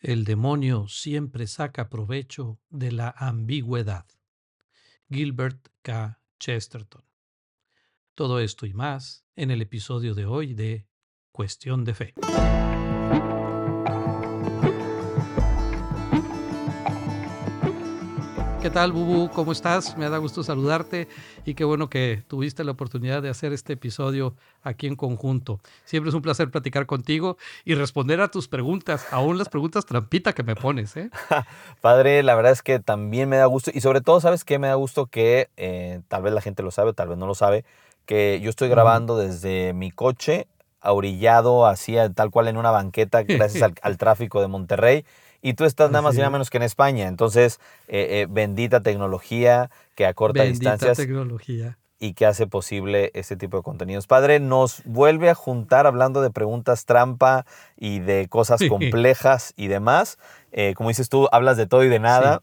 El 0.00 0.24
demonio 0.24 0.88
siempre 0.88 1.46
saca 1.46 1.90
provecho 1.90 2.58
de 2.70 2.90
la 2.90 3.14
ambigüedad. 3.18 4.06
Gilbert 5.10 5.68
K. 5.82 6.22
Chesterton. 6.38 7.04
Todo 8.14 8.40
esto 8.40 8.64
y 8.64 8.72
más 8.72 9.26
en 9.36 9.50
el 9.50 9.60
episodio 9.60 10.14
de 10.14 10.24
hoy 10.24 10.54
de 10.54 10.86
Cuestión 11.32 11.84
de 11.84 11.94
Fe. 11.94 12.14
¿Qué 18.62 18.68
tal, 18.68 18.92
Bubu? 18.92 19.30
¿Cómo 19.30 19.52
estás? 19.52 19.96
Me 19.96 20.10
da 20.10 20.18
gusto 20.18 20.42
saludarte 20.42 21.08
y 21.46 21.54
qué 21.54 21.64
bueno 21.64 21.88
que 21.88 22.22
tuviste 22.28 22.62
la 22.62 22.72
oportunidad 22.72 23.22
de 23.22 23.30
hacer 23.30 23.54
este 23.54 23.72
episodio 23.72 24.34
aquí 24.62 24.86
en 24.86 24.96
conjunto. 24.96 25.60
Siempre 25.86 26.10
es 26.10 26.14
un 26.14 26.20
placer 26.20 26.50
platicar 26.50 26.84
contigo 26.84 27.38
y 27.64 27.74
responder 27.74 28.20
a 28.20 28.28
tus 28.28 28.48
preguntas, 28.48 29.06
aún 29.12 29.38
las 29.38 29.48
preguntas 29.48 29.86
trampita 29.86 30.34
que 30.34 30.42
me 30.42 30.56
pones. 30.56 30.94
¿eh? 30.98 31.08
Padre, 31.80 32.22
la 32.22 32.34
verdad 32.34 32.52
es 32.52 32.60
que 32.60 32.80
también 32.80 33.30
me 33.30 33.38
da 33.38 33.46
gusto 33.46 33.70
y 33.72 33.80
sobre 33.80 34.02
todo, 34.02 34.20
¿sabes 34.20 34.44
qué? 34.44 34.58
Me 34.58 34.68
da 34.68 34.74
gusto 34.74 35.06
que 35.06 35.48
eh, 35.56 36.02
tal 36.08 36.22
vez 36.22 36.34
la 36.34 36.42
gente 36.42 36.62
lo 36.62 36.70
sabe, 36.70 36.92
tal 36.92 37.08
vez 37.08 37.16
no 37.16 37.26
lo 37.26 37.34
sabe, 37.34 37.64
que 38.04 38.40
yo 38.42 38.50
estoy 38.50 38.68
grabando 38.68 39.16
desde 39.16 39.72
mi 39.72 39.90
coche, 39.90 40.48
orillado, 40.82 41.64
así 41.64 41.96
tal 42.14 42.30
cual 42.30 42.48
en 42.48 42.58
una 42.58 42.70
banqueta, 42.70 43.22
gracias 43.26 43.62
al, 43.62 43.74
al 43.80 43.96
tráfico 43.96 44.42
de 44.42 44.48
Monterrey 44.48 45.06
y 45.42 45.54
tú 45.54 45.64
estás 45.64 45.90
nada 45.90 46.02
más 46.02 46.14
y 46.14 46.18
nada 46.18 46.30
menos 46.30 46.50
que 46.50 46.58
en 46.58 46.62
España. 46.62 47.08
Entonces, 47.08 47.60
eh, 47.88 48.20
eh, 48.20 48.26
bendita 48.28 48.80
tecnología 48.82 49.70
que 49.94 50.06
acorta 50.06 50.42
bendita 50.42 50.72
distancias. 50.72 50.98
tecnología. 50.98 51.78
Y 51.98 52.14
que 52.14 52.24
hace 52.24 52.46
posible 52.46 53.10
este 53.12 53.36
tipo 53.36 53.58
de 53.58 53.62
contenidos. 53.62 54.06
Padre, 54.06 54.40
nos 54.40 54.82
vuelve 54.84 55.28
a 55.28 55.34
juntar 55.34 55.86
hablando 55.86 56.22
de 56.22 56.30
preguntas 56.30 56.86
trampa 56.86 57.44
y 57.76 58.00
de 58.00 58.26
cosas 58.28 58.62
complejas 58.68 59.52
y 59.54 59.68
demás. 59.68 60.18
Eh, 60.50 60.72
como 60.74 60.88
dices 60.88 61.10
tú, 61.10 61.28
hablas 61.30 61.58
de 61.58 61.66
todo 61.66 61.84
y 61.84 61.88
de 61.88 61.98
nada. 61.98 62.42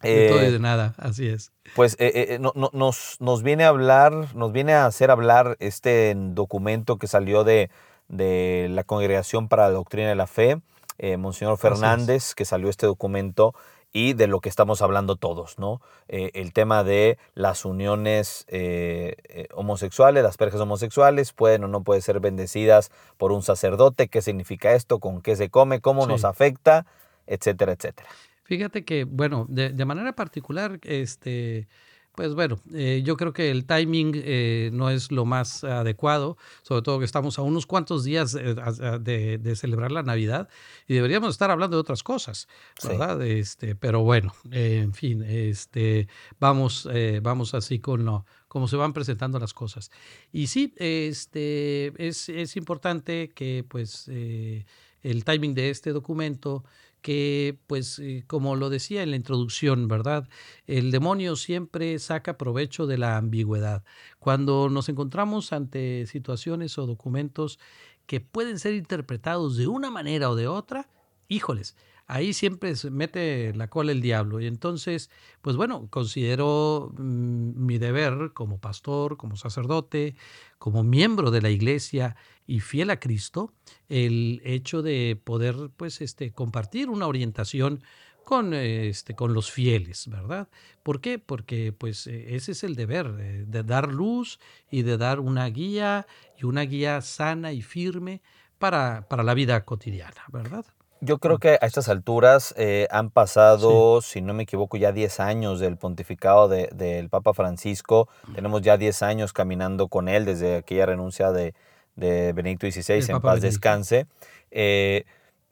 De 0.00 0.28
todo 0.28 0.42
y 0.42 0.50
de 0.50 0.58
nada, 0.58 0.94
así 0.96 1.28
es. 1.28 1.52
Pues 1.76 1.96
nos, 2.40 3.20
nos, 3.20 3.42
viene 3.42 3.64
a 3.64 3.68
hablar, 3.68 4.34
nos 4.34 4.52
viene 4.52 4.72
a 4.72 4.86
hacer 4.86 5.10
hablar 5.10 5.56
este 5.60 6.14
documento 6.16 6.96
que 6.96 7.06
salió 7.06 7.44
de, 7.44 7.70
de 8.08 8.68
la 8.70 8.84
Congregación 8.84 9.48
para 9.48 9.64
la 9.64 9.74
Doctrina 9.74 10.08
de 10.08 10.16
la 10.16 10.26
Fe, 10.26 10.60
eh, 11.02 11.16
Monseñor 11.16 11.58
Fernández, 11.58 12.34
que 12.36 12.44
salió 12.44 12.70
este 12.70 12.86
documento 12.86 13.54
y 13.92 14.12
de 14.12 14.28
lo 14.28 14.40
que 14.40 14.48
estamos 14.48 14.82
hablando 14.82 15.16
todos, 15.16 15.58
¿no? 15.58 15.82
Eh, 16.06 16.30
el 16.34 16.52
tema 16.52 16.84
de 16.84 17.18
las 17.34 17.64
uniones 17.64 18.46
eh, 18.46 19.48
homosexuales, 19.52 20.22
las 20.22 20.36
parejas 20.36 20.60
homosexuales, 20.60 21.32
pueden 21.32 21.64
o 21.64 21.68
no 21.68 21.82
pueden 21.82 22.02
ser 22.02 22.20
bendecidas 22.20 22.92
por 23.18 23.32
un 23.32 23.42
sacerdote, 23.42 24.06
qué 24.06 24.22
significa 24.22 24.74
esto, 24.74 25.00
con 25.00 25.22
qué 25.22 25.34
se 25.34 25.50
come, 25.50 25.80
cómo 25.80 26.06
nos 26.06 26.24
afecta, 26.24 26.86
etcétera, 27.26 27.72
etcétera. 27.72 28.08
Fíjate 28.44 28.84
que, 28.84 29.02
bueno, 29.02 29.46
de, 29.48 29.70
de 29.70 29.84
manera 29.84 30.12
particular, 30.12 30.78
este, 30.84 31.66
pues 32.14 32.34
bueno, 32.34 32.60
eh, 32.74 33.02
yo 33.04 33.16
creo 33.16 33.32
que 33.32 33.50
el 33.50 33.64
timing 33.64 34.12
eh, 34.14 34.70
no 34.72 34.90
es 34.90 35.10
lo 35.10 35.24
más 35.24 35.64
adecuado, 35.64 36.36
sobre 36.62 36.82
todo 36.82 36.98
que 36.98 37.06
estamos 37.06 37.38
a 37.38 37.42
unos 37.42 37.66
cuantos 37.66 38.04
días 38.04 38.34
eh, 38.34 38.54
de, 39.00 39.56
celebrar 39.56 39.92
la 39.92 40.02
Navidad 40.02 40.48
y 40.86 40.94
deberíamos 40.94 41.30
estar 41.30 41.50
hablando 41.50 41.76
de 41.76 41.80
otras 41.80 42.02
cosas, 42.02 42.48
¿verdad? 42.84 43.22
Este, 43.22 43.74
pero 43.74 44.02
bueno, 44.02 44.34
en 44.50 44.92
fin, 44.92 45.22
este, 45.22 46.06
vamos, 46.38 46.88
vamos 47.22 47.54
así 47.54 47.78
con 47.78 48.04
lo, 48.04 48.26
como 48.48 48.68
se 48.68 48.76
van 48.76 48.92
presentando 48.92 49.38
las 49.38 49.54
cosas. 49.54 49.90
Y 50.32 50.48
sí, 50.48 50.74
este, 50.76 51.92
es, 51.96 52.28
es 52.28 52.56
importante 52.56 53.30
que 53.34 53.64
pues 53.66 54.08
el 54.08 55.24
timing 55.24 55.54
de 55.54 55.70
este 55.70 55.92
documento 55.92 56.64
que, 57.02 57.58
pues, 57.66 57.98
eh, 57.98 58.24
como 58.26 58.56
lo 58.56 58.70
decía 58.70 59.02
en 59.02 59.10
la 59.10 59.16
introducción, 59.16 59.88
¿verdad? 59.88 60.28
El 60.66 60.90
demonio 60.90 61.36
siempre 61.36 61.98
saca 61.98 62.38
provecho 62.38 62.86
de 62.86 62.98
la 62.98 63.16
ambigüedad. 63.16 63.84
Cuando 64.18 64.68
nos 64.70 64.88
encontramos 64.88 65.52
ante 65.52 66.06
situaciones 66.06 66.78
o 66.78 66.86
documentos 66.86 67.58
que 68.06 68.20
pueden 68.20 68.58
ser 68.58 68.74
interpretados 68.74 69.56
de 69.56 69.66
una 69.66 69.90
manera 69.90 70.30
o 70.30 70.36
de 70.36 70.48
otra, 70.48 70.88
híjoles, 71.28 71.76
ahí 72.12 72.34
siempre 72.34 72.76
se 72.76 72.90
mete 72.90 73.54
la 73.54 73.68
cola 73.68 73.90
el 73.90 74.02
diablo. 74.02 74.38
Y 74.38 74.46
entonces, 74.46 75.08
pues 75.40 75.56
bueno, 75.56 75.88
considero 75.88 76.92
mm, 76.98 77.64
mi 77.64 77.78
deber 77.78 78.32
como 78.34 78.58
pastor, 78.58 79.16
como 79.16 79.36
sacerdote, 79.36 80.14
como 80.58 80.84
miembro 80.84 81.30
de 81.30 81.40
la 81.40 81.48
iglesia 81.48 82.14
y 82.46 82.60
fiel 82.60 82.90
a 82.90 83.00
Cristo, 83.00 83.54
el 83.88 84.42
hecho 84.44 84.82
de 84.82 85.18
poder, 85.24 85.70
pues, 85.74 86.02
este, 86.02 86.32
compartir 86.32 86.90
una 86.90 87.06
orientación 87.06 87.82
con, 88.24 88.52
este, 88.52 89.14
con 89.14 89.32
los 89.32 89.50
fieles, 89.50 90.06
¿verdad? 90.08 90.48
¿Por 90.82 91.00
qué? 91.00 91.18
Porque 91.18 91.72
pues 91.72 92.06
e, 92.06 92.36
ese 92.36 92.52
es 92.52 92.62
el 92.62 92.76
deber, 92.76 93.06
eh, 93.18 93.44
de 93.48 93.62
dar 93.62 93.90
luz 93.90 94.38
y 94.70 94.82
de 94.82 94.96
dar 94.96 95.18
una 95.18 95.46
guía 95.46 96.06
y 96.38 96.44
una 96.44 96.62
guía 96.62 97.00
sana 97.00 97.52
y 97.52 97.62
firme 97.62 98.22
para, 98.58 99.08
para 99.08 99.24
la 99.24 99.34
vida 99.34 99.64
cotidiana, 99.64 100.22
¿verdad? 100.30 100.66
Yo 101.04 101.18
creo 101.18 101.38
que 101.38 101.58
a 101.60 101.66
estas 101.66 101.88
alturas 101.88 102.54
eh, 102.56 102.86
han 102.92 103.10
pasado, 103.10 104.00
si 104.02 104.20
no 104.20 104.34
me 104.34 104.44
equivoco, 104.44 104.76
ya 104.76 104.92
10 104.92 105.18
años 105.18 105.58
del 105.58 105.76
pontificado 105.76 106.46
del 106.46 107.08
Papa 107.08 107.34
Francisco. 107.34 108.08
Tenemos 108.36 108.62
ya 108.62 108.76
10 108.76 109.02
años 109.02 109.32
caminando 109.32 109.88
con 109.88 110.08
él 110.08 110.24
desde 110.24 110.58
aquella 110.58 110.86
renuncia 110.86 111.32
de, 111.32 111.54
de 111.96 112.32
Benedicto 112.32 112.70
XVI, 112.70 113.04
en 113.10 113.20
paz 113.20 113.40
descanse. 113.40 114.06
Eh, 114.52 115.02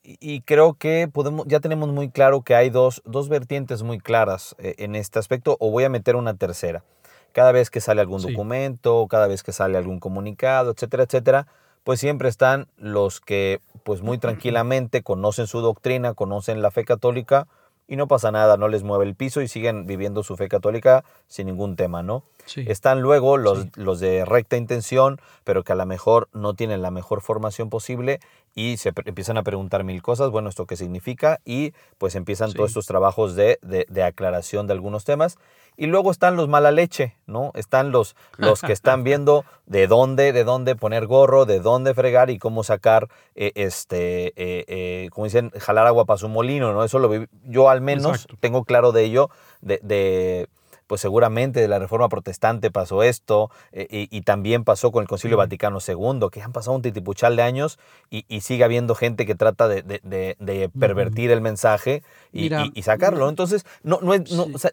y 0.04 0.42
creo 0.42 0.74
que 0.74 1.08
podemos, 1.12 1.44
ya 1.48 1.58
tenemos 1.58 1.88
muy 1.88 2.10
claro 2.10 2.42
que 2.42 2.54
hay 2.54 2.70
dos, 2.70 3.02
dos 3.04 3.28
vertientes 3.28 3.82
muy 3.82 3.98
claras 3.98 4.54
eh, 4.58 4.76
en 4.78 4.94
este 4.94 5.18
aspecto, 5.18 5.56
o 5.58 5.72
voy 5.72 5.82
a 5.82 5.88
meter 5.88 6.14
una 6.14 6.34
tercera. 6.34 6.84
Cada 7.32 7.50
vez 7.50 7.70
que 7.70 7.80
sale 7.80 8.00
algún 8.00 8.22
documento, 8.22 9.04
cada 9.08 9.26
vez 9.26 9.42
que 9.42 9.50
sale 9.50 9.76
algún 9.76 9.98
comunicado, 9.98 10.70
etcétera, 10.70 11.02
etcétera, 11.02 11.48
pues 11.84 12.00
siempre 12.00 12.28
están 12.28 12.68
los 12.76 13.20
que 13.20 13.60
pues 13.84 14.02
muy 14.02 14.18
tranquilamente 14.18 15.02
conocen 15.02 15.46
su 15.46 15.60
doctrina, 15.60 16.14
conocen 16.14 16.62
la 16.62 16.70
fe 16.70 16.84
católica 16.84 17.46
y 17.88 17.96
no 17.96 18.06
pasa 18.06 18.30
nada, 18.30 18.56
no 18.56 18.68
les 18.68 18.84
mueve 18.84 19.04
el 19.04 19.16
piso 19.16 19.40
y 19.40 19.48
siguen 19.48 19.84
viviendo 19.86 20.22
su 20.22 20.36
fe 20.36 20.48
católica 20.48 21.04
sin 21.26 21.46
ningún 21.46 21.74
tema, 21.74 22.04
¿no? 22.04 22.22
Están 22.56 23.00
luego 23.00 23.36
los, 23.36 23.66
los 23.76 23.98
de 23.98 24.24
recta 24.24 24.56
intención, 24.56 25.20
pero 25.42 25.64
que 25.64 25.72
a 25.72 25.76
lo 25.76 25.86
mejor 25.86 26.28
no 26.32 26.54
tienen 26.54 26.82
la 26.82 26.92
mejor 26.92 27.20
formación 27.20 27.68
posible 27.68 28.20
y 28.60 28.76
se 28.76 28.92
empiezan 29.06 29.38
a 29.38 29.42
preguntar 29.42 29.84
mil 29.84 30.02
cosas, 30.02 30.28
bueno, 30.28 30.50
¿esto 30.50 30.66
qué 30.66 30.76
significa? 30.76 31.40
Y 31.46 31.72
pues 31.96 32.14
empiezan 32.14 32.52
todos 32.52 32.70
estos 32.70 32.84
trabajos 32.84 33.34
de, 33.34 33.58
de, 33.62 34.02
aclaración 34.02 34.66
de 34.66 34.74
algunos 34.74 35.04
temas. 35.04 35.38
Y 35.78 35.86
luego 35.86 36.10
están 36.10 36.36
los 36.36 36.46
mala 36.46 36.70
leche, 36.70 37.16
¿no? 37.26 37.52
Están 37.54 37.90
los, 37.90 38.16
los 38.36 38.60
que 38.60 38.74
están 38.74 39.02
viendo 39.04 39.46
de 39.64 39.86
dónde, 39.86 40.34
de 40.34 40.44
dónde 40.44 40.76
poner 40.76 41.06
gorro, 41.06 41.46
de 41.46 41.60
dónde 41.60 41.94
fregar 41.94 42.28
y 42.28 42.38
cómo 42.38 42.62
sacar, 42.62 43.08
eh, 43.34 43.52
este, 43.54 44.34
eh, 44.36 44.64
eh, 44.68 45.08
como 45.10 45.24
dicen, 45.24 45.50
jalar 45.58 45.86
agua 45.86 46.04
para 46.04 46.18
su 46.18 46.28
molino, 46.28 46.74
¿no? 46.74 46.84
Eso 46.84 46.98
lo 46.98 47.10
yo 47.44 47.70
al 47.70 47.80
menos 47.80 48.26
tengo 48.40 48.64
claro 48.64 48.92
de 48.92 49.04
ello, 49.04 49.30
de, 49.62 49.80
de 49.82 50.48
pues 50.90 51.00
seguramente 51.00 51.60
de 51.60 51.68
la 51.68 51.78
Reforma 51.78 52.08
Protestante 52.08 52.72
pasó 52.72 53.04
esto, 53.04 53.48
eh, 53.70 54.08
y, 54.10 54.22
también 54.22 54.64
pasó 54.64 54.90
con 54.90 55.02
el 55.02 55.08
Concilio 55.08 55.36
Vaticano 55.36 55.78
II, 55.86 56.30
que 56.32 56.42
han 56.42 56.50
pasado 56.50 56.74
un 56.74 56.82
titipuchal 56.82 57.36
de 57.36 57.42
años 57.42 57.78
y, 58.10 58.24
sigue 58.40 58.64
habiendo 58.64 58.96
gente 58.96 59.24
que 59.24 59.36
trata 59.36 59.68
de, 59.68 60.68
pervertir 60.80 61.30
el 61.30 61.42
mensaje 61.42 62.02
y, 62.32 62.82
sacarlo. 62.82 63.28
Entonces, 63.28 63.64
no, 63.84 64.00
no, 64.02 64.14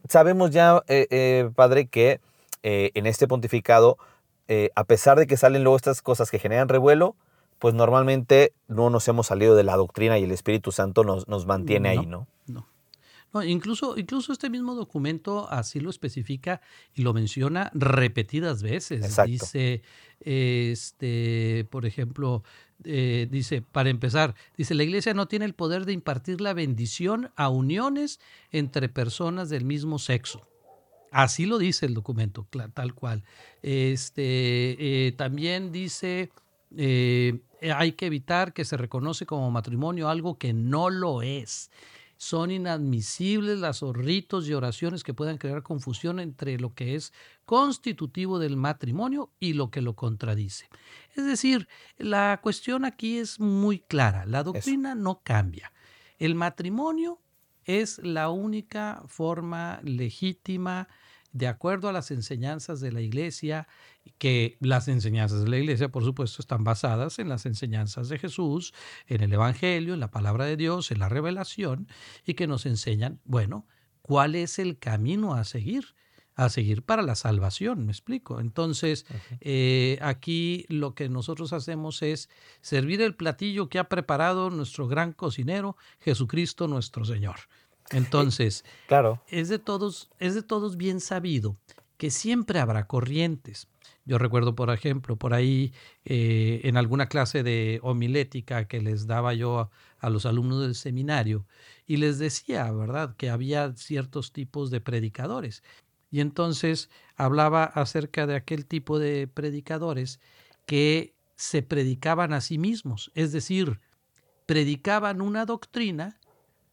sabemos 0.09 0.49
ya, 0.49 0.81
eh, 0.87 1.05
eh, 1.11 1.51
padre, 1.53 1.85
que 1.85 2.19
en 2.63 3.05
este 3.05 3.27
pontificado, 3.27 3.99
a 4.73 4.83
pesar 4.85 5.19
de 5.19 5.27
que 5.27 5.37
salen 5.37 5.63
luego 5.63 5.77
estas 5.77 6.01
cosas 6.01 6.31
que 6.31 6.39
generan 6.39 6.67
revuelo, 6.67 7.15
pues 7.59 7.75
normalmente 7.75 8.53
no 8.67 8.89
nos 8.89 9.07
hemos 9.07 9.27
salido 9.27 9.55
de 9.55 9.63
la 9.63 9.75
doctrina 9.75 10.17
y 10.17 10.23
el 10.23 10.31
Espíritu 10.31 10.71
Santo 10.71 11.03
nos, 11.03 11.27
nos 11.27 11.45
mantiene 11.45 11.89
ahí, 11.89 12.07
¿no? 12.07 12.25
No. 13.43 13.49
Incluso, 13.49 13.97
incluso 13.97 14.33
este 14.33 14.49
mismo 14.49 14.75
documento 14.75 15.49
así 15.49 15.79
lo 15.79 15.89
especifica 15.89 16.61
y 16.93 17.01
lo 17.01 17.13
menciona 17.13 17.71
repetidas 17.73 18.63
veces. 18.63 19.17
Dice, 19.25 19.81
este, 20.19 21.65
por 21.69 21.85
ejemplo, 21.85 22.43
eh, 22.83 23.27
dice, 23.29 23.61
para 23.61 23.89
empezar, 23.89 24.35
dice, 24.55 24.75
la 24.75 24.83
iglesia 24.83 25.13
no 25.13 25.27
tiene 25.27 25.45
el 25.45 25.53
poder 25.53 25.85
de 25.85 25.93
impartir 25.93 26.41
la 26.41 26.53
bendición 26.53 27.31
a 27.35 27.49
uniones 27.49 28.19
entre 28.51 28.89
personas 28.89 29.49
del 29.49 29.65
mismo 29.65 29.99
sexo. 29.99 30.47
Así 31.11 31.45
lo 31.45 31.57
dice 31.57 31.85
el 31.85 31.93
documento, 31.93 32.45
tal 32.73 32.93
cual. 32.93 33.23
Este, 33.61 35.07
eh, 35.07 35.11
también 35.13 35.71
dice, 35.71 36.31
eh, 36.75 37.39
hay 37.73 37.93
que 37.93 38.07
evitar 38.07 38.53
que 38.53 38.65
se 38.65 38.77
reconoce 38.77 39.25
como 39.25 39.49
matrimonio 39.49 40.09
algo 40.09 40.37
que 40.37 40.53
no 40.53 40.89
lo 40.89 41.21
es 41.21 41.71
son 42.17 42.51
inadmisibles 42.51 43.59
las 43.59 43.81
ritos 43.81 44.47
y 44.47 44.53
oraciones 44.53 45.03
que 45.03 45.13
puedan 45.13 45.37
crear 45.37 45.63
confusión 45.63 46.19
entre 46.19 46.59
lo 46.59 46.73
que 46.73 46.95
es 46.95 47.13
constitutivo 47.45 48.39
del 48.39 48.57
matrimonio 48.57 49.31
y 49.39 49.53
lo 49.53 49.69
que 49.69 49.81
lo 49.81 49.95
contradice. 49.95 50.67
Es 51.15 51.25
decir, 51.25 51.67
la 51.97 52.39
cuestión 52.41 52.85
aquí 52.85 53.17
es 53.17 53.39
muy 53.39 53.79
clara, 53.79 54.25
la 54.25 54.43
doctrina 54.43 54.95
no 54.95 55.21
cambia. 55.23 55.71
el 56.19 56.35
matrimonio 56.35 57.19
es 57.63 57.99
la 57.99 58.29
única 58.29 59.03
forma 59.07 59.79
legítima 59.83 60.87
de 61.37 61.47
acuerdo 61.47 61.87
a 61.87 61.93
las 61.93 62.09
enseñanzas 62.09 62.79
de 62.81 62.91
la 62.91 63.01
iglesia, 63.01 63.67
que 64.17 64.57
las 64.59 64.87
enseñanzas 64.87 65.43
de 65.43 65.49
la 65.49 65.57
iglesia, 65.57 65.89
por 65.89 66.03
supuesto, 66.03 66.41
están 66.41 66.63
basadas 66.63 67.19
en 67.19 67.29
las 67.29 67.45
enseñanzas 67.45 68.09
de 68.09 68.17
Jesús, 68.17 68.73
en 69.05 69.21
el 69.21 69.31
Evangelio, 69.31 69.93
en 69.93 69.99
la 69.99 70.09
palabra 70.09 70.45
de 70.45 70.57
Dios, 70.57 70.89
en 70.91 70.99
la 70.99 71.09
revelación, 71.09 71.87
y 72.25 72.33
que 72.33 72.47
nos 72.47 72.65
enseñan, 72.65 73.19
bueno, 73.23 73.67
cuál 74.01 74.33
es 74.33 74.57
el 74.57 74.79
camino 74.79 75.35
a 75.35 75.43
seguir 75.43 75.95
a 76.37 76.49
seguir 76.49 76.83
para 76.83 77.01
la 77.01 77.15
salvación, 77.15 77.87
me 77.87 77.91
explico. 77.91 78.39
Entonces, 78.39 79.07
eh, 79.41 79.97
aquí 80.03 80.67
lo 80.69 80.93
que 80.93 81.09
nosotros 81.09 81.51
hacemos 81.51 82.03
es 82.03 82.29
servir 82.61 83.01
el 83.01 83.15
platillo 83.15 83.69
que 83.69 83.79
ha 83.79 83.89
preparado 83.89 84.51
nuestro 84.51 84.87
gran 84.87 85.13
cocinero, 85.13 85.77
Jesucristo 85.99 86.67
nuestro 86.67 87.05
Señor. 87.05 87.37
Entonces, 87.91 88.65
claro. 88.87 89.21
es, 89.27 89.49
de 89.49 89.59
todos, 89.59 90.09
es 90.19 90.35
de 90.35 90.43
todos 90.43 90.77
bien 90.77 90.99
sabido 90.99 91.57
que 91.97 92.11
siempre 92.11 92.59
habrá 92.59 92.87
corrientes. 92.87 93.67
Yo 94.05 94.17
recuerdo, 94.17 94.55
por 94.55 94.69
ejemplo, 94.69 95.15
por 95.17 95.33
ahí 95.33 95.73
eh, 96.05 96.61
en 96.63 96.77
alguna 96.77 97.07
clase 97.07 97.43
de 97.43 97.79
homilética 97.81 98.67
que 98.67 98.81
les 98.81 99.07
daba 99.07 99.33
yo 99.33 99.59
a, 99.59 99.69
a, 99.99 100.09
los 100.09 100.25
alumnos 100.25 100.61
del 100.61 100.75
seminario 100.75 101.45
y 101.85 101.97
les 101.97 102.19
decía, 102.19 102.71
¿verdad?, 102.71 103.15
que 103.17 103.29
había 103.29 103.75
ciertos 103.75 104.31
tipos 104.31 104.69
de 104.69 104.79
predicadores. 104.79 105.63
Y 106.09 106.21
entonces 106.21 106.89
hablaba 107.15 107.63
acerca 107.65 108.27
de 108.27 108.35
aquel 108.35 108.65
tipo 108.65 108.99
de 108.99 109.27
predicadores 109.27 110.19
que 110.65 111.15
se 111.35 111.63
predicaban 111.63 112.33
a 112.33 112.41
sí 112.41 112.57
mismos, 112.57 113.11
es 113.13 113.31
decir, 113.31 113.79
predicaban 114.45 115.21
una 115.21 115.45
doctrina 115.45 116.19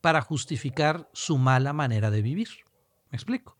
para 0.04 0.20
justificar 0.20 1.08
su 1.14 1.38
mala 1.38 1.72
manera 1.72 2.10
de 2.10 2.20
vivir. 2.20 2.48
¿Me 3.10 3.16
explico? 3.16 3.56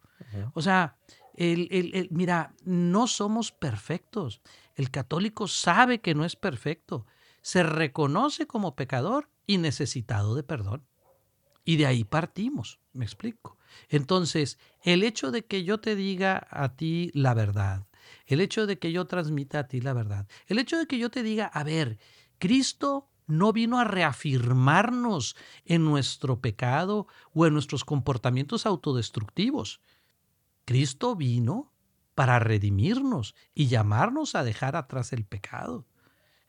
O 0.53 0.61
sea, 0.61 0.99
el, 1.33 1.69
el, 1.71 2.09
mira, 2.11 2.53
no 2.67 3.07
somos 3.07 3.51
perfectos. 3.51 4.43
El 4.75 4.91
católico 4.91 5.49
sabe 5.49 6.03
que 6.03 6.15
no 6.15 6.23
es 6.27 6.37
perfecto. 6.37 7.07
Se 7.41 7.63
reconoce 7.63 8.47
como 8.47 8.77
pecador 8.77 9.31
y 9.47 9.57
necesitado 9.57 10.35
de 10.35 10.43
perdón. 10.43 10.85
Y 11.65 11.77
de 11.77 11.87
ahí 11.87 12.05
partimos, 12.05 12.79
me 12.93 13.07
explico. 13.07 13.57
Entonces, 13.89 14.59
el 14.83 15.03
hecho 15.03 15.31
de 15.31 15.47
que 15.47 15.65
yo 15.65 15.81
te 15.81 15.97
diga 15.97 16.47
a 16.51 16.77
ti 16.77 17.11
la 17.15 17.33
verdad, 17.33 17.87
el 18.27 18.43
hecho 18.43 18.67
de 18.67 18.79
que 18.79 18.93
yo 18.93 19.07
transmita 19.07 19.61
a 19.61 19.67
ti 19.67 19.81
la 19.81 19.95
verdad, 19.95 20.29
el 20.47 20.59
hecho 20.59 20.77
de 20.77 20.87
que 20.87 20.99
yo 20.99 21.11
te 21.11 21.23
diga, 21.23 21.47
a 21.47 21.65
ver, 21.65 21.99
Cristo 22.39 23.09
no 23.27 23.53
vino 23.53 23.79
a 23.79 23.85
reafirmarnos 23.85 25.37
en 25.65 25.85
nuestro 25.85 26.41
pecado 26.41 27.07
o 27.33 27.47
en 27.47 27.53
nuestros 27.55 27.85
comportamientos 27.85 28.67
autodestructivos. 28.67 29.81
Cristo 30.65 31.17
vino 31.17 31.73
para 32.15 32.39
redimirnos 32.39 33.35
y 33.55 33.67
llamarnos 33.67 34.35
a 34.35 34.45
dejar 34.45 34.77
atrás 34.77 35.13
el 35.13 35.25
pecado. 35.25 35.87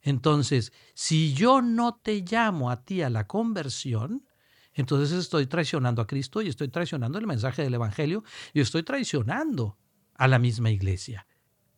Entonces, 0.02 0.72
si 0.94 1.34
yo 1.34 1.62
no 1.62 1.96
te 1.96 2.22
llamo 2.22 2.70
a 2.70 2.84
ti 2.84 3.02
a 3.02 3.10
la 3.10 3.26
conversión, 3.26 4.28
entonces 4.74 5.18
estoy 5.18 5.48
traicionando 5.48 6.02
a 6.02 6.08
Cristo 6.08 6.42
y 6.42 6.50
estoy 6.50 6.68
traicionando 6.68 7.18
el 7.18 7.26
mensaje 7.26 7.64
del 7.64 7.74
Evangelio 7.74 8.24
y 8.54 8.60
estoy 8.60 8.84
traicionando 8.84 9.78
a 10.14 10.28
la 10.28 10.38
misma 10.38 10.70
iglesia 10.70 11.26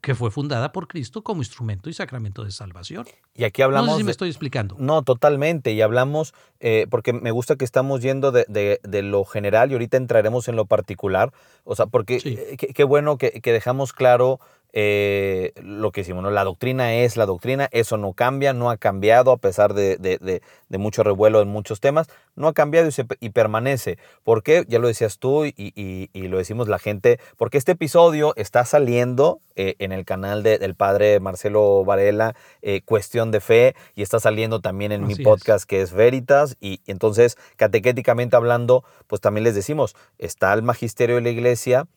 que 0.02 0.16
fue 0.16 0.32
fundada 0.32 0.72
por 0.72 0.88
Cristo 0.88 1.24
como 1.24 1.42
instrumento 1.42 1.90
y 1.90 1.94
sacramento 1.94 2.44
de 2.44 2.52
salvación. 2.52 3.06
Y 3.34 3.44
aquí 3.44 3.62
hablamos... 3.62 3.88
No 3.88 3.94
sé 3.94 4.00
si 4.00 4.04
me 4.04 4.12
estoy 4.12 4.30
explicando. 4.30 4.76
No, 4.80 5.02
totalmente. 5.02 5.74
Y 5.74 5.82
hablamos, 5.82 6.34
eh, 6.60 6.88
porque 6.90 7.14
me 7.14 7.32
gusta 7.32 7.56
que 7.56 7.66
estamos 7.66 8.02
yendo 8.02 8.32
de, 8.32 8.46
de, 8.48 8.80
de, 8.84 9.02
lo 9.02 9.26
general 9.26 9.72
y 9.72 9.74
ahorita 9.74 9.98
entraremos 9.98 10.48
en 10.48 10.56
lo 10.56 10.66
particular. 10.66 11.34
O 11.64 11.76
sea, 11.76 11.88
porque 11.88 12.20
sí. 12.20 12.38
Eh, 12.38 12.58
qué 12.58 12.84
bueno 12.84 13.18
que, 13.18 13.32
que, 13.42 13.52
dejamos 13.52 13.94
claro 13.94 14.40
eh, 14.74 15.54
lo 15.62 15.92
que 15.92 16.02
decimos, 16.02 16.24
¿no? 16.24 16.32
la 16.32 16.44
doctrina 16.44 16.94
es 16.94 17.18
la 17.18 17.26
doctrina, 17.26 17.70
eso 17.72 17.98
no 17.98 18.14
cambia, 18.14 18.54
no 18.54 18.70
ha 18.70 18.78
cambiado 18.78 19.32
a 19.32 19.38
pesar 19.38 19.74
de, 19.74 19.98
de, 19.98 20.42
de 20.70 20.78
mucho 20.78 21.04
revuelo 21.04 21.42
en 21.42 21.48
muchos 21.48 21.80
temas, 21.80 22.08
no 22.36 22.48
ha 22.48 22.54
cambiado 22.54 22.88
y, 22.88 22.92
se, 22.92 23.06
y 23.20 23.30
permanece. 23.30 23.98
¿Por 24.24 24.44
qué? 24.44 24.66
Ya 24.68 24.80
lo 24.80 24.88
decías 24.88 25.20
tú 25.20 25.46
y, 25.46 25.54
y, 25.58 26.10
y, 26.14 26.28
lo 26.28 26.38
decimos 26.38 26.68
la 26.68 26.80
gente, 26.80 27.20
porque 27.38 27.58
este 27.58 27.74
episodio 27.74 28.34
está 28.36 28.66
saliendo 28.66 29.40
eh, 29.56 29.76
en 29.80 29.92
el 29.92 30.06
canal 30.06 30.44
del 30.44 30.76
padre 30.76 31.20
Marcelo 31.20 31.84
Varela, 31.86 32.36
eh, 32.62 32.82
Cuestión 32.84 33.32
de 33.32 33.40
Fe, 33.40 33.76
y 33.96 34.02
está 34.02 34.20
saliendo 34.20 34.60
también 34.60 34.92
en 34.92 35.06
Así 35.06 35.16
mi 35.16 35.24
podcast 35.24 35.64
es. 35.64 35.66
que 35.66 35.82
es 35.82 35.94
Veritas, 35.94 36.58
y, 36.60 36.82
entonces, 36.86 37.38
catequéticamente 37.56 38.36
hablando, 38.36 38.84
pues 39.08 39.22
también 39.22 39.44
les 39.44 39.56
decimos, 39.56 39.96
está 40.18 40.54
el 40.54 40.64
magisterio 40.64 41.16
de 41.16 41.22
la 41.22 41.30
iglesia, 41.30 41.88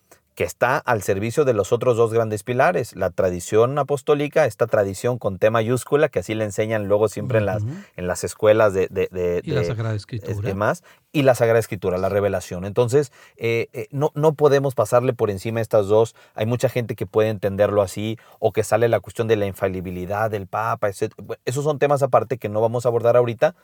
que 0.41 0.45
está 0.45 0.79
al 0.79 1.03
servicio 1.03 1.45
de 1.45 1.53
los 1.53 1.71
otros 1.71 1.99
dos 1.99 2.15
grandes 2.15 2.45
pilares, 2.45 2.97
la 2.97 3.11
tradición 3.11 3.79
apostólica, 3.79 4.47
esta 4.47 4.67
tradición 4.67 5.19
con 5.19 5.39
T 5.39 5.51
mayúscula, 5.51 6.09
que 6.09 6.21
así 6.21 6.35
le 6.35 6.45
enseñan 6.45 6.89
luego 6.89 7.11
siempre 7.11 7.41
uh 7.41 7.43
-huh. 7.43 7.59
en, 7.59 7.67
las, 7.67 7.85
en 7.97 8.07
las 8.07 8.25
escuelas 8.25 8.73
de... 8.73 8.89
de, 8.89 9.09
de 9.13 9.43
y 9.45 9.51
de, 9.51 9.57
la 9.57 9.65
Sagrada 9.65 9.95
Escritura. 9.95 10.41
Demás, 10.41 10.83
y 11.13 11.25
la 11.25 11.35
Sagrada 11.35 11.59
Escritura, 11.59 11.99
la 11.99 12.09
revelación. 12.09 12.65
Entonces, 12.65 13.13
eh, 13.37 13.69
eh, 13.75 13.89
no, 13.91 14.13
no 14.15 14.33
podemos 14.33 14.75
pasarle 14.75 15.13
por 15.13 15.29
encima 15.29 15.61
estas 15.61 15.89
dos. 15.89 16.15
Hay 16.35 16.47
mucha 16.47 16.71
gente 16.71 16.95
que 16.95 17.05
puede 17.05 17.29
entenderlo 17.29 17.83
así, 17.83 18.17
o 18.39 18.53
que 18.53 18.65
sale 18.65 18.89
la 18.89 19.01
cuestión 19.01 19.29
de 19.29 19.37
la 19.37 19.45
infalibilidad 19.45 20.31
del 20.31 20.47
Papa, 20.47 20.89
etc. 20.89 21.13
Esos 21.45 21.65
son 21.65 21.79
temas 21.79 22.03
aparte 22.03 22.39
que 22.39 22.49
no 22.49 22.63
vamos 22.63 22.87
a 22.87 22.89
abordar 22.89 23.17
ahorita, 23.19 23.57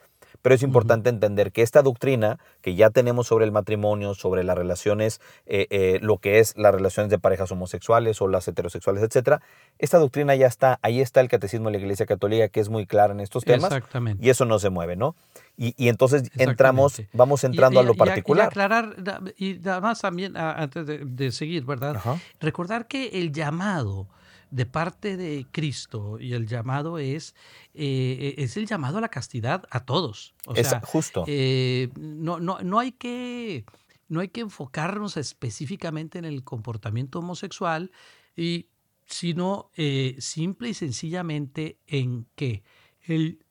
pero 0.43 0.55
es 0.55 0.63
importante 0.63 1.09
uh 1.09 1.13
-huh. 1.13 1.17
entender 1.17 1.53
que 1.53 1.63
esta 1.63 1.81
doctrina 1.81 2.39
que 2.61 2.75
ya 2.75 2.91
tenemos 2.91 3.29
sobre 3.29 3.47
el 3.47 3.53
matrimonio, 3.53 4.13
sobre 4.15 4.45
las 4.45 4.59
relaciones, 4.59 5.21
eh, 5.47 5.99
lo 6.03 6.19
que 6.19 6.41
es 6.41 6.53
las 6.67 6.75
relaciones 6.75 7.11
de 7.11 7.19
parejas 7.19 7.51
homosexuales 7.51 8.21
o 8.21 8.29
las 8.29 8.47
heterosexuales, 8.49 9.03
etcétera, 9.03 9.41
esta 9.79 9.99
doctrina 9.99 10.35
ya 10.35 10.47
está, 10.47 10.79
ahí 10.83 11.01
está 11.01 11.21
el 11.21 11.29
catecismo 11.29 11.67
de 11.67 11.73
la 11.73 11.79
Iglesia 11.79 12.07
Católica 12.07 12.49
que 12.49 12.61
es 12.61 12.69
muy 12.69 12.87
clara 12.87 13.13
en 13.13 13.21
estos 13.21 13.45
temas. 13.45 13.73
Exactamente. 13.73 14.25
Y 14.25 14.31
eso 14.31 14.45
no 14.45 14.59
se 14.59 14.71
mueve, 14.71 14.97
¿no? 14.97 15.17
Y, 15.57 15.75
y 15.77 15.89
entonces 15.89 16.31
entramos, 16.37 17.03
vamos 17.13 17.45
entrando 17.45 17.81
y, 17.81 17.83
y, 17.83 17.87
a 17.87 17.89
lo 17.89 17.95
particular. 17.95 18.47
Y, 18.47 18.49
aclarar, 18.49 18.97
y 19.37 19.69
además 19.69 20.01
también, 20.01 20.37
antes 20.37 20.87
de, 20.87 20.99
de 21.05 21.33
seguir, 21.33 21.65
¿verdad? 21.65 21.97
Ajá. 21.97 22.21
Recordar 22.41 22.87
que 22.87 23.09
el 23.21 23.33
llamado 23.33 24.09
de 24.51 24.67
parte 24.67 25.17
de 25.17 25.47
Cristo 25.51 26.19
y 26.21 26.33
el 26.33 26.47
llamado 26.47 26.99
es, 26.99 27.35
eh, 27.75 28.35
es 28.39 28.57
el 28.57 28.67
llamado 28.67 28.99
a 28.99 29.01
la 29.01 29.09
castidad 29.09 29.65
a 29.71 29.85
todos. 29.85 30.35
O 30.47 30.55
es 30.55 30.69
sea, 30.69 30.81
justo. 30.81 31.25
Eh, 31.27 31.91
no, 31.97 32.39
no, 32.39 32.59
no 32.63 32.79
hay 32.79 32.93
que 32.93 33.65
no 34.09 34.21
hay 34.21 34.29
que 34.29 34.41
enfocarnos 34.41 35.17
específicamente 35.17 36.19
en 36.19 36.25
el 36.25 36.45
comportamiento 36.45 37.19
homosexual, 37.19 37.91
y, 38.37 38.69
sino 39.07 39.71
eh, 39.75 40.17
simple 40.19 40.69
y 40.71 40.75
sencillamente 40.75 41.81
en 41.87 42.27
que 42.35 42.63
el, 43.03 43.45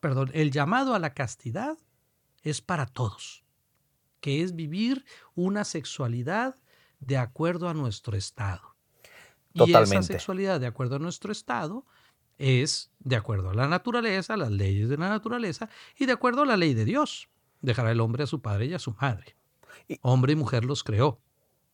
perdón, 0.00 0.30
el 0.34 0.50
llamado 0.50 0.94
a 0.94 0.98
la 0.98 1.14
castidad 1.14 1.78
es 2.42 2.60
para 2.60 2.86
todos, 2.86 3.44
que 4.20 4.42
es 4.42 4.54
vivir 4.54 5.04
una 5.34 5.64
sexualidad 5.64 6.56
de 7.00 7.16
acuerdo 7.16 7.68
a 7.68 7.74
nuestro 7.74 8.16
estado. 8.16 8.76
Totalmente. 9.54 9.96
Y 9.96 9.98
esa 9.98 10.02
sexualidad 10.02 10.60
de 10.60 10.66
acuerdo 10.66 10.96
a 10.96 11.00
nuestro 11.00 11.32
estado 11.32 11.86
es 12.38 12.90
de 13.00 13.16
acuerdo 13.16 13.50
a 13.50 13.54
la 13.54 13.68
naturaleza, 13.68 14.36
las 14.36 14.50
leyes 14.50 14.88
de 14.88 14.96
la 14.96 15.08
naturaleza 15.08 15.68
y 15.96 16.06
de 16.06 16.12
acuerdo 16.12 16.42
a 16.42 16.46
la 16.46 16.56
ley 16.56 16.72
de 16.72 16.84
Dios. 16.84 17.28
Dejará 17.60 17.90
el 17.90 18.00
hombre 18.00 18.24
a 18.24 18.26
su 18.26 18.40
padre 18.40 18.66
y 18.66 18.74
a 18.74 18.78
su 18.78 18.94
madre. 19.00 19.36
Hombre 20.02 20.32
y 20.32 20.36
mujer 20.36 20.64
los 20.64 20.84
creó. 20.84 21.18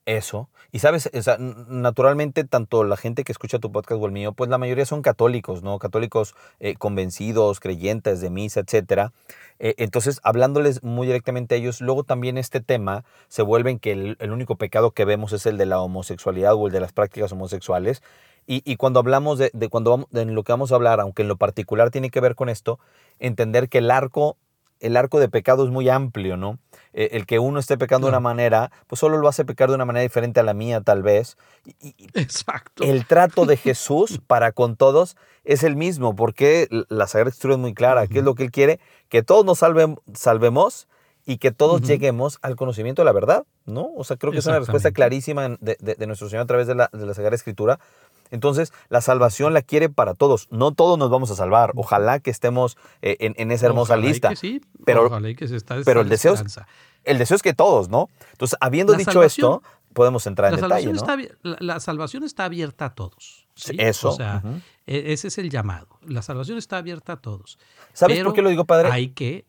Eso. 0.07 0.49
Y 0.71 0.79
sabes, 0.79 1.11
o 1.13 1.23
sea, 1.23 1.37
naturalmente, 1.39 2.45
tanto 2.45 2.85
la 2.85 2.97
gente 2.97 3.25
que 3.25 3.33
escucha 3.33 3.59
tu 3.59 3.73
podcast 3.73 4.01
o 4.01 4.07
el 4.07 4.13
mío, 4.13 4.33
pues 4.33 4.49
la 4.49 4.57
mayoría 4.57 4.87
son 4.87 5.03
católicos, 5.03 5.65
¿no? 5.65 5.81
Católicos 5.81 6.37
eh, 6.61 6.77
convencidos, 6.77 7.59
creyentes 7.59 8.21
de 8.21 8.31
misa, 8.31 8.61
etcétera. 8.61 9.13
Eh, 9.59 9.75
entonces, 9.79 10.21
hablándoles 10.23 10.85
muy 10.85 11.09
directamente 11.09 11.57
a 11.57 11.59
ellos, 11.59 11.81
luego 11.81 12.05
también 12.05 12.39
este 12.39 12.61
tema 12.61 13.05
se 13.27 13.43
vuelve 13.43 13.73
en 13.73 13.81
que 13.81 13.91
el, 13.91 14.17
el, 14.21 14.31
único 14.31 14.55
pecado 14.55 14.93
que 14.93 15.05
vemos 15.05 15.33
es 15.33 15.45
el 15.45 15.59
de 15.59 15.67
la 15.67 15.81
homosexualidad 15.81 16.55
o 16.55 16.69
el 16.69 16.73
de 16.73 16.81
las 16.81 16.93
prácticas 16.93 17.33
homosexuales. 17.33 18.01
Y, 18.47 18.63
y 18.65 18.77
cuando 18.77 19.01
hablamos 19.01 19.39
de, 19.39 19.51
de 19.55 19.69
cuando 19.69 19.91
vamos, 19.91 20.07
de 20.11 20.25
lo 20.25 20.45
que 20.45 20.53
vamos 20.53 20.71
a 20.71 20.77
hablar, 20.77 21.01
aunque 21.01 21.23
en 21.23 21.29
lo 21.29 21.37
particular 21.37 21.91
tiene 21.91 22.11
que 22.11 22.21
ver 22.21 22.37
con 22.37 22.49
esto, 22.49 22.79
entender 23.19 23.69
que 23.69 23.79
el 23.79 23.91
arco 23.91 24.37
el 24.81 24.97
arco 24.97 25.21
de 25.21 25.29
pecado 25.29 25.65
es 25.65 25.71
muy 25.71 25.89
amplio, 25.89 26.37
¿no? 26.37 26.59
Eh, 26.93 27.11
el 27.13 27.27
que 27.27 27.39
uno 27.39 27.59
esté 27.59 27.77
pecando 27.77 28.07
de 28.07 28.11
una 28.11 28.21
manera, 28.21 28.71
pues 28.87 29.01
solo 29.01 29.19
lo 29.19 29.29
hace 29.29 29.45
pecar 29.45 29.69
de 29.69 29.75
una 29.75 29.85
manera 29.85 30.03
diferente 30.03 30.41
a 30.41 30.43
la 30.43 30.55
mía, 30.55 30.81
tal 30.81 31.03
vez. 31.03 31.37
Y, 31.81 31.95
Exacto. 32.15 32.85
El 32.85 33.07
trato 33.07 33.45
de 33.45 33.57
Jesús 33.57 34.21
para 34.27 34.53
con 34.53 34.77
todos 34.77 35.17
es 35.45 35.63
el 35.63 35.77
mismo, 35.77 36.17
porque 36.17 36.69
la 36.89 37.07
Sagrada 37.07 37.31
Escritura 37.31 37.55
es 37.55 37.61
muy 37.61 37.75
clara. 37.75 38.03
Uh 38.03 38.05
-huh. 38.05 38.09
¿Qué 38.09 38.19
es 38.21 38.25
lo 38.25 38.35
que 38.35 38.45
Él 38.45 38.51
quiere? 38.51 38.81
Que 39.09 39.23
todos 39.23 39.45
nos 39.45 39.59
salve, 39.59 39.95
salvemos 40.15 40.89
y 41.27 41.39
que 41.39 41.51
todos 41.51 41.81
uh 41.81 41.85
-huh. 41.85 41.87
lleguemos 41.87 42.39
al 42.41 42.57
conocimiento 42.57 43.03
de 43.03 43.07
la 43.07 43.13
verdad, 43.13 43.45
¿no? 43.67 43.91
O 43.97 44.05
sea, 44.05 44.17
creo 44.17 44.33
que 44.33 44.39
es 44.39 44.47
una 44.47 44.61
respuesta 44.61 44.93
clarísima 44.93 45.49
de, 45.61 45.77
de, 45.81 45.97
de, 45.97 46.07
nuestro 46.07 46.29
Señor 46.29 46.45
a 46.45 46.47
través 46.47 46.67
de 46.67 46.77
la, 46.77 46.89
de 46.93 47.05
la 47.05 47.15
Sagrada 47.15 47.37
Escritura. 47.37 47.79
Entonces, 48.31 48.73
la 48.89 49.01
salvación 49.01 49.55
la 49.55 49.63
quiere 49.63 49.89
para 49.89 50.15
todos. 50.15 50.49
No 50.51 50.73
todos 50.73 50.99
nos 50.99 51.11
vamos 51.11 51.31
a 51.31 51.35
salvar. 51.35 51.73
Ojalá 51.77 52.21
que 52.21 52.31
estemos 52.31 52.77
eh, 53.03 53.17
en, 53.21 53.51
esa 53.51 53.67
hermosa 53.67 53.97
lista. 53.97 54.35
sí. 54.37 54.61
Pero, 54.85 55.11
que 55.37 55.49
se 55.49 55.57
está 55.57 55.77
pero 55.85 56.01
el 56.01 56.09
deseo, 56.09 56.35
es, 56.35 56.61
el 57.05 57.19
deseo 57.19 57.37
es 57.37 57.43
que 57.43 57.55
todos, 57.55 57.89
¿no? 57.89 58.09
Entonces, 58.33 58.57
habiendo 58.61 58.93
dicho 58.95 59.23
esto, 59.23 59.63
podemos 59.93 60.27
entrar 60.27 60.53
en 60.53 60.61
detalle. 60.61 60.93
la, 61.43 61.81
salvación 61.81 62.23
está 62.23 62.45
abierta 62.45 62.87
a 62.87 62.95
todos. 62.95 63.47
Eso. 63.79 64.11
O 64.11 64.17
sea, 64.17 64.43
e, 64.87 65.13
ese 65.13 65.29
es 65.29 65.39
el 65.39 65.51
llamado. 65.51 65.89
La 66.07 66.23
salvación 66.23 66.59
está 66.59 66.79
abierta 66.79 67.15
a 67.15 67.17
todos. 67.17 67.59
¿Sabes 67.93 68.23
por 68.23 68.35
qué 68.35 68.43
lo 68.43 68.51
digo, 68.51 68.65
padre? 68.65 68.91
Hay 68.93 69.09
que. 69.09 69.47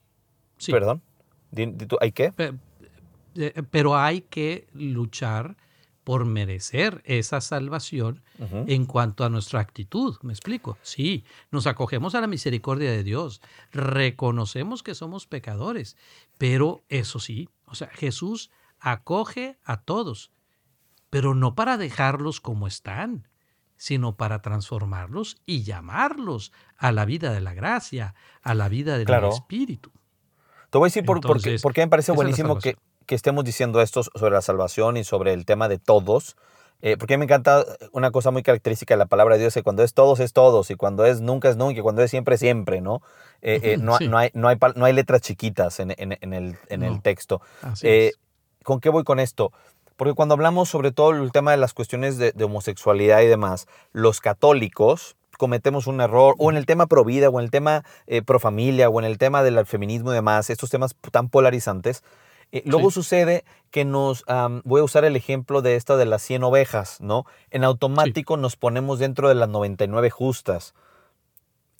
Perdón. 0.71 1.01
¿Hay 2.01 2.11
qué? 2.11 2.33
Eh, 3.35 3.63
pero 3.69 3.95
hay 3.95 4.21
que 4.21 4.67
luchar 4.73 5.57
por 6.07 6.23
merecer 6.23 7.01
esa 7.03 7.41
salvación 7.41 8.23
en 8.39 8.85
cuanto 8.85 9.25
a 9.25 9.29
nuestra 9.29 9.59
actitud. 9.59 10.15
¿Me 10.21 10.31
explico? 10.31 10.77
Sí, 10.81 11.25
nos 11.51 11.67
acogemos 11.67 12.15
a 12.15 12.21
la 12.21 12.27
misericordia 12.27 12.89
de 12.89 13.03
Dios, 13.03 13.41
reconocemos 13.73 14.83
que 14.83 14.95
somos 14.95 15.27
pecadores, 15.27 15.97
pero 16.37 16.81
eso 16.87 17.19
sí, 17.19 17.49
o 17.65 17.75
sea, 17.75 17.89
Jesús 17.89 18.51
acoge 18.79 19.59
a 19.65 19.81
todos, 19.81 20.31
pero 21.09 21.35
no 21.35 21.55
para 21.55 21.75
dejarlos 21.75 22.39
como 22.39 22.67
están, 22.67 23.27
sino 23.75 24.15
para 24.15 24.41
transformarlos 24.41 25.41
y 25.45 25.63
llamarlos 25.63 26.53
a 26.77 26.93
la 26.93 27.03
vida 27.03 27.33
de 27.33 27.41
la 27.41 27.53
gracia, 27.53 28.15
a 28.41 28.53
la 28.53 28.69
vida 28.69 28.97
del 28.97 29.09
Espíritu. 29.25 29.91
Te 30.69 30.77
voy 30.77 30.85
a 30.85 30.89
decir 30.89 31.03
por, 31.03 31.19
qué, 31.41 31.81
me 31.81 31.87
parece 31.89 32.13
buenísimo 32.13 32.59
que, 32.59 32.77
que 33.07 33.15
estemos 33.15 33.43
diciendo 33.43 33.81
esto 33.81 34.03
sobre 34.03 34.31
la 34.31 34.41
salvación 34.41 34.97
y 34.97 35.03
sobre 35.03 35.33
el 35.33 35.45
tema 35.45 35.67
de 35.67 35.79
todos. 35.79 36.35
Eh, 36.83 36.95
porque 36.95 37.15
a 37.15 37.17
mí 37.17 37.21
me 37.21 37.25
encanta 37.25 37.65
una 37.91 38.11
cosa 38.11 38.29
muy 38.29 38.43
característica 38.43 38.93
de 38.93 38.99
la 38.99 39.07
palabra 39.07 39.33
de 39.33 39.41
Dios, 39.41 39.55
que 39.55 39.63
cuando 39.63 39.81
es 39.81 39.95
todos 39.95 40.19
es 40.19 40.31
todos, 40.31 40.69
y 40.69 40.75
cuando 40.75 41.05
es 41.05 41.21
nunca 41.21 41.49
es 41.49 41.57
nunca, 41.57 41.79
y 41.79 41.81
cuando 41.81 42.03
es 42.03 42.11
siempre 42.11 42.35
es 42.35 42.39
siempre, 42.39 42.81
¿no? 42.81 43.01
Eh, 43.41 43.59
eh, 43.63 43.77
no, 43.77 43.97
no, 43.99 44.19
hay, 44.19 44.29
no, 44.35 44.47
hay, 44.47 44.57
no 44.75 44.85
hay 44.85 44.93
letras 44.93 45.21
chiquitas 45.21 45.79
en, 45.79 45.95
en, 45.97 46.19
en 46.21 46.33
el, 46.33 46.55
en 46.69 46.83
el 46.83 47.01
texto. 47.01 47.41
¿Con 48.63 48.79
qué 48.79 48.89
voy 48.89 49.03
con 49.03 49.19
esto? 49.19 49.51
Porque 49.95 50.13
cuando 50.13 50.35
hablamos 50.35 50.69
sobre 50.69 50.91
todo 50.91 51.11
el 51.11 51.31
tema 51.31 51.49
de 51.49 51.57
las 51.57 51.73
cuestiones 51.73 52.19
de, 52.19 52.31
de 52.33 52.43
homosexualidad 52.43 53.21
y 53.21 53.27
demás, 53.27 53.65
los 53.91 54.21
católicos, 54.21 55.15
cometemos 55.39 55.87
un 55.87 55.99
error, 56.01 56.35
o 56.37 56.51
en 56.51 56.57
el 56.57 56.67
tema 56.67 56.85
pro 56.85 57.03
vida, 57.03 57.29
o 57.29 57.39
en 57.39 57.45
el 57.45 57.49
tema 57.49 57.85
pro 58.25 58.39
familia, 58.39 58.89
o 58.89 58.99
en 58.99 59.05
el 59.05 59.17
tema 59.17 59.41
del 59.41 59.65
feminismo 59.65 60.11
y 60.11 60.15
demás, 60.15 60.51
estos 60.51 60.69
temas 60.69 60.95
tan 61.11 61.29
polarizantes, 61.29 62.03
eh, 62.51 62.63
luego 62.65 62.91
sucede 62.91 63.43
que 63.71 63.85
nos, 63.85 64.23
voy 64.63 64.81
a 64.81 64.83
usar 64.83 65.05
el 65.05 65.15
ejemplo 65.15 65.61
de 65.61 65.75
esta 65.75 65.97
de 65.97 66.05
las 66.05 66.21
100 66.21 66.43
ovejas, 66.43 67.01
¿no? 67.01 67.25
En 67.51 67.63
automático 67.63 68.37
nos 68.37 68.55
ponemos 68.55 68.99
dentro 68.99 69.27
de 69.27 69.35
las 69.35 69.49
99 69.49 70.09
justas. 70.09 70.73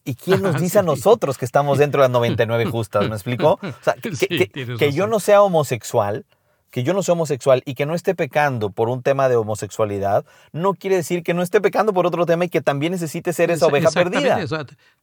¿Y 0.03 0.15
quién 0.15 0.41
nos 0.41 0.59
dice 0.61 0.79
a 0.79 0.83
nosotros 0.83 1.37
que 1.37 1.45
estamos 1.45 1.77
dentro 1.77 2.01
de 2.01 2.07
las 2.07 2.13
99 2.13 2.65
justas? 2.71 3.07
¿Me 3.07 3.15
explico? 3.15 3.59
O 3.61 3.83
sea, 3.83 3.95
que 3.95 4.91
yo 4.93 5.07
no 5.07 5.19
sea 5.19 5.41
homosexual 5.41 6.25
que 6.71 6.83
yo 6.83 6.93
no 6.93 7.01
soy 7.03 7.13
homosexual 7.13 7.63
y 7.65 7.75
que 7.75 7.85
no 7.85 7.95
esté 7.95 8.15
pecando 8.15 8.69
por 8.71 8.89
un 8.89 9.01
tema 9.01 9.29
de 9.29 9.35
homosexualidad, 9.35 10.25
no 10.51 10.73
quiere 10.73 10.97
decir 10.97 11.23
que 11.23 11.33
no 11.33 11.41
esté 11.41 11.61
pecando 11.61 11.93
por 11.93 12.05
otro 12.05 12.25
tema 12.25 12.45
y 12.45 12.49
que 12.49 12.61
también 12.61 12.91
necesite 12.91 13.33
ser 13.33 13.51
esa 13.51 13.67
oveja 13.67 13.89
perdida. 13.91 14.45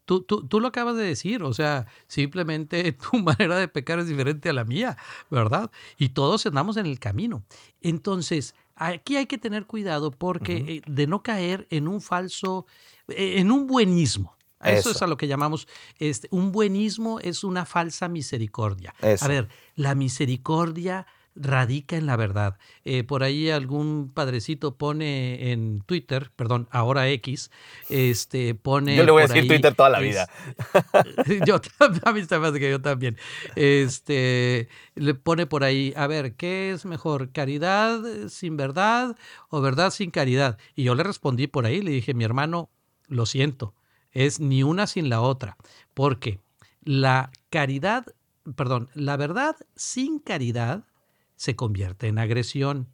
tú, 0.04 0.23
tú, 0.23 0.47
tú, 0.47 0.61
lo 0.61 0.68
acabas 0.68 0.97
de 0.97 1.04
decir, 1.04 1.42
o 1.42 1.54
sea, 1.54 1.87
simplemente 2.06 2.92
tu 3.11 3.18
manera 3.18 3.56
de 3.56 3.68
pecar 3.68 3.99
es 3.99 4.09
diferente 4.09 4.50
a 4.50 4.52
la 4.52 4.64
mía, 4.64 4.97
¿verdad? 5.30 5.71
Y 5.97 6.11
todos 6.11 6.44
andamos 6.47 6.76
en 6.76 6.87
el 6.87 6.99
camino. 6.99 7.44
Entonces, 7.80 8.54
aquí 8.76 9.16
hay 9.16 9.26
que 9.26 9.38
tener 9.38 9.66
cuidado 9.66 10.11
porque 10.11 10.56
eh, 10.56 10.83
de 10.87 11.06
no 11.06 11.23
caer 11.23 11.66
en 11.71 11.88
un 11.88 12.00
falso, 12.00 12.66
eh, 13.09 13.35
en 13.38 13.50
un 13.50 13.66
buenismo. 13.66 14.35
Eso, 14.62 14.92
es 14.92 15.02
a 15.02 15.06
lo 15.06 15.18
que 15.18 15.28
llamamos, 15.28 15.68
este, 15.99 16.26
un 16.30 16.50
buenismo 16.50 17.21
es 17.21 17.44
una 17.44 17.66
falsa 17.66 18.09
misericordia. 18.09 18.94
A 19.21 19.28
ver, 19.28 19.49
la 19.75 19.94
misericordia 19.94 21.06
radica 21.35 21.97
en 21.97 22.07
la 22.07 22.17
verdad. 22.17 22.59
Eh, 22.85 23.05
por 23.05 23.23
ahí 23.23 23.50
algún 23.50 24.11
padrecito 24.12 24.76
pone 24.76 25.53
en 25.53 25.81
Twitter, 25.81 26.31
perdón, 26.37 26.69
ahora 26.71 27.09
X, 27.09 27.50
este, 27.88 28.55
pone... 28.55 28.97
Yo 28.97 29.05
le 29.05 29.11
voy 29.11 29.25
a 29.25 29.26
decir 29.26 29.47
Twitter 29.47 29.75
toda 29.75 29.91
la 29.91 30.00
vida. 30.00 30.29
yo, 31.47 31.61
a 32.05 32.12
mí 32.12 32.25
se 32.25 32.38
me 32.38 32.47
hace 32.47 32.61
que 32.61 32.71
yo 32.71 32.81
también. 32.81 33.17
Este, 33.57 34.69
le 34.95 35.14
pone 35.14 35.47
por 35.47 35.64
ahí, 35.64 35.93
a 35.97 36.07
ver, 36.07 36.35
¿qué 36.37 36.73
es 36.73 36.85
mejor? 36.85 37.33
¿Caridad 37.33 38.00
sin 38.29 38.57
verdad 38.57 39.17
o 39.49 39.61
verdad 39.61 39.91
sin 39.91 40.11
caridad? 40.11 40.59
Y 40.75 40.85
yo 40.85 40.95
le 40.95 41.03
respondí 41.03 41.47
por 41.47 41.67
ahí, 41.67 41.83
le 41.83 41.91
dije, 41.91 42.14
mi 42.14 42.25
hermano, 42.25 42.71
lo 43.09 43.26
siento, 43.26 43.75
es 44.12 44.41
ni 44.41 44.62
una 44.62 44.87
sin 44.87 45.09
la 45.09 45.21
otra, 45.21 45.57
porque 45.95 46.41
la 46.83 47.31
caridad, 47.50 48.07
perdón, 48.57 48.88
la 48.95 49.17
verdad 49.17 49.57
sin 49.75 50.19
caridad 50.19 50.85
se 51.45 51.57
convierte 51.57 52.07
en 52.07 52.19
agresión. 52.19 52.89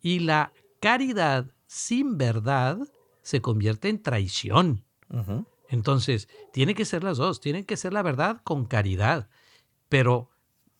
Y 0.00 0.18
la 0.18 0.52
caridad 0.80 1.46
sin 1.68 2.18
verdad 2.18 2.76
se 3.22 3.40
convierte 3.40 3.88
en 3.88 4.02
traición. 4.02 4.84
Entonces, 5.68 6.28
tiene 6.52 6.74
que 6.74 6.84
ser 6.84 7.04
las 7.04 7.18
dos, 7.18 7.40
tienen 7.40 7.64
que 7.64 7.76
ser 7.76 7.92
la 7.92 8.02
verdad 8.02 8.40
con 8.42 8.64
caridad, 8.64 9.28
pero 9.88 10.28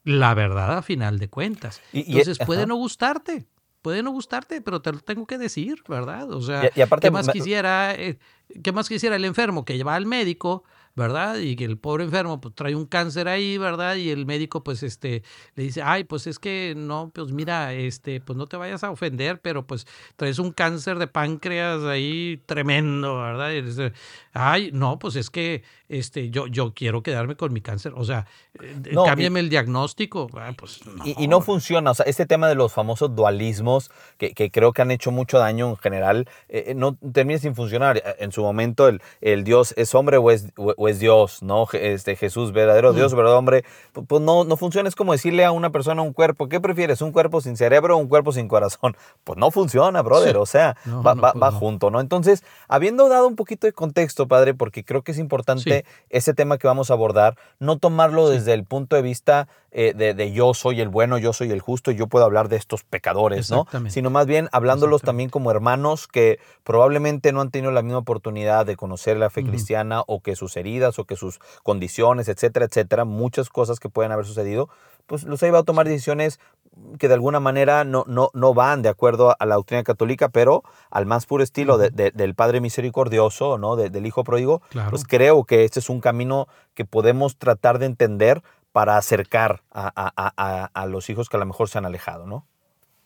la 0.03 0.35
verdad 0.35 0.77
a 0.77 0.83
final 0.83 1.21
de 1.21 1.31
cuentas. 1.31 1.81
Entonces, 1.93 2.39
puede 2.45 2.67
no 2.67 2.75
gustarte, 2.75 3.47
puede 3.81 4.03
no 4.03 4.11
gustarte, 4.11 4.61
pero 4.61 4.83
te 4.83 4.91
lo 4.91 4.99
tengo 4.99 5.25
que 5.25 5.39
decir, 5.39 5.85
¿verdad? 5.87 6.33
O 6.33 6.43
sea, 6.43 6.69
¿qué, 6.69 7.11
más 7.13 7.29
quisiera, 7.29 7.95
eh, 7.95 8.19
¿qué 8.61 8.73
más 8.73 8.89
quisiera 8.89 9.15
el 9.15 9.25
enfermo 9.25 9.65
que 9.65 9.77
lleva 9.77 9.95
al 9.95 10.07
médico? 10.07 10.65
¿Verdad? 10.95 11.39
Y 11.39 11.57
que 11.57 11.65
el 11.65 11.79
pobre 11.79 12.05
enfermo 12.05 12.41
pues 12.41 12.55
trae 12.55 12.75
un 12.77 12.87
cáncer 12.87 13.29
ahí, 13.29 13.59
¿verdad? 13.59 13.97
Y 13.97 14.11
el 14.11 14.27
médico 14.27 14.63
pues 14.65 14.83
este 14.83 15.23
le 15.55 15.63
dice, 15.65 15.83
"Ay, 15.83 16.05
pues 16.05 16.27
es 16.27 16.39
que 16.39 16.75
no, 16.77 17.11
pues 17.15 17.33
mira, 17.33 17.73
este 17.75 18.21
pues 18.21 18.37
no 18.37 18.47
te 18.47 18.57
vayas 18.57 18.85
a 18.85 18.91
ofender, 18.91 19.41
pero 19.41 19.67
pues 19.67 19.87
traes 20.17 20.39
un 20.39 20.53
cáncer 20.53 20.99
de 20.99 21.07
páncreas 21.09 21.83
ahí 21.85 22.43
tremendo, 22.47 23.19
¿verdad?" 23.21 23.53
Y 23.53 23.63
dice, 23.63 23.93
"Ay, 24.33 24.71
no, 24.73 24.99
pues 24.99 25.17
es 25.17 25.31
que 25.31 25.63
este 25.89 26.31
yo 26.31 26.47
yo 26.47 26.73
quiero 26.75 27.03
quedarme 27.03 27.37
con 27.37 27.53
mi 27.53 27.61
cáncer, 27.61 27.93
o 27.97 28.05
sea, 28.05 28.27
eh, 28.63 28.95
cámbiame 29.07 29.41
el 29.41 29.49
diagnóstico." 29.49 30.29
Ah, 30.35 30.53
pues, 30.57 30.81
y, 31.05 31.29
no 31.29 31.41
funciona, 31.41 31.91
o 31.91 31.95
sea, 31.95 32.07
este 32.07 32.27
tema 32.27 32.49
de 32.49 32.55
los 32.55 32.73
famosos 32.73 33.15
dualismos 33.15 33.91
que, 34.19 34.35
que 34.35 34.51
creo 34.51 34.73
que 34.73 34.83
han 34.83 34.91
hecho 34.91 35.11
mucho 35.11 35.39
daño 35.39 35.71
en 35.71 35.77
general, 35.77 36.29
eh, 36.49 36.65
eh, 36.69 36.75
no 36.75 36.97
termina 37.13 37.39
sin 37.39 37.55
funcionar. 37.55 38.03
En 38.19 38.33
su 38.33 38.43
momento 38.43 38.89
el, 38.89 39.01
el 39.21 39.45
Dios 39.45 39.75
es 39.77 39.95
hombre 39.95 40.17
o 40.17 40.31
es 40.31 40.53
o 40.57 40.89
es 40.89 40.99
Dios, 40.99 41.43
¿no? 41.43 41.67
Este 41.73 42.17
Jesús, 42.17 42.53
verdadero 42.53 42.93
Dios, 42.93 43.15
verdadero 43.15 43.39
hombre, 43.39 43.65
pues 44.07 44.21
no, 44.21 44.45
no 44.45 44.57
funciona. 44.57 44.89
Es 44.89 44.97
como 44.97 45.13
decirle 45.13 45.45
a 45.45 45.53
una 45.53 45.71
persona 45.71 46.03
un 46.03 46.13
cuerpo, 46.13 46.49
¿qué 46.49 46.61
prefieres? 46.61 47.01
¿Un 47.03 47.13
cuerpo 47.13 47.41
sin 47.41 47.57
cerebro 47.57 47.97
o 47.97 47.99
un 47.99 48.09
cuerpo 48.09 48.33
sin 48.33 48.49
corazón? 48.49 48.97
Pues 49.25 49.39
no 49.39 49.51
funciona, 49.51 50.03
brother, 50.03 50.37
o 50.37 50.47
sea, 50.47 50.77
va, 50.87 51.15
va, 51.15 51.33
pues 51.33 51.55
junto, 51.55 51.91
¿no? 51.91 52.01
Entonces, 52.01 52.43
habiendo 52.67 53.09
dado 53.09 53.29
un 53.29 53.37
poquito 53.37 53.69
de 53.69 53.73
contexto, 53.73 54.22
padre, 54.29 54.55
porque 54.55 54.85
creo 54.85 55.03
que 55.03 55.13
es 55.13 55.19
importante 55.19 55.85
ese 56.11 56.35
tema 56.35 56.59
que 56.59 56.67
vamos 56.67 56.91
a 56.91 56.95
abordar, 56.95 57.37
no 57.59 57.79
tomarlo 57.79 58.29
desde 58.29 58.55
el 58.55 58.65
punto 58.65 58.97
de 58.97 59.03
vista 59.03 59.49
eh, 59.71 59.95
de, 59.95 60.33
yo 60.33 60.53
soy 60.53 60.81
el 60.83 60.89
bueno, 60.89 61.17
yo 61.17 61.33
soy 61.33 61.51
el 61.51 61.61
justo 61.61 61.91
y 61.91 61.97
yo 61.97 62.07
puedo 62.07 62.25
hablar 62.27 62.49
de 62.49 62.57
estos 62.57 62.85
pecadores, 62.85 63.51
¿no? 63.51 63.67
Sino 63.89 64.11
más 64.11 64.27
bien 64.27 64.49
hablándolos 64.53 65.01
también 65.01 65.31
como 65.31 65.51
hermanos 65.51 66.09
que 66.09 66.39
probablemente 66.63 67.33
no 67.33 67.41
han 67.41 67.51
tenido 67.51 67.73
la 67.73 67.83
misma 67.83 67.99
oportunidad 67.99 68.67
de 68.67 68.77
conocer 68.77 69.17
la 69.17 69.31
fe 69.31 69.45
cristiana 69.45 70.03
o 70.07 70.21
que 70.21 70.37
sus 70.37 70.57
heridas 70.57 70.99
o 70.99 71.05
que 71.05 71.17
sus 71.17 71.41
condiciones, 71.63 72.29
etcétera, 72.29 72.67
etcétera, 72.67 73.05
muchas 73.05 73.49
cosas 73.49 73.81
que 73.81 73.89
pueden 73.89 74.13
haber 74.13 74.27
sucedido, 74.27 74.69
pues 75.07 75.25
los 75.25 75.43
ha 75.43 75.47
llevado 75.47 75.63
a 75.63 75.67
tomar 75.67 75.87
decisiones 75.87 76.39
que 76.99 77.09
de 77.09 77.15
alguna 77.15 77.41
manera 77.41 77.85
no, 77.85 78.05
no, 78.07 78.31
no 78.33 78.55
van 78.55 78.83
de 78.83 78.89
acuerdo 78.89 79.37
a 79.39 79.47
la 79.47 79.57
doctrina 79.57 79.83
católica, 79.83 80.31
pero 80.31 80.63
al 80.91 81.07
más 81.07 81.27
puro 81.27 81.43
estilo 81.43 81.79
del 81.79 82.35
Padre 82.35 82.61
Misericordioso, 82.61 83.59
¿no? 83.59 83.77
del 83.77 84.07
Hijo 84.07 84.25
Pródigo, 84.25 84.63
pues 84.91 85.05
creo 85.05 85.45
que 85.45 85.65
este 85.65 85.81
es 85.81 85.91
un 85.91 86.01
camino 86.01 86.49
que 86.75 86.85
podemos 86.85 87.37
tratar 87.37 87.79
de 87.79 87.87
entender 87.87 88.43
para 88.73 88.97
acercar 88.97 89.63
a, 89.71 90.71
a, 90.73 90.87
los 90.87 91.11
hijos 91.11 91.29
que 91.29 91.37
a 91.37 91.41
lo 91.41 91.47
mejor 91.47 91.69
se 91.69 91.79
han 91.79 91.85
alejado, 91.85 92.27
¿no? 92.27 92.47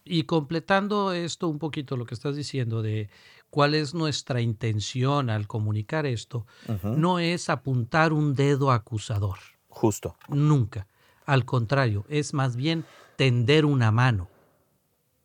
Y 0.04 0.22
completando 0.22 1.12
esto 1.12 1.48
un 1.48 1.58
poquito, 1.58 1.96
lo 1.96 2.06
que 2.06 2.14
estás 2.14 2.36
diciendo 2.36 2.80
de 2.80 3.10
cuál 3.50 3.74
es 3.74 3.92
nuestra 3.92 4.40
intención 4.40 5.30
al 5.30 5.48
comunicar 5.48 6.06
esto, 6.06 6.46
no 6.84 7.18
es 7.18 7.50
apuntar 7.50 8.12
un 8.12 8.34
dedo 8.34 8.70
acusador. 8.70 9.38
Justo. 9.68 10.16
Nunca. 10.28 10.86
Al 11.26 11.44
contrario, 11.44 12.06
es 12.08 12.32
más 12.32 12.56
bien 12.56 12.86
tender 13.16 13.66
una 13.66 13.90
mano 13.90 14.30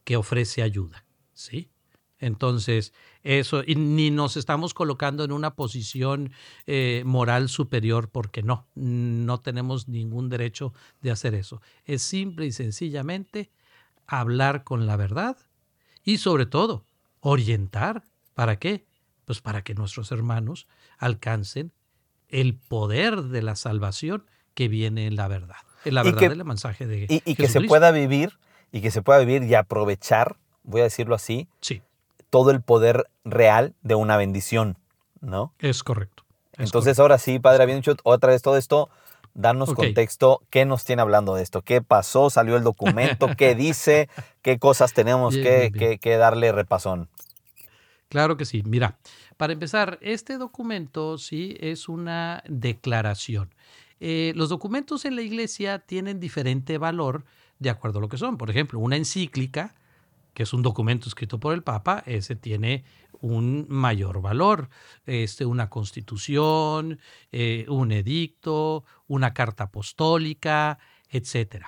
que 0.03 0.17
ofrece 0.17 0.62
ayuda. 0.62 1.05
¿Sí? 1.34 1.70
Entonces, 2.20 2.93
eso, 3.24 3.63
y 3.65 3.75
ni 3.75 4.12
nos 4.12 4.36
estamos 4.36 4.74
colocando 4.74 5.24
en 5.24 5.31
una 5.31 5.55
posición 5.55 6.31
eh, 6.67 7.01
moral 7.05 7.50
superior, 7.50 8.10
porque 8.10 8.43
no, 8.43 8.67
no 8.75 9.39
tenemos 9.39 9.88
ningún 9.88 10.29
derecho 10.29 10.74
de 11.01 11.12
hacer 11.12 11.34
eso. 11.34 11.62
Es 11.86 12.01
simple 12.01 12.46
y 12.46 12.51
sencillamente 12.51 13.50
hablar 14.05 14.63
con 14.63 14.86
la 14.86 14.98
verdad 14.98 15.38
y 16.03 16.17
sobre 16.17 16.46
todo 16.46 16.86
orientar 17.22 18.05
¿Para 18.34 18.58
qué? 18.58 18.86
pues 19.25 19.39
para 19.39 19.63
que 19.63 19.75
nuestros 19.75 20.12
hermanos 20.12 20.67
alcancen 20.98 21.74
el 22.27 22.58
poder 22.58 23.24
de 23.24 23.41
la 23.41 23.55
salvación 23.55 24.25
que 24.53 24.67
viene 24.67 25.05
en 25.05 25.15
la 25.15 25.27
verdad, 25.27 25.63
la 25.85 26.03
verdad 26.03 26.29
del 26.29 26.45
mensaje 26.45 26.85
de 26.85 27.05
y, 27.09 27.21
y 27.25 27.35
que 27.35 27.47
se 27.47 27.61
pueda 27.61 27.91
vivir 27.91 28.38
y 28.71 28.81
que 28.81 28.91
se 28.91 29.01
pueda 29.01 29.19
vivir 29.19 29.43
y 29.43 29.55
aprovechar, 29.55 30.38
voy 30.63 30.81
a 30.81 30.85
decirlo 30.85 31.15
así, 31.15 31.47
sí. 31.59 31.81
todo 32.29 32.51
el 32.51 32.61
poder 32.61 33.07
real 33.25 33.75
de 33.81 33.95
una 33.95 34.17
bendición, 34.17 34.77
¿no? 35.19 35.53
Es 35.59 35.83
correcto. 35.83 36.23
Entonces 36.57 37.00
ahora 37.00 37.17
sí, 37.17 37.39
padre, 37.39 37.63
había 37.63 37.75
dicho 37.75 37.95
otra 38.03 38.31
vez 38.31 38.41
todo 38.41 38.57
esto, 38.57 38.89
darnos 39.33 39.73
contexto, 39.73 40.41
qué 40.50 40.65
nos 40.65 40.83
tiene 40.83 41.01
hablando 41.01 41.35
de 41.35 41.43
esto, 41.43 41.61
qué 41.61 41.81
pasó, 41.81 42.29
salió 42.29 42.55
el 42.55 42.63
documento, 42.63 43.29
qué 43.35 43.55
dice, 43.55 44.09
qué 44.41 44.59
cosas 44.59 44.93
tenemos 44.93 45.35
que, 45.35 46.00
que 46.00 46.17
darle 46.17 46.51
repasón. 46.51 47.09
Claro 48.09 48.35
que 48.35 48.43
sí. 48.43 48.61
Mira, 48.65 48.97
para 49.38 49.53
empezar, 49.53 49.97
este 50.01 50.38
documento 50.38 51.17
sí 51.17 51.55
es 51.61 51.88
una 51.88 52.43
declaración. 52.47 53.50
Eh, 54.03 54.34
los 54.36 54.50
documentos 54.50 55.05
en 55.05 55.15
la 55.15 55.22
iglesia 55.22 55.77
tienen 55.77 56.20
diferente 56.20 56.79
valor 56.79 57.24
de 57.60 57.70
acuerdo 57.70 58.00
a 58.00 58.01
lo 58.01 58.10
que 58.10 58.17
son. 58.17 58.36
Por 58.36 58.50
ejemplo, 58.50 58.79
una 58.79 58.96
encíclica, 58.96 59.75
que 60.34 60.41
es 60.41 60.53
un 60.53 60.63
documento 60.63 61.08
escrito 61.08 61.39
por 61.39 61.53
el 61.53 61.62
Papa, 61.62 62.01
ese 62.08 62.36
tiene 62.36 62.84
un 63.20 63.67
mayor 63.70 64.20
valor. 64.20 64.70
Este, 65.05 65.46
una 65.46 65.70
constitución, 65.70 67.00
eh, 67.31 67.65
un 67.70 67.91
edicto, 67.91 68.86
una 69.05 69.36
carta 69.36 69.65
apostólica, 69.65 70.79
etc. 71.10 71.67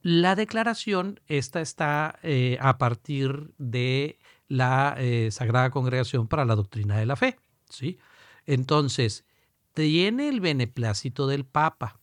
La 0.00 0.34
declaración, 0.34 1.20
esta 1.26 1.60
está 1.60 2.18
eh, 2.22 2.56
a 2.62 2.78
partir 2.78 3.52
de 3.58 4.18
la 4.48 4.96
Sagrada 5.30 5.70
Congregación 5.70 6.28
para 6.28 6.46
la 6.46 6.56
Doctrina 6.56 6.96
de 6.96 7.06
la 7.06 7.16
Fe. 7.16 7.38
¿sí? 7.68 7.98
Entonces, 8.46 9.24
tiene 9.74 10.28
el 10.28 10.40
beneplácito 10.40 11.26
del 11.26 11.44
Papa, 11.44 12.00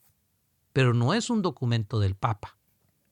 pero 0.73 0.93
no 0.93 1.13
es 1.13 1.29
un 1.29 1.41
documento 1.41 1.99
del 1.99 2.15
Papa. 2.15 2.57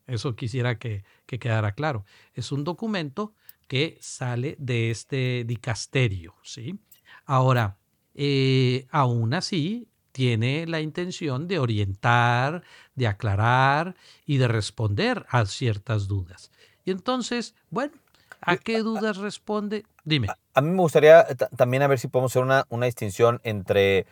Eso 0.06 0.34
quisiera 0.36 0.78
que, 0.78 1.04
quedara 1.26 1.72
claro. 1.72 2.04
Es 2.34 2.50
un 2.50 2.64
documento 2.64 3.34
que 3.66 3.98
sale 4.00 4.56
de 4.58 4.90
este 4.90 5.44
dicasterio. 5.46 6.34
¿sí? 6.42 6.78
Ahora, 7.26 7.76
eh, 8.14 8.86
aún 8.90 9.34
así, 9.34 9.88
tiene 10.12 10.66
la 10.66 10.80
intención 10.80 11.46
de 11.46 11.58
orientar, 11.58 12.62
de 12.94 13.06
aclarar 13.06 13.94
y 14.26 14.38
de 14.38 14.48
responder 14.48 15.26
a 15.28 15.44
ciertas 15.46 16.08
dudas. 16.08 16.50
Y 16.84 16.90
entonces, 16.90 17.54
bueno, 17.70 17.92
¿a 18.40 18.56
qué 18.56 18.78
dudas 18.80 19.18
responde? 19.18 19.84
Dime. 20.04 20.28
A, 20.54 20.60
mí 20.62 20.70
me 20.70 20.80
gustaría 20.80 21.24
también 21.56 21.82
a 21.82 21.86
ver 21.86 21.98
si 21.98 22.08
podemos 22.08 22.32
hacer 22.32 22.42
una, 22.42 22.64
una 22.70 22.86
distinción 22.86 23.40
entre 23.44 24.06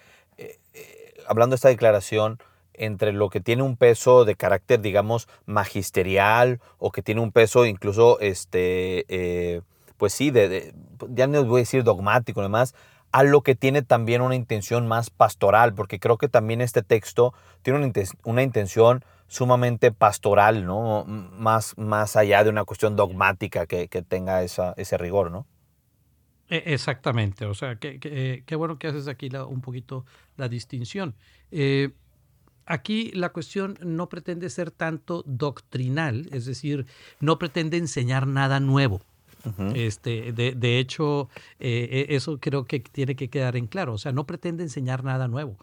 hablando 1.26 1.54
de 1.54 1.56
esta 1.56 1.68
declaración, 1.68 2.38
entre 2.78 3.12
lo 3.12 3.30
que 3.30 3.40
tiene 3.40 3.62
un 3.62 3.76
peso 3.76 4.24
de 4.24 4.36
carácter, 4.36 4.80
digamos, 4.80 5.28
magisterial 5.46 6.60
o 6.78 6.92
que 6.92 7.02
tiene 7.02 7.20
un 7.20 7.32
peso 7.32 7.66
incluso, 7.66 8.20
este, 8.20 9.04
eh, 9.08 9.62
pues 9.96 10.12
sí, 10.12 10.30
de, 10.30 10.74
ya 11.08 11.26
no 11.26 11.44
voy 11.44 11.60
a 11.60 11.62
decir 11.62 11.84
dogmático, 11.84 12.40
además, 12.40 12.74
a 13.12 13.22
lo 13.22 13.42
que 13.42 13.54
tiene 13.54 13.82
también 13.82 14.20
una 14.20 14.34
intención 14.34 14.86
más 14.86 15.10
pastoral, 15.10 15.74
porque 15.74 15.98
creo 15.98 16.18
que 16.18 16.28
también 16.28 16.60
este 16.60 16.82
texto 16.82 17.32
tiene 17.62 17.92
una, 18.24 18.42
intención 18.42 19.04
sumamente 19.26 19.90
pastoral, 19.90 20.66
¿no? 20.66 21.04
Más, 21.06 21.78
más 21.78 22.16
allá 22.16 22.44
de 22.44 22.50
una 22.50 22.64
cuestión 22.64 22.94
dogmática 22.94 23.66
que, 23.66 23.88
que 23.88 24.02
tenga 24.02 24.42
esa, 24.42 24.74
ese 24.76 24.98
rigor, 24.98 25.30
¿no? 25.30 25.46
E, 26.48 26.62
exactamente, 26.66 27.44
o 27.44 27.54
sea, 27.54 27.76
qué 27.76 27.98
eh, 28.04 28.56
bueno 28.56 28.78
que 28.78 28.86
haces 28.86 29.08
aquí 29.08 29.28
un 29.48 29.60
poquito 29.60 30.04
la 30.36 30.48
distinción. 30.48 31.14
Eh, 31.50 31.90
aquí 32.66 33.10
la 33.12 33.30
cuestión 33.30 33.78
no 33.82 34.08
pretende 34.08 34.48
ser 34.50 34.70
tanto 34.70 35.24
doctrinal, 35.26 36.28
es 36.30 36.46
decir, 36.46 36.86
no 37.20 37.38
pretende 37.38 37.76
enseñar 37.76 38.26
nada 38.26 38.60
nuevo. 38.60 39.00
este, 39.74 40.32
de, 40.32 40.78
hecho, 40.80 41.28
eh, 41.60 42.06
e, 42.08 42.16
eso 42.16 42.38
creo 42.40 42.64
que 42.64 42.80
tiene 42.80 43.14
que 43.14 43.30
quedar 43.30 43.56
en 43.56 43.68
claro, 43.68 43.92
o 43.94 43.98
sea, 43.98 44.10
no 44.10 44.26
pretende 44.26 44.64
enseñar 44.64 45.04
nada 45.04 45.28
nuevo. 45.28 45.56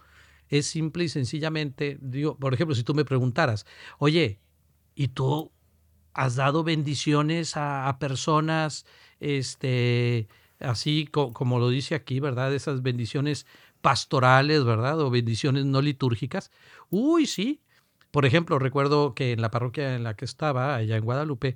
Es 0.49 0.67
simple 0.67 1.05
y 1.05 1.09
sencillamente, 1.09 1.97
digo, 2.01 2.37
por 2.37 2.53
ejemplo, 2.53 2.75
si 2.75 2.83
tú 2.83 2.93
me 2.93 3.03
preguntaras, 3.03 3.65
oye, 3.97 4.39
¿y 4.95 5.09
tú 5.09 5.51
has 6.13 6.35
dado 6.35 6.63
bendiciones 6.63 7.57
a, 7.57 7.89
a 7.89 7.99
personas, 7.99 8.85
este, 9.19 10.27
así 10.63 11.07
como 11.07 11.59
lo 11.59 11.69
dice 11.69 11.95
aquí, 11.95 12.19
¿verdad? 12.19 12.53
Esas 12.53 12.81
bendiciones 12.81 13.45
pastorales, 13.81 14.63
¿verdad? 14.63 14.99
O 15.01 15.09
bendiciones 15.09 15.65
no 15.65 15.81
litúrgicas. 15.81 16.51
Uy, 16.89 17.25
sí. 17.27 17.61
Por 18.11 18.25
ejemplo, 18.25 18.59
recuerdo 18.59 19.13
que 19.15 19.33
en 19.33 19.41
la 19.41 19.51
parroquia 19.51 19.95
en 19.95 20.03
la 20.03 20.15
que 20.15 20.25
estaba, 20.25 20.75
allá 20.75 20.97
en 20.97 21.03
Guadalupe, 21.03 21.55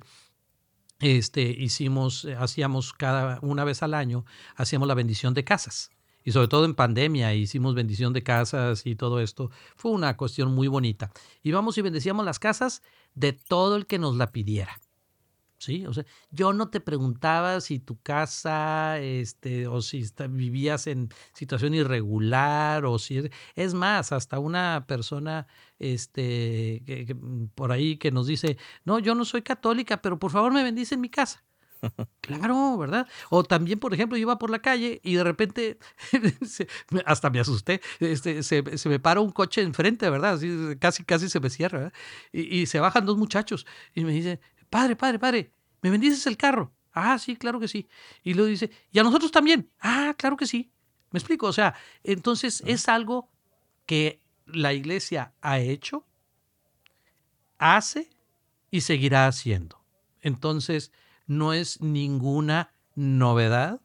este, 1.00 1.42
hicimos, 1.42 2.26
hacíamos 2.38 2.92
cada 2.92 3.38
una 3.42 3.64
vez 3.64 3.82
al 3.82 3.94
año, 3.94 4.24
hacíamos 4.56 4.88
la 4.88 4.94
bendición 4.94 5.34
de 5.34 5.44
casas. 5.44 5.90
Y 6.24 6.32
sobre 6.32 6.48
todo 6.48 6.64
en 6.64 6.74
pandemia 6.74 7.32
hicimos 7.34 7.74
bendición 7.74 8.12
de 8.12 8.22
casas 8.22 8.84
y 8.84 8.96
todo 8.96 9.20
esto. 9.20 9.50
Fue 9.76 9.92
una 9.92 10.16
cuestión 10.16 10.54
muy 10.54 10.68
bonita. 10.68 11.10
Íbamos 11.42 11.78
y 11.78 11.82
bendecíamos 11.82 12.26
las 12.26 12.38
casas 12.38 12.82
de 13.14 13.32
todo 13.32 13.76
el 13.76 13.86
que 13.86 13.98
nos 13.98 14.16
la 14.16 14.32
pidiera. 14.32 14.80
¿Sí? 15.58 15.86
O 15.86 15.92
sea, 15.92 16.04
yo 16.30 16.52
no 16.52 16.70
te 16.70 16.80
preguntaba 16.80 17.60
si 17.60 17.78
tu 17.80 18.00
casa, 18.00 18.98
este, 18.98 19.66
o 19.66 19.82
si 19.82 20.04
vivías 20.30 20.86
en 20.86 21.10
situación 21.34 21.74
irregular, 21.74 22.84
o 22.86 22.98
si 22.98 23.30
es, 23.54 23.74
más, 23.74 24.12
hasta 24.12 24.38
una 24.38 24.86
persona, 24.86 25.46
este, 25.78 26.82
que, 26.86 27.14
mm, 27.14 27.48
por 27.54 27.72
ahí 27.72 27.96
que 27.98 28.10
nos 28.10 28.26
dice, 28.26 28.56
no, 28.84 28.98
yo 28.98 29.14
no 29.14 29.24
soy 29.24 29.42
católica, 29.42 30.00
pero 30.02 30.18
por 30.18 30.30
favor 30.30 30.52
me 30.52 30.62
bendice 30.62 30.94
en 30.94 31.00
mi 31.00 31.10
casa. 31.10 31.44
Claro, 32.20 32.76
¿verdad? 32.76 33.06
O 33.30 33.44
también, 33.44 33.78
por 33.78 33.94
ejemplo, 33.94 34.18
yo 34.18 34.22
iba 34.22 34.38
por 34.38 34.50
la 34.50 34.58
calle 34.60 35.00
y 35.02 35.14
de 35.14 35.24
repente, 35.24 35.78
hasta 37.06 37.30
me 37.30 37.40
asusté, 37.40 37.80
este, 38.00 38.42
se, 38.42 38.62
me 38.88 38.98
para 39.00 39.20
un 39.20 39.30
coche 39.30 39.62
enfrente, 39.62 40.10
¿verdad? 40.10 40.34
Así, 40.34 40.76
casi, 40.78 41.04
casi 41.04 41.28
se 41.28 41.40
me 41.40 41.50
cierra, 41.50 41.92
Y, 42.32 42.60
y, 42.60 42.66
se 42.66 42.80
bajan 42.80 43.06
dos 43.06 43.16
muchachos 43.16 43.66
y 43.94 44.04
me 44.04 44.12
dicen, 44.12 44.40
padre, 44.70 44.96
padre, 44.96 45.18
padre, 45.18 45.52
¿me 45.82 45.90
bendices 45.90 46.26
el 46.26 46.36
carro? 46.36 46.72
Ah, 46.92 47.18
sí, 47.18 47.36
claro 47.36 47.60
que 47.60 47.68
sí. 47.68 47.88
Y 48.22 48.34
luego 48.34 48.48
dice, 48.48 48.70
¿y 48.90 48.98
a 48.98 49.02
nosotros 49.02 49.30
también? 49.30 49.70
Ah, 49.80 50.14
claro 50.16 50.36
que 50.36 50.46
sí. 50.46 50.70
¿Me 51.10 51.18
explico? 51.18 51.46
O 51.46 51.52
sea, 51.52 51.74
entonces 52.02 52.62
es 52.66 52.88
algo 52.88 53.30
que 53.86 54.20
la 54.46 54.72
iglesia 54.72 55.32
ha 55.40 55.58
hecho, 55.58 56.06
hace 57.58 58.10
y 58.70 58.82
seguirá 58.82 59.26
haciendo. 59.26 59.84
Entonces, 60.20 60.92
no 61.26 61.52
es 61.52 61.80
ninguna 61.80 62.72
novedad 62.94 63.80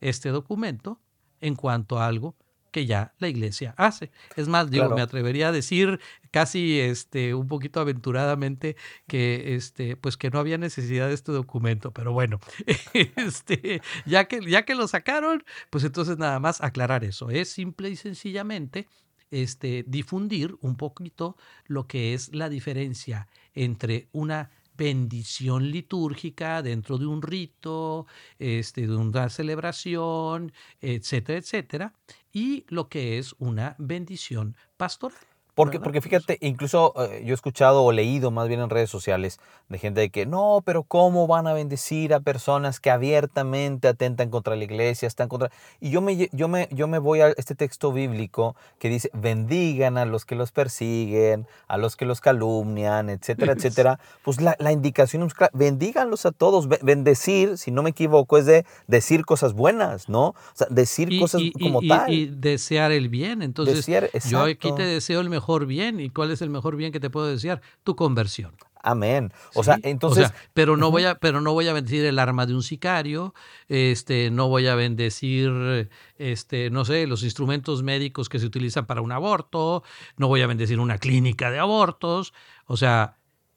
este 0.00 0.30
documento 0.30 1.00
en 1.40 1.54
cuanto 1.54 1.98
a 1.98 2.06
algo 2.06 2.36
que 2.76 2.84
ya 2.84 3.14
la 3.20 3.28
iglesia 3.28 3.74
hace. 3.78 4.10
Es 4.36 4.48
más, 4.48 4.70
digo, 4.70 4.90
me 4.90 5.00
atrevería 5.00 5.48
a 5.48 5.52
decir 5.52 5.98
casi 6.30 6.78
este, 6.78 7.32
un 7.32 7.48
poquito 7.48 7.80
aventuradamente 7.80 8.76
que, 9.06 9.54
este, 9.54 9.96
pues 9.96 10.18
que 10.18 10.28
no 10.28 10.38
había 10.38 10.58
necesidad 10.58 11.08
de 11.08 11.14
este 11.14 11.32
documento, 11.32 11.90
pero 11.90 12.12
bueno, 12.12 12.38
este, 13.16 13.80
ya, 14.04 14.26
que, 14.26 14.42
ya 14.46 14.66
que 14.66 14.74
lo 14.74 14.88
sacaron, 14.88 15.42
pues 15.70 15.84
entonces 15.84 16.18
nada 16.18 16.38
más 16.38 16.60
aclarar 16.60 17.02
eso. 17.02 17.30
Es 17.30 17.48
simple 17.48 17.88
y 17.88 17.96
sencillamente 17.96 18.88
este, 19.30 19.82
difundir 19.88 20.54
un 20.60 20.76
poquito 20.76 21.38
lo 21.64 21.86
que 21.86 22.12
es 22.12 22.34
la 22.34 22.50
diferencia 22.50 23.26
entre 23.54 24.10
una 24.12 24.50
bendición 24.76 25.70
litúrgica 25.70 26.62
dentro 26.62 26.98
de 26.98 27.06
un 27.06 27.22
rito, 27.22 28.06
este, 28.38 28.86
de 28.86 28.96
una 28.96 29.28
celebración, 29.28 30.52
etcétera, 30.80 31.38
etcétera, 31.38 31.94
y 32.36 32.66
lo 32.68 32.90
que 32.90 33.16
es 33.16 33.34
una 33.38 33.76
bendición 33.78 34.56
pastoral. 34.76 35.16
Porque, 35.56 35.80
porque 35.80 36.02
fíjate, 36.02 36.36
incluso 36.42 36.92
eh, 36.98 37.22
yo 37.24 37.32
he 37.32 37.34
escuchado 37.34 37.82
o 37.82 37.90
leído 37.90 38.30
más 38.30 38.46
bien 38.46 38.60
en 38.60 38.68
redes 38.68 38.90
sociales 38.90 39.40
de 39.70 39.78
gente 39.78 40.02
de 40.02 40.10
que 40.10 40.26
no, 40.26 40.62
pero 40.66 40.82
¿cómo 40.82 41.26
van 41.26 41.46
a 41.46 41.54
bendecir 41.54 42.12
a 42.12 42.20
personas 42.20 42.78
que 42.78 42.90
abiertamente 42.90 43.88
atentan 43.88 44.28
contra 44.28 44.54
la 44.54 44.64
iglesia, 44.64 45.08
están 45.08 45.30
contra... 45.30 45.50
Y 45.80 45.88
yo 45.88 46.02
me, 46.02 46.28
yo 46.30 46.48
me, 46.48 46.68
yo 46.72 46.88
me 46.88 46.98
voy 46.98 47.22
a 47.22 47.28
este 47.38 47.54
texto 47.54 47.90
bíblico 47.90 48.54
que 48.78 48.90
dice, 48.90 49.10
bendigan 49.14 49.96
a 49.96 50.04
los 50.04 50.26
que 50.26 50.34
los 50.34 50.52
persiguen, 50.52 51.46
a 51.68 51.78
los 51.78 51.96
que 51.96 52.04
los 52.04 52.20
calumnian, 52.20 53.08
etcétera, 53.08 53.52
etcétera. 53.56 53.98
Pues 54.24 54.42
la, 54.42 54.56
la 54.58 54.72
indicación 54.72 55.22
es 55.22 55.32
clara, 55.32 55.52
bendíganlos 55.54 56.26
a 56.26 56.32
todos. 56.32 56.68
Bendecir, 56.68 57.56
si 57.56 57.70
no 57.70 57.82
me 57.82 57.90
equivoco, 57.90 58.36
es 58.36 58.44
de 58.44 58.66
decir 58.88 59.24
cosas 59.24 59.54
buenas, 59.54 60.10
¿no? 60.10 60.26
O 60.26 60.36
sea, 60.52 60.66
decir 60.68 61.18
cosas 61.18 61.40
como 61.58 61.80
tal. 61.80 62.12
Y 62.12 62.26
desear 62.26 62.92
el 62.92 63.08
bien. 63.08 63.40
Entonces, 63.40 63.86
yo 64.28 64.42
aquí 64.42 64.70
te 64.72 64.82
deseo 64.82 65.22
el 65.22 65.30
mejor 65.30 65.45
bien. 65.66 66.00
¿Y 66.00 66.10
cuál 66.10 66.30
es 66.30 66.42
el 66.42 66.50
mejor 66.50 66.76
bien 66.76 66.92
que 66.92 67.00
te 67.00 67.10
puedo 67.10 67.26
desear? 67.26 67.60
Tu 67.84 67.94
conversión. 67.94 68.56
Amén. 68.82 69.32
O 69.54 69.64
sea, 69.64 69.78
entonces. 69.82 70.32
pero 70.54 70.76
no 70.76 70.92
voy 70.92 71.04
a, 71.04 71.16
pero 71.16 71.40
no 71.40 71.52
voy 71.52 71.66
a 71.66 71.72
bendecir 71.72 72.04
el 72.04 72.20
arma 72.20 72.46
de 72.46 72.54
un 72.54 72.62
sicario, 72.62 73.34
este, 73.66 74.30
no 74.30 74.48
voy 74.48 74.68
a 74.68 74.76
bendecir, 74.76 75.88
este, 76.18 76.70
no 76.70 76.84
sé, 76.84 77.08
los 77.08 77.24
instrumentos 77.24 77.82
médicos 77.82 78.28
que 78.28 78.38
se 78.38 78.46
utilizan 78.46 78.86
para 78.86 79.00
un 79.00 79.10
aborto, 79.10 79.82
no 80.16 80.28
voy 80.28 80.42
a 80.42 80.46
bendecir 80.46 80.78
una 80.78 80.98
clínica 80.98 81.50
de 81.50 81.58
abortos. 81.58 82.32
O 82.66 82.76
sea, 82.76 83.16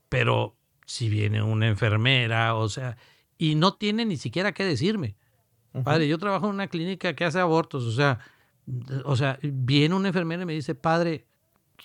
pero 0.10 0.58
si 0.88 1.10
viene 1.10 1.43
una 1.43 1.67
enfermera, 1.67 2.56
o 2.56 2.67
sea, 2.67 2.97
y 3.38 3.54
no 3.54 3.75
tiene 3.75 4.06
ni 4.06 4.17
siquiera 4.17 4.52
qué 4.52 4.65
decirme. 4.65 5.15
Padre, 5.84 6.08
yo 6.08 6.17
trabajo 6.17 6.47
en 6.47 6.56
una 6.56 6.67
clínica 6.67 7.15
que 7.15 7.25
hace 7.25 7.39
abortos, 7.39 7.84
o 7.84 7.91
sea, 7.91 8.19
o 9.06 9.15
sea, 9.15 9.38
viene 9.43 9.93
una 9.93 10.08
enfermera 10.08 10.41
y 10.41 10.45
me 10.47 10.54
dice, 10.54 10.73
padre, 10.73 11.28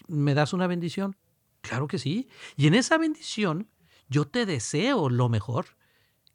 ¿me 0.07 0.35
das 0.35 0.53
una 0.53 0.67
bendición? 0.67 1.17
Claro 1.61 1.87
que 1.87 1.99
sí. 1.99 2.29
Y 2.57 2.67
en 2.67 2.75
esa 2.75 2.99
bendición 2.99 3.69
yo 4.09 4.27
te 4.27 4.47
deseo 4.47 5.09
lo 5.09 5.29
mejor, 5.29 5.67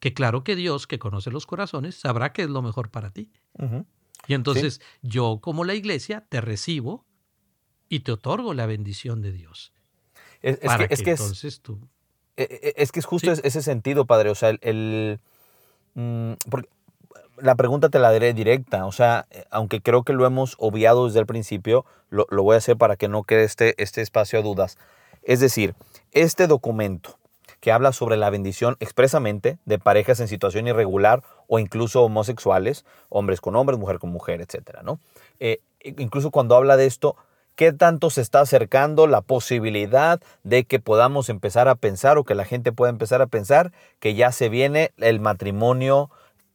que 0.00 0.12
claro 0.14 0.44
que 0.44 0.56
Dios, 0.56 0.86
que 0.86 0.98
conoce 0.98 1.30
los 1.30 1.46
corazones, 1.46 1.94
sabrá 1.94 2.32
que 2.32 2.42
es 2.42 2.50
lo 2.50 2.62
mejor 2.62 2.90
para 2.90 3.10
ti. 3.10 3.32
Y 4.26 4.34
entonces 4.34 4.80
yo 5.02 5.38
como 5.40 5.64
la 5.64 5.74
iglesia 5.74 6.26
te 6.28 6.40
recibo 6.40 7.06
y 7.88 8.00
te 8.00 8.12
otorgo 8.12 8.54
la 8.54 8.66
bendición 8.66 9.22
de 9.22 9.32
Dios. 9.32 9.72
Es, 10.42 10.58
que, 10.58 10.86
es 10.90 11.00
entonces 11.00 11.60
tú... 11.60 11.88
E, 12.36 12.42
e, 12.76 12.82
es 12.82 12.92
que 12.92 13.00
es 13.00 13.06
justo 13.06 13.32
ese 13.32 13.62
sentido, 13.62 14.06
padre. 14.06 14.30
O 14.30 14.34
sea, 14.34 14.56
el... 14.62 15.20
Mm, 15.94 16.32
la 17.42 17.54
pregunta 17.54 17.88
te 17.88 17.98
la 17.98 18.12
daré 18.12 18.32
directa. 18.32 18.86
O 18.86 18.92
sea, 18.92 19.26
aunque 19.50 19.80
creo 19.80 20.02
que 20.02 20.12
lo 20.12 20.26
hemos 20.26 20.56
obviado 20.58 21.06
desde 21.06 21.20
el 21.20 21.26
principio, 21.26 21.84
lo, 22.10 22.26
voy 22.30 22.54
a 22.54 22.58
hacer 22.58 22.76
para 22.76 22.96
que 22.96 23.08
no 23.08 23.24
quede 23.24 23.44
este, 23.44 23.80
este 23.82 24.00
espacio 24.00 24.38
a 24.38 24.42
dudas. 24.42 24.78
Es 25.22 25.40
decir, 25.40 25.74
este 26.12 26.46
documento 26.46 27.18
que 27.60 27.72
habla 27.72 27.92
sobre 27.92 28.16
la 28.16 28.30
bendición 28.30 28.76
expresamente 28.80 29.58
de 29.66 29.78
parejas 29.78 30.18
en 30.20 30.28
situación 30.28 30.66
irregular 30.66 31.22
o 31.46 31.58
incluso 31.58 32.02
homosexuales, 32.02 32.84
hombres 33.10 33.40
con 33.40 33.54
hombres, 33.54 33.78
mujer 33.78 33.98
con 33.98 34.10
mujer, 34.10 34.40
etc. 34.40 34.78
¿no? 34.82 34.98
Eh, 35.40 35.60
incluso 35.82 36.30
cuando 36.30 36.56
habla 36.56 36.76
de 36.76 36.86
esto, 36.86 37.16
¿qué 37.56 37.72
tanto 37.72 38.08
se 38.08 38.22
está 38.22 38.40
acercando 38.40 39.06
la 39.06 39.20
posibilidad 39.20 40.20
de 40.42 40.64
que 40.64 40.80
podamos 40.80 41.28
empezar 41.28 41.68
a 41.68 41.74
pensar 41.74 42.16
o 42.16 42.24
que 42.24 42.34
la 42.34 42.46
gente 42.46 42.72
pueda 42.72 42.90
empezar 42.90 43.20
a 43.20 43.26
pensar 43.26 43.72
que 43.98 44.14
ya 44.14 44.32
se 44.32 44.48
viene 44.48 44.92
el 44.96 45.20
matrimonio 45.20 46.10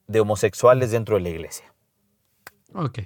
de 0.08 0.20
homosexuales 0.20 0.92
dentro 0.92 1.16
de 1.16 1.22
la 1.22 1.30
iglesia? 1.30 1.74
Ok, 2.74 3.00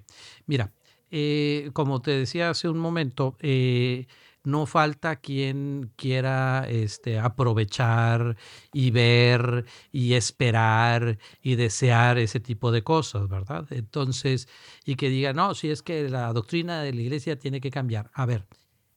mira, 0.45 0.71
eh, 1.11 1.69
como 1.73 2.01
te 2.01 2.11
decía 2.11 2.49
hace 2.49 2.69
un 2.69 2.79
momento, 2.79 3.35
eh, 3.39 4.07
no 4.43 4.65
falta 4.65 5.17
quien 5.17 5.91
quiera 5.95 6.65
este, 6.69 7.19
aprovechar 7.19 8.37
y 8.73 8.91
ver 8.91 9.65
y 9.91 10.13
esperar 10.13 11.19
y 11.41 11.55
desear 11.55 12.17
ese 12.17 12.39
tipo 12.39 12.71
de 12.71 12.83
cosas, 12.83 13.27
¿verdad? 13.27 13.67
Entonces, 13.71 14.47
y 14.85 14.95
que 14.95 15.09
diga, 15.09 15.33
no, 15.33 15.53
si 15.55 15.69
es 15.69 15.81
que 15.81 16.09
la 16.09 16.31
doctrina 16.33 16.81
de 16.81 16.93
la 16.93 17.01
iglesia 17.01 17.37
tiene 17.37 17.61
que 17.61 17.69
cambiar. 17.69 18.09
A 18.13 18.25
ver, 18.25 18.47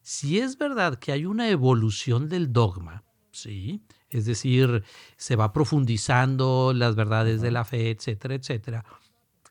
si 0.00 0.38
es 0.38 0.58
verdad 0.58 0.98
que 0.98 1.12
hay 1.12 1.26
una 1.26 1.48
evolución 1.48 2.28
del 2.28 2.52
dogma, 2.52 3.04
¿sí? 3.30 3.82
Es 4.12 4.26
decir, 4.26 4.84
se 5.16 5.36
va 5.36 5.52
profundizando 5.52 6.72
las 6.74 6.94
verdades 6.94 7.40
de 7.40 7.50
la 7.50 7.64
fe, 7.64 7.90
etcétera, 7.90 8.34
etcétera 8.34 8.84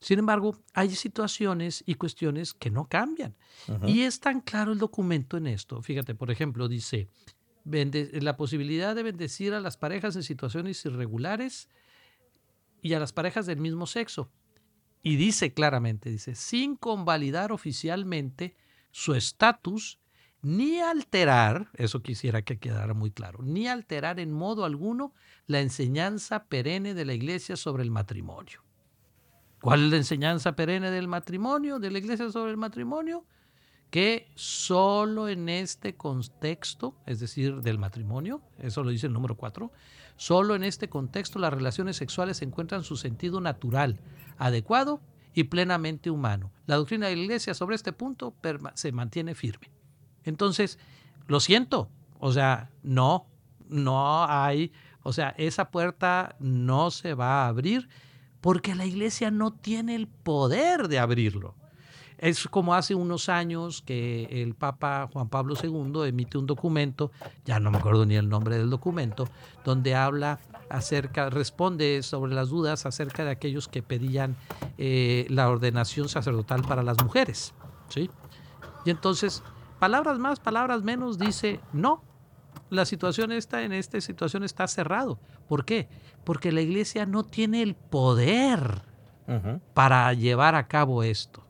sin 0.01 0.17
embargo, 0.17 0.57
hay 0.73 0.89
situaciones 0.89 1.83
y 1.85 1.93
cuestiones 1.93 2.55
que 2.55 2.71
no 2.71 2.85
cambian. 2.85 3.35
Y 3.85 4.01
es 4.01 4.19
tan 4.19 4.41
claro 4.41 4.71
el 4.71 4.79
documento 4.79 5.37
en 5.37 5.45
esto. 5.45 5.79
Fíjate, 5.83 6.15
por 6.15 6.31
ejemplo, 6.31 6.67
dice, 6.67 7.07
la 7.63 8.35
posibilidad 8.35 8.95
de 8.95 9.03
bendecir 9.03 9.53
a 9.53 9.61
las 9.61 9.77
parejas 9.77 10.15
en 10.15 10.23
situaciones 10.23 10.83
irregulares 10.85 11.69
y 12.81 12.93
a 12.93 12.99
las 12.99 13.13
parejas 13.13 13.45
del 13.45 13.59
mismo 13.59 13.85
sexo. 13.85 14.31
Y 15.03 15.17
dice 15.17 15.53
claramente, 15.53 16.09
dice, 16.09 16.33
sin 16.33 16.77
convalidar 16.77 17.51
oficialmente 17.51 18.55
su 18.89 19.13
estatus 19.13 19.99
ni 20.41 20.79
alterar, 20.79 21.69
eso 21.73 22.01
quisiera 22.01 22.41
que 22.41 22.59
quedara 22.59 22.93
muy 22.93 23.11
claro, 23.11 23.39
ni 23.43 23.67
alterar 23.67 24.19
en 24.19 24.31
modo 24.31 24.65
alguno 24.65 25.13
la 25.47 25.59
enseñanza 25.59 26.45
perenne 26.45 26.93
de 26.93 27.05
la 27.05 27.13
Iglesia 27.13 27.55
sobre 27.55 27.83
el 27.83 27.91
matrimonio. 27.91 28.61
¿Cuál 29.61 29.85
es 29.85 29.91
la 29.91 29.97
enseñanza 29.97 30.55
perenne 30.55 30.89
del 30.89 31.07
matrimonio, 31.07 31.77
de 31.77 31.91
la 31.91 31.99
iglesia 31.99 32.31
sobre 32.31 32.49
el 32.49 32.57
matrimonio? 32.57 33.25
Que 33.91 34.31
solo 34.33 35.29
en 35.29 35.49
este 35.49 35.95
contexto, 35.95 36.95
es 37.05 37.19
decir, 37.19 37.61
del 37.61 37.77
matrimonio, 37.77 38.41
eso 38.57 38.83
lo 38.83 38.89
dice 38.89 39.05
el 39.05 39.13
número 39.13 39.37
cuatro, 39.37 39.71
solo 40.15 40.55
en 40.55 40.63
este 40.63 40.89
contexto 40.89 41.37
las 41.37 41.53
relaciones 41.53 41.97
sexuales 41.97 42.41
encuentran 42.41 42.83
su 42.83 42.95
sentido 42.95 43.39
natural, 43.39 43.99
adecuado 44.37 44.99
y 45.35 45.43
plenamente 45.43 46.09
humano. 46.09 46.51
La 46.65 46.77
doctrina 46.77 47.07
de 47.07 47.15
la 47.15 47.21
iglesia 47.21 47.53
sobre 47.53 47.75
este 47.75 47.93
punto 47.93 48.33
se 48.73 48.91
mantiene 48.91 49.35
firme. 49.35 49.69
Entonces, 50.23 50.79
lo 51.27 51.39
siento, 51.39 51.89
o 52.19 52.31
sea, 52.31 52.69
no, 52.83 53.25
no 53.69 54.25
hay, 54.25 54.71
o 55.03 55.13
sea, 55.13 55.33
esa 55.37 55.71
puerta 55.71 56.35
no 56.39 56.91
se 56.91 57.13
va 57.13 57.43
a 57.43 57.47
abrir 57.47 57.89
porque 58.41 58.75
la 58.75 58.85
iglesia 58.85 59.31
no 59.31 59.51
tiene 59.51 59.95
el 59.95 60.07
poder 60.07 60.87
de 60.87 60.99
abrirlo. 60.99 61.55
Es 62.17 62.47
como 62.47 62.75
hace 62.75 62.93
unos 62.93 63.29
años 63.29 63.81
que 63.81 64.43
el 64.43 64.53
Papa 64.53 65.09
Juan 65.11 65.27
Pablo 65.29 65.55
II 65.61 66.07
emite 66.07 66.37
un 66.37 66.45
documento, 66.45 67.11
ya 67.45 67.59
no 67.59 67.71
me 67.71 67.79
acuerdo 67.79 68.05
ni 68.05 68.15
el 68.15 68.29
nombre 68.29 68.59
del 68.59 68.69
documento, 68.69 69.27
donde 69.65 69.95
habla 69.95 70.39
acerca, 70.69 71.31
responde 71.31 72.03
sobre 72.03 72.35
las 72.35 72.49
dudas 72.49 72.85
acerca 72.85 73.25
de 73.25 73.31
aquellos 73.31 73.67
que 73.67 73.81
pedían 73.81 74.35
eh, 74.77 75.25
la 75.29 75.49
ordenación 75.49 76.09
sacerdotal 76.09 76.61
para 76.61 76.83
las 76.83 77.03
mujeres. 77.03 77.55
¿sí? 77.89 78.11
Y 78.85 78.91
entonces, 78.91 79.41
palabras 79.81 80.19
más, 80.19 80.39
palabras 80.39 80.83
menos, 80.83 81.17
dice, 81.17 81.59
no, 81.73 82.03
la 82.69 82.85
situación 82.85 83.31
está 83.31 83.63
en 83.63 83.73
esta 83.73 83.99
situación 83.99 84.43
está 84.43 84.67
cerrado. 84.67 85.17
¿Por 85.47 85.65
qué? 85.65 85.89
Porque 86.23 86.51
la 86.51 86.61
iglesia 86.61 87.07
no 87.07 87.23
tiene 87.23 87.63
el 87.63 87.73
poder 87.73 88.83
para 89.73 90.13
llevar 90.13 90.53
a 90.53 90.67
cabo 90.67 91.01
esto. 91.01 91.43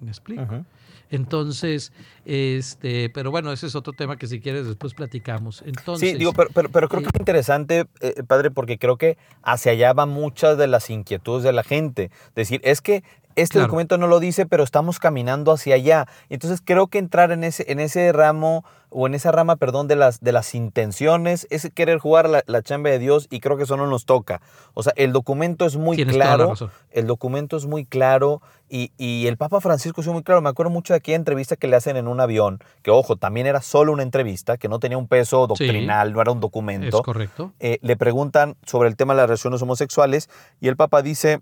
¿Me 0.00 0.08
explico? 0.08 0.64
Entonces, 1.10 1.92
este, 2.24 3.10
pero 3.10 3.30
bueno, 3.30 3.52
ese 3.52 3.66
es 3.66 3.74
otro 3.74 3.92
tema 3.92 4.16
que 4.16 4.28
si 4.28 4.40
quieres 4.40 4.66
después 4.66 4.94
platicamos. 4.94 5.62
Entonces, 5.66 6.12
sí, 6.12 6.16
digo, 6.16 6.32
pero, 6.32 6.48
pero, 6.70 6.88
creo 6.88 7.02
que 7.02 7.08
es 7.08 7.14
eh, 7.14 7.18
interesante, 7.18 7.84
eh, 8.00 8.22
padre, 8.26 8.50
porque 8.50 8.78
creo 8.78 8.96
que 8.96 9.18
hacia 9.42 9.72
allá 9.72 9.92
van 9.92 10.08
muchas 10.08 10.56
de 10.56 10.68
las 10.68 10.88
inquietudes 10.88 11.42
de 11.42 11.52
la 11.52 11.64
gente. 11.64 12.10
Decir, 12.34 12.62
es 12.64 12.80
que 12.80 13.04
este 13.36 13.58
documento 13.58 13.98
no 13.98 14.06
lo 14.06 14.20
dice, 14.20 14.46
pero 14.46 14.62
estamos 14.62 14.98
caminando 14.98 15.52
hacia 15.52 15.74
allá. 15.74 16.06
Entonces 16.28 16.60
creo 16.64 16.86
que 16.86 16.98
entrar 16.98 17.32
en 17.32 17.44
ese, 17.44 17.70
en 17.70 17.80
ese 17.80 18.12
ramo 18.12 18.64
o 18.94 19.08
en 19.08 19.14
esa 19.14 19.32
rama, 19.32 19.56
perdón, 19.56 19.88
de 19.88 19.96
las, 19.96 20.20
de 20.20 20.30
las 20.30 20.54
intenciones 20.54 21.48
es 21.50 21.68
querer 21.74 21.98
jugar 21.98 22.30
la, 22.30 22.44
la 22.46 22.62
chamba 22.62 22.90
de 22.90 23.00
Dios 23.00 23.26
y 23.28 23.40
creo 23.40 23.56
que 23.56 23.64
eso 23.64 23.76
no 23.76 23.88
nos 23.88 24.04
toca. 24.04 24.40
O 24.72 24.84
sea, 24.84 24.92
el 24.96 25.12
documento 25.12 25.66
es 25.66 25.76
muy 25.76 25.96
claro. 26.04 26.54
El 26.92 27.08
documento 27.08 27.56
es 27.56 27.66
muy 27.66 27.84
claro 27.84 28.40
y, 28.68 28.92
y, 28.96 29.26
el 29.26 29.36
Papa 29.36 29.60
Francisco 29.60 30.00
es 30.00 30.06
muy 30.06 30.22
claro. 30.22 30.40
Me 30.42 30.48
acuerdo 30.48 30.70
mucho 30.70 30.94
de 30.94 30.98
aquella 30.98 31.16
entrevista 31.16 31.56
que 31.56 31.66
le 31.66 31.76
hacen 31.76 31.96
en 31.96 32.06
un 32.06 32.20
avión, 32.20 32.60
que 32.82 32.90
ojo, 32.90 33.16
también 33.16 33.46
era 33.46 33.60
solo 33.62 33.92
una 33.92 34.02
entrevista, 34.02 34.56
que 34.56 34.68
no 34.68 34.78
tenía 34.78 34.96
un 34.96 35.08
peso 35.08 35.46
doctrinal, 35.46 36.12
no 36.12 36.20
era 36.20 36.30
un 36.30 36.40
documento. 36.40 36.98
Es 36.98 37.02
correcto. 37.02 37.52
Eh, 37.58 37.78
le 37.82 37.96
preguntan 37.96 38.56
sobre 38.64 38.88
el 38.88 38.96
tema 38.96 39.14
de 39.14 39.18
las 39.18 39.28
relaciones 39.28 39.60
homosexuales 39.60 40.30
y 40.60 40.68
el 40.68 40.76
Papa 40.76 41.02
dice 41.02 41.40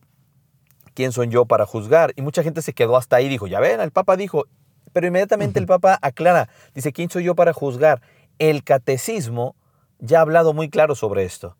¿quién 0.94 1.12
soy 1.12 1.28
yo 1.28 1.46
para 1.46 1.66
juzgar? 1.66 2.12
Y 2.16 2.22
mucha 2.22 2.42
gente 2.42 2.62
se 2.62 2.72
quedó 2.72 2.96
hasta 2.96 3.16
ahí, 3.16 3.28
dijo, 3.28 3.46
ya 3.46 3.60
ven, 3.60 3.80
el 3.80 3.90
Papa 3.90 4.16
dijo, 4.16 4.44
pero 4.92 5.06
inmediatamente 5.06 5.58
el 5.58 5.66
Papa 5.66 5.98
aclara, 6.02 6.48
dice, 6.74 6.92
¿quién 6.92 7.10
soy 7.10 7.24
yo 7.24 7.34
para 7.34 7.52
juzgar? 7.52 8.02
El 8.38 8.64
catecismo 8.64 9.56
ya 9.98 10.18
ha 10.18 10.22
hablado 10.22 10.52
muy 10.52 10.68
claro 10.68 10.94
sobre 10.94 11.24
esto. 11.24 11.56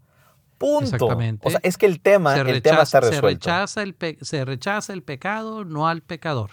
Punto. 0.58 0.94
Exactamente. 0.94 1.48
O 1.48 1.50
sea, 1.50 1.60
es 1.62 1.76
que 1.76 1.86
el 1.86 2.00
tema, 2.00 2.36
el 2.36 2.62
tema 2.62 2.82
está 2.82 3.00
resuelto. 3.00 3.44
Se 3.44 3.50
rechaza, 3.50 3.82
el 3.82 3.96
se 4.20 4.44
rechaza 4.44 4.92
el 4.92 5.02
pecado, 5.02 5.64
no 5.64 5.88
al 5.88 6.02
pecador. 6.02 6.50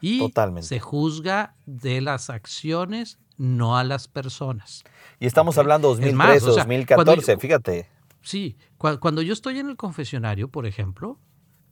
Y 0.00 0.20
Totalmente. 0.20 0.68
se 0.68 0.78
juzga 0.78 1.56
de 1.66 2.00
las 2.00 2.30
acciones, 2.30 3.18
no 3.36 3.76
a 3.76 3.82
las 3.82 4.06
personas. 4.06 4.84
Y 5.18 5.26
estamos 5.26 5.58
hablando 5.58 5.88
2013, 5.88 6.46
2014, 6.46 7.36
fíjate. 7.38 7.88
Sí, 8.22 8.56
cuando 8.76 9.22
yo 9.22 9.32
estoy 9.32 9.58
en 9.58 9.70
el 9.70 9.76
confesionario, 9.76 10.48
por 10.48 10.66
ejemplo, 10.66 11.18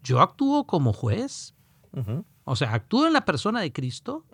yo 0.07 0.21
actúo 0.21 0.67
como 0.67 0.93
juez. 0.93 1.55
O 2.45 2.57
sea, 2.57 2.75
actúo 2.75 3.07
en 3.07 3.13
la 3.13 3.25
persona 3.25 3.61
de 3.61 3.73
Cristo, 3.73 4.25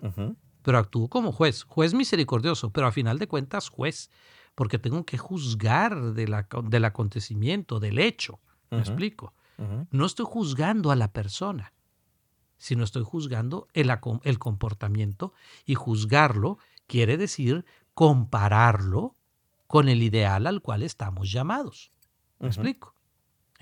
pero 0.61 0.77
actúo 0.77 1.09
como 1.09 1.31
juez. 1.31 1.63
Juez 1.63 1.93
misericordioso, 1.93 2.71
pero 2.71 2.87
a 2.87 2.91
final 2.91 3.17
de 3.17 3.27
cuentas 3.27 3.69
juez, 3.69 4.11
porque 4.55 4.77
tengo 4.77 5.05
que 5.05 5.17
juzgar 5.17 6.13
del 6.13 6.85
acontecimiento, 6.85 7.79
del 7.79 7.99
hecho. 7.99 8.39
¿Me 8.69 8.79
explico? 8.79 9.33
No 9.91 10.05
estoy 10.05 10.25
juzgando 10.27 10.91
a 10.91 10.95
la 10.95 11.11
persona, 11.11 11.73
sino 12.57 12.83
estoy 12.83 13.03
juzgando 13.03 13.67
el, 13.73 13.91
el 14.23 14.39
comportamiento 14.39 15.33
y 15.65 15.75
juzgarlo 15.75 16.57
quiere 16.87 17.17
decir 17.17 17.65
compararlo 17.93 19.15
con 19.67 19.89
el 19.89 20.03
ideal 20.03 20.47
al 20.47 20.61
cual 20.61 20.83
estamos 20.83 21.31
llamados. 21.31 21.91
¿Me 22.39 22.47
explico? 22.47 22.93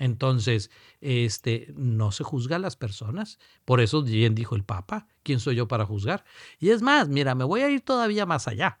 Entonces, 0.02 0.68
este, 1.00 1.72
no 1.76 2.10
se 2.10 2.24
juzga 2.24 2.56
a 2.56 2.58
las 2.58 2.74
personas. 2.74 3.38
Por 3.64 3.80
eso 3.80 4.02
bien 4.02 4.34
dijo 4.34 4.56
el 4.56 4.64
Papa, 4.64 5.06
¿quién 5.22 5.38
soy 5.38 5.54
yo 5.54 5.68
para 5.68 5.86
juzgar? 5.86 6.24
Y 6.58 6.70
es 6.70 6.82
más, 6.82 7.08
mira, 7.08 7.36
me 7.36 7.44
voy 7.44 7.60
a 7.60 7.70
ir 7.70 7.82
todavía 7.82 8.26
más 8.26 8.48
allá. 8.48 8.80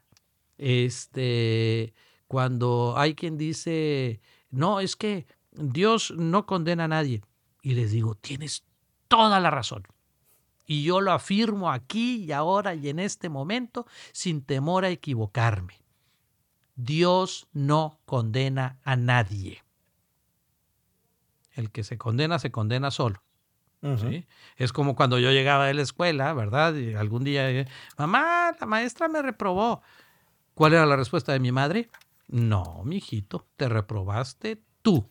Este, 0.58 1.94
cuando 2.26 2.94
hay 2.96 3.14
quien 3.14 3.38
dice, 3.38 4.20
no, 4.50 4.80
es 4.80 4.96
que 4.96 5.28
Dios 5.52 6.12
no 6.16 6.44
condena 6.44 6.84
a 6.84 6.88
nadie. 6.88 7.22
Y 7.62 7.74
les 7.74 7.92
digo, 7.92 8.16
tienes 8.16 8.64
toda 9.06 9.38
la 9.38 9.52
razón. 9.52 9.84
Y 10.66 10.82
yo 10.82 11.00
lo 11.00 11.12
afirmo 11.12 11.70
aquí 11.70 12.24
y 12.24 12.32
ahora 12.32 12.74
y 12.74 12.88
en 12.88 12.98
este 12.98 13.28
momento 13.28 13.86
sin 14.10 14.42
temor 14.42 14.84
a 14.84 14.90
equivocarme. 14.90 15.84
Dios 16.74 17.46
no 17.52 18.00
condena 18.06 18.80
a 18.82 18.96
nadie. 18.96 19.61
El 21.54 21.70
que 21.70 21.84
se 21.84 21.98
condena, 21.98 22.38
se 22.38 22.50
condena 22.50 22.90
solo. 22.90 23.22
Es 24.56 24.72
como 24.72 24.94
cuando 24.94 25.18
yo 25.18 25.32
llegaba 25.32 25.66
de 25.66 25.74
la 25.74 25.82
escuela, 25.82 26.32
¿verdad? 26.34 26.74
Y 26.74 26.94
algún 26.94 27.24
día, 27.24 27.50
eh, 27.50 27.66
mamá, 27.98 28.52
la 28.58 28.66
maestra 28.66 29.08
me 29.08 29.20
reprobó. 29.22 29.82
¿Cuál 30.54 30.74
era 30.74 30.86
la 30.86 30.94
respuesta 30.96 31.32
de 31.32 31.40
mi 31.40 31.50
madre? 31.50 31.90
No, 32.28 32.82
mijito, 32.84 33.46
te 33.56 33.68
reprobaste 33.68 34.62
tú. 34.82 35.10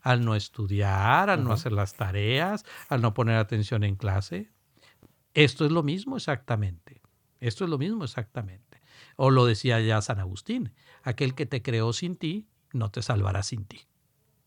Al 0.00 0.24
no 0.24 0.34
estudiar, 0.34 1.30
al 1.30 1.44
no 1.44 1.52
hacer 1.52 1.70
las 1.70 1.94
tareas, 1.94 2.64
al 2.88 3.00
no 3.00 3.14
poner 3.14 3.36
atención 3.36 3.84
en 3.84 3.94
clase. 3.94 4.50
Esto 5.34 5.64
es 5.64 5.70
lo 5.70 5.84
mismo 5.84 6.16
exactamente. 6.16 7.00
Esto 7.38 7.62
es 7.64 7.70
lo 7.70 7.78
mismo 7.78 8.02
exactamente. 8.02 8.82
O 9.14 9.30
lo 9.30 9.46
decía 9.46 9.80
ya 9.80 10.02
San 10.02 10.18
Agustín, 10.18 10.72
aquel 11.04 11.36
que 11.36 11.46
te 11.46 11.62
creó 11.62 11.92
sin 11.92 12.16
ti, 12.16 12.48
no 12.72 12.90
te 12.90 13.02
salvará 13.02 13.44
sin 13.44 13.64
ti. 13.64 13.86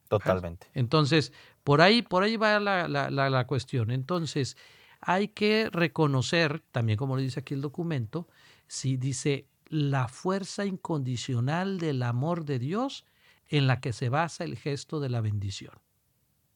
Totalmente. 0.07 0.67
Entonces, 0.73 1.33
por 1.63 1.81
ahí, 1.81 2.01
por 2.01 2.23
ahí 2.23 2.37
va 2.37 2.59
la, 2.59 2.87
la, 2.87 3.47
cuestión. 3.47 3.91
Entonces, 3.91 4.57
hay 5.01 5.29
que 5.29 5.69
reconocer, 5.71 6.61
también 6.71 6.97
como 6.97 7.15
lo 7.15 7.21
dice 7.21 7.39
aquí 7.39 7.53
el 7.53 7.61
documento, 7.61 8.27
si 8.67 8.97
dice 8.97 9.47
la 9.67 10.07
fuerza 10.07 10.65
incondicional 10.65 11.79
del 11.79 12.03
amor 12.03 12.45
de 12.45 12.59
Dios 12.59 13.05
en 13.47 13.67
la 13.67 13.79
que 13.79 13.93
se 13.93 14.09
basa 14.09 14.43
el 14.43 14.57
gesto 14.57 14.99
de 14.99 15.09
la 15.09 15.21
bendición. 15.21 15.73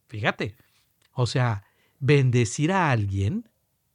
Fíjate, 0.07 0.55
o 1.13 1.27
sea, 1.27 1.63
bendecir 1.99 2.71
a 2.71 2.91
alguien 2.91 3.49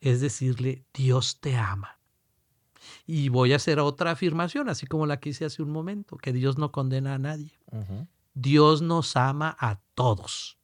es 0.04 0.20
decirle, 0.20 0.84
Dios 0.92 1.40
te 1.40 1.56
ama. 1.56 1.98
Y 3.06 3.30
voy 3.30 3.54
a 3.54 3.56
hacer 3.56 3.78
otra 3.78 4.10
afirmación, 4.10 4.68
así 4.68 4.86
como 4.86 5.06
la 5.06 5.18
que 5.18 5.30
hice 5.30 5.46
hace 5.46 5.62
un 5.62 5.70
momento, 5.70 6.18
que 6.18 6.32
Dios 6.32 6.58
no 6.58 6.72
condena 6.72 7.14
a 7.14 7.18
nadie. 7.18 7.52
Dios 8.35 8.83
nos 8.83 9.16
ama 9.16 9.57
a 9.59 9.81
todos 9.94 10.59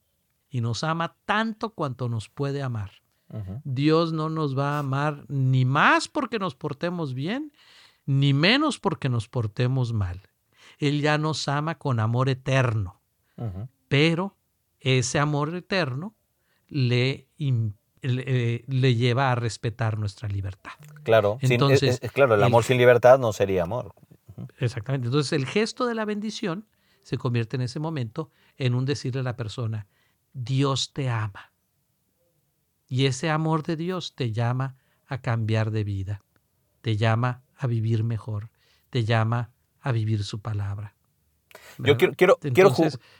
y 0.50 0.60
nos 0.60 0.84
ama 0.84 1.16
tanto 1.24 1.70
cuanto 1.70 2.08
nos 2.08 2.28
puede 2.28 2.62
amar. 2.62 2.90
Dios 3.62 4.12
no 4.12 4.28
nos 4.28 4.58
va 4.58 4.74
a 4.74 4.78
amar 4.80 5.24
ni 5.28 5.64
más 5.64 6.08
porque 6.08 6.40
nos 6.40 6.56
portemos 6.56 7.14
bien, 7.14 7.52
ni 8.04 8.34
menos 8.34 8.80
porque 8.80 9.08
nos 9.08 9.28
portemos 9.28 9.92
mal. 9.92 10.20
Él 10.78 11.00
ya 11.00 11.16
nos 11.16 11.46
ama 11.46 11.78
con 11.78 12.00
amor 12.00 12.28
eterno, 12.28 13.00
pero 13.86 14.36
ese 14.80 15.20
amor 15.20 15.54
eterno 15.54 16.16
le, 16.66 17.28
le, 18.02 18.94
lleva 18.96 19.30
a 19.30 19.36
respetar 19.36 19.96
nuestra 19.96 20.28
libertad. 20.28 20.72
Claro, 21.04 21.38
Entonces, 21.40 22.00
claro, 22.12 22.34
el 22.34 22.42
amor 22.42 22.64
sin 22.64 22.78
libertad 22.78 23.20
no 23.20 23.32
sería 23.32 23.62
amor. 23.62 23.94
Exactamente. 24.58 25.06
Entonces 25.06 25.32
el 25.32 25.46
gesto 25.46 25.86
de 25.86 25.94
la 25.94 26.04
bendición 26.04 26.66
se 27.02 27.18
convierte 27.18 27.56
en 27.56 27.62
ese 27.62 27.80
momento 27.80 28.30
en 28.56 28.74
un 28.74 28.84
decirle 28.84 29.20
a 29.20 29.24
la 29.24 29.36
persona, 29.36 29.86
Dios 30.32 30.92
te 30.92 31.08
ama. 31.08 31.52
Y 32.88 33.06
ese 33.06 33.30
amor 33.30 33.62
de 33.62 33.76
Dios 33.76 34.14
te 34.14 34.32
llama 34.32 34.76
a 35.06 35.20
cambiar 35.20 35.70
de 35.70 35.84
vida, 35.84 36.22
te 36.82 36.96
llama 36.96 37.42
a 37.56 37.66
vivir 37.66 38.04
mejor, 38.04 38.50
te 38.90 39.04
llama 39.04 39.50
a 39.80 39.92
vivir 39.92 40.24
su 40.24 40.40
palabra. 40.40 40.94
Yo 41.78 41.96
quiero, 41.96 42.14
quiero, 42.14 42.36
quiero, 42.38 42.72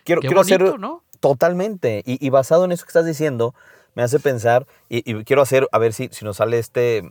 quiero, 0.05 0.40
hacer 0.40 0.75
totalmente, 1.21 2.03
y, 2.05 2.31
basado 2.31 2.64
en 2.64 2.73
eso 2.73 2.85
que 2.85 2.90
estás 2.90 3.07
diciendo, 3.07 3.55
me 3.95 4.03
hace 4.03 4.21
pensar, 4.21 4.66
y, 4.88 5.03
quiero 5.25 5.43
hacer, 5.43 5.69
a 5.73 5.79
ver 5.79 5.93
si, 5.93 6.09
si 6.12 6.25
nos 6.25 6.37
sale 6.37 6.59
este, 6.59 7.03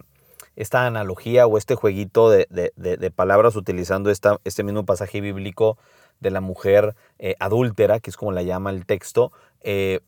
esta 0.56 0.86
analogía 0.86 1.48
o 1.48 1.58
este 1.58 1.76
jueguito 1.76 2.30
de, 2.30 2.48
de, 2.50 3.12
palabras 3.12 3.56
utilizando 3.56 4.10
esta, 4.10 4.40
este 4.44 4.64
mismo 4.64 4.86
pasaje 4.86 5.22
bíblico 5.22 5.78
de 6.20 6.32
la 6.32 6.42
mujer 6.42 6.96
eh, 7.18 7.36
adúltera, 7.40 8.00
que 8.00 8.10
es 8.10 8.18
como 8.18 8.32
la 8.32 8.44
llama 8.44 8.70
el 8.70 8.86
texto. 8.86 9.32
Eh, 9.62 10.00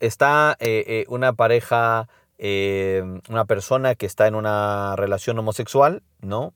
está 0.00 0.56
eh, 0.60 1.04
una 1.08 1.32
pareja, 1.32 2.08
una 2.38 3.44
persona 3.46 3.94
que 3.94 4.06
está 4.06 4.26
en 4.26 4.34
una 4.34 4.94
relación 4.96 5.38
homosexual, 5.38 6.02
¿no? 6.20 6.52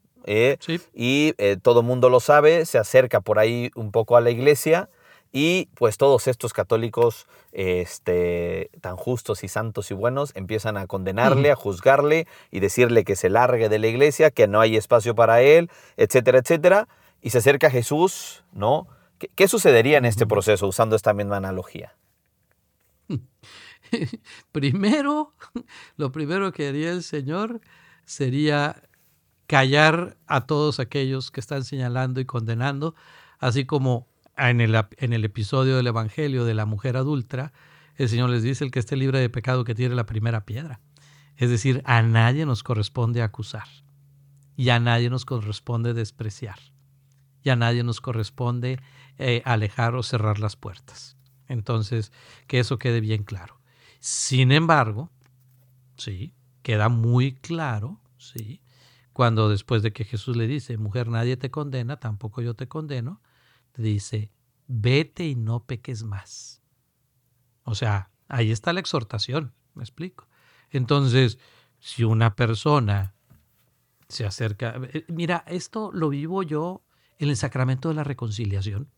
Y 0.92 1.32
todo 1.62 1.82
mundo 1.82 2.10
lo 2.10 2.20
sabe, 2.20 2.66
se 2.66 2.78
acerca 2.78 3.20
por 3.20 3.38
ahí 3.38 3.70
un 3.74 3.90
poco 3.90 4.16
a 4.16 4.20
la 4.20 4.30
iglesia 4.30 4.90
y 5.32 5.68
pues 5.74 5.96
todos 5.96 6.26
estos 6.26 6.52
católicos 6.52 7.26
este, 7.52 8.70
tan 8.80 8.96
justos 8.96 9.44
y 9.44 9.48
santos 9.48 9.90
y 9.90 9.94
buenos 9.94 10.32
empiezan 10.34 10.76
a 10.76 10.86
condenarle, 10.86 11.50
a 11.50 11.56
juzgarle 11.56 12.26
y 12.50 12.60
decirle 12.60 13.04
que 13.04 13.16
se 13.16 13.30
largue 13.30 13.68
de 13.68 13.78
la 13.78 13.86
iglesia, 13.86 14.30
que 14.30 14.48
no 14.48 14.60
hay 14.60 14.76
espacio 14.76 15.14
para 15.14 15.40
él, 15.42 15.70
etcétera, 15.96 16.38
etcétera 16.38 16.88
y 17.22 17.30
se 17.30 17.38
acerca 17.38 17.68
a 17.68 17.70
Jesús, 17.70 18.44
¿no? 18.52 18.86
¿Qué, 19.34 19.48
sucedería 19.48 19.98
en 19.98 20.06
este 20.06 20.26
proceso 20.26 20.66
usando 20.66 20.96
esta 20.96 21.12
misma 21.12 21.36
analogía? 21.36 21.94
primero, 24.52 25.34
lo 25.96 26.10
primero 26.10 26.52
que 26.52 26.68
haría 26.68 26.90
el 26.92 27.02
Señor 27.02 27.60
sería 28.06 28.82
callar 29.46 30.16
a 30.26 30.46
todos 30.46 30.80
aquellos 30.80 31.30
que 31.30 31.40
están 31.40 31.64
señalando 31.64 32.20
y 32.20 32.24
condenando, 32.24 32.94
así 33.38 33.66
como 33.66 34.08
en 34.38 34.62
el, 34.62 34.74
en 34.96 35.12
el 35.12 35.24
episodio 35.24 35.76
del 35.76 35.88
Evangelio 35.88 36.46
de 36.46 36.54
la 36.54 36.64
mujer 36.64 36.96
adulta, 36.96 37.52
el 37.96 38.08
Señor 38.08 38.30
les 38.30 38.42
dice, 38.42 38.64
el 38.64 38.70
que 38.70 38.78
esté 38.78 38.96
libre 38.96 39.20
de 39.20 39.28
pecado 39.28 39.64
que 39.64 39.74
tiene 39.74 39.94
la 39.94 40.06
primera 40.06 40.46
piedra. 40.46 40.80
Es 41.36 41.50
decir, 41.50 41.82
a 41.84 42.00
nadie 42.00 42.46
nos 42.46 42.62
corresponde 42.62 43.20
acusar 43.20 43.66
y 44.56 44.70
a 44.70 44.80
nadie 44.80 45.10
nos 45.10 45.26
corresponde 45.26 45.92
despreciar 45.92 46.58
y 47.42 47.50
a 47.50 47.56
nadie 47.56 47.82
nos 47.82 48.00
corresponde 48.00 48.80
eh, 49.18 49.42
alejar 49.44 49.94
o 49.94 50.02
cerrar 50.02 50.38
las 50.38 50.56
puertas. 50.56 51.16
Entonces, 51.46 52.12
que 52.46 52.60
eso 52.60 52.78
quede 52.78 53.00
bien 53.00 53.24
claro. 53.24 53.60
Sin 53.98 54.52
embargo, 54.52 55.10
sí, 55.96 56.34
queda 56.62 56.88
muy 56.88 57.34
claro, 57.34 58.00
sí, 58.18 58.62
cuando 59.12 59.48
después 59.48 59.82
de 59.82 59.92
que 59.92 60.04
Jesús 60.04 60.36
le 60.36 60.46
dice, 60.46 60.78
mujer, 60.78 61.08
nadie 61.08 61.36
te 61.36 61.50
condena, 61.50 61.98
tampoco 61.98 62.40
yo 62.40 62.54
te 62.54 62.68
condeno, 62.68 63.20
dice, 63.76 64.30
vete 64.66 65.26
y 65.26 65.34
no 65.34 65.64
peques 65.64 66.04
más. 66.04 66.62
O 67.64 67.74
sea, 67.74 68.10
ahí 68.28 68.50
está 68.50 68.72
la 68.72 68.80
exhortación, 68.80 69.52
me 69.74 69.82
explico. 69.82 70.28
Entonces, 70.70 71.38
si 71.80 72.04
una 72.04 72.36
persona 72.36 73.14
se 74.08 74.24
acerca, 74.24 74.80
eh, 74.92 75.04
mira, 75.08 75.44
esto 75.46 75.90
lo 75.92 76.08
vivo 76.08 76.42
yo 76.42 76.82
en 77.20 77.28
el 77.28 77.36
sacramento 77.36 77.90
de 77.90 77.94
la 77.94 78.02
reconciliación. 78.02 78.88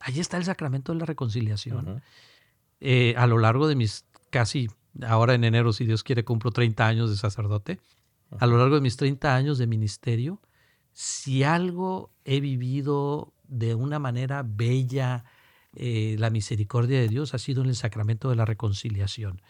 Ahí 0.00 0.18
está 0.18 0.36
el 0.36 0.44
sacramento 0.44 0.92
de 0.92 0.98
la 0.98 1.06
reconciliación. 1.06 2.02
Eh, 2.80 3.14
a 3.16 3.28
lo 3.28 3.38
largo 3.38 3.68
de 3.68 3.76
mis 3.76 4.04
casi, 4.30 4.68
ahora 5.06 5.34
en 5.34 5.44
enero, 5.44 5.72
si 5.72 5.86
Dios 5.86 6.02
quiere, 6.02 6.24
cumplo 6.24 6.50
30 6.50 6.84
años 6.84 7.08
de 7.08 7.16
sacerdote. 7.16 7.78
A 8.40 8.46
lo 8.46 8.58
largo 8.58 8.74
de 8.74 8.80
mis 8.80 8.96
30 8.96 9.36
años 9.36 9.58
de 9.58 9.68
ministerio, 9.68 10.40
si 10.92 11.44
algo 11.44 12.10
he 12.24 12.40
vivido 12.40 13.32
de 13.44 13.76
una 13.76 14.00
manera 14.00 14.42
bella, 14.44 15.24
eh, 15.76 16.16
la 16.18 16.30
misericordia 16.30 16.98
de 16.98 17.08
Dios 17.08 17.32
ha 17.32 17.38
sido 17.38 17.62
en 17.62 17.68
el 17.68 17.76
sacramento 17.76 18.28
de 18.28 18.36
la 18.36 18.44
reconciliación. 18.44 19.40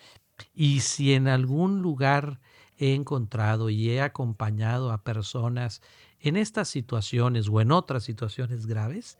Y 0.53 0.81
si 0.81 1.15
en 1.15 1.29
algún 1.29 1.81
lugar 1.81 2.41
he 2.77 2.95
encontrado 2.95 3.71
y 3.71 3.89
he 3.89 4.03
acompañado 4.03 4.93
a 4.93 5.03
personas 5.03 5.81
en 6.23 6.37
estas 6.37 6.69
situaciones 6.69 7.49
o 7.49 7.61
en 7.61 7.73
otras 7.73 8.05
situaciones 8.05 8.67
graves 8.67 9.19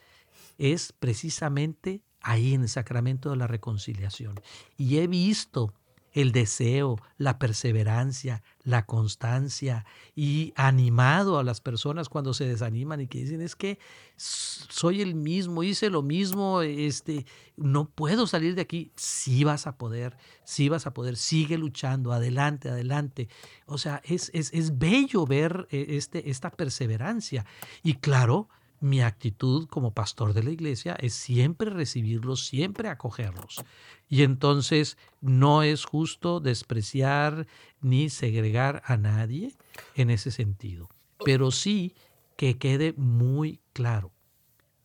es 0.59 0.93
precisamente 0.93 2.03
ahí 2.21 2.55
en 2.55 2.63
el 2.63 2.69
sacramento 2.69 3.31
de 3.31 3.37
la 3.37 3.47
reconciliación. 3.47 4.41
Y 4.77 4.99
he 4.99 5.07
visto 5.07 5.75
el 6.13 6.33
deseo, 6.33 6.99
la 7.17 7.39
perseverancia, 7.39 8.43
la 8.65 8.85
constancia 8.85 9.85
y 10.15 10.53
animado 10.57 11.39
a 11.39 11.45
las 11.45 11.61
personas 11.61 12.09
cuando 12.09 12.35
se 12.35 12.47
desaniman 12.47 13.01
y 13.01 13.07
que 13.09 13.19
dicen 13.19 13.41
es 13.41 13.57
que 13.57 13.79
soy 14.17 15.01
el 15.01 15.15
mismo, 15.15 15.63
hice 15.63 15.91
lo 15.91 16.03
mismo, 16.03 16.63
este, 16.63 17.27
no 17.57 17.89
puedo 17.89 18.27
salir 18.27 18.55
de 18.55 18.63
aquí. 18.63 18.93
Sí 18.95 19.45
vas 19.45 19.67
a 19.67 19.77
poder, 19.77 20.17
sí 20.45 20.69
vas 20.69 20.87
a 20.87 20.95
poder, 20.95 21.17
sigue 21.17 21.59
luchando, 21.59 22.13
adelante, 22.13 22.69
adelante. 22.69 23.29
O 23.67 23.79
sea, 23.79 24.01
es, 24.05 24.31
es, 24.35 24.53
es 24.53 24.79
bello 24.79 25.27
ver 25.27 25.67
eh, 25.71 25.87
este, 25.91 26.31
esta 26.31 26.51
perseverancia. 26.51 27.47
Y 27.83 27.95
claro, 27.95 28.49
mi 28.83 29.01
actitud 29.01 29.69
como 29.69 29.95
pastor 29.95 30.35
de 30.35 30.43
la 30.43 30.51
iglesia 30.51 30.95
es 30.99 31.15
siempre 31.15 31.71
recibirlos, 31.71 32.45
siempre 32.47 32.89
acogerlos. 32.89 33.65
Y 34.09 34.25
entonces 34.25 34.99
no 35.21 35.63
es 35.63 35.85
justo 35.85 36.41
despreciar 36.41 37.47
ni 37.81 38.11
segregar 38.11 38.83
a 38.85 38.97
nadie 38.97 39.55
en 39.95 40.11
ese 40.11 40.33
sentido. 40.33 40.89
Pero 41.25 41.53
sí 41.53 41.95
que 42.37 42.59
quede 42.59 42.93
muy 42.95 43.61
claro, 43.73 44.13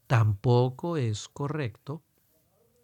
tampoco 0.05 0.97
es 0.97 1.27
correcto 1.27 2.03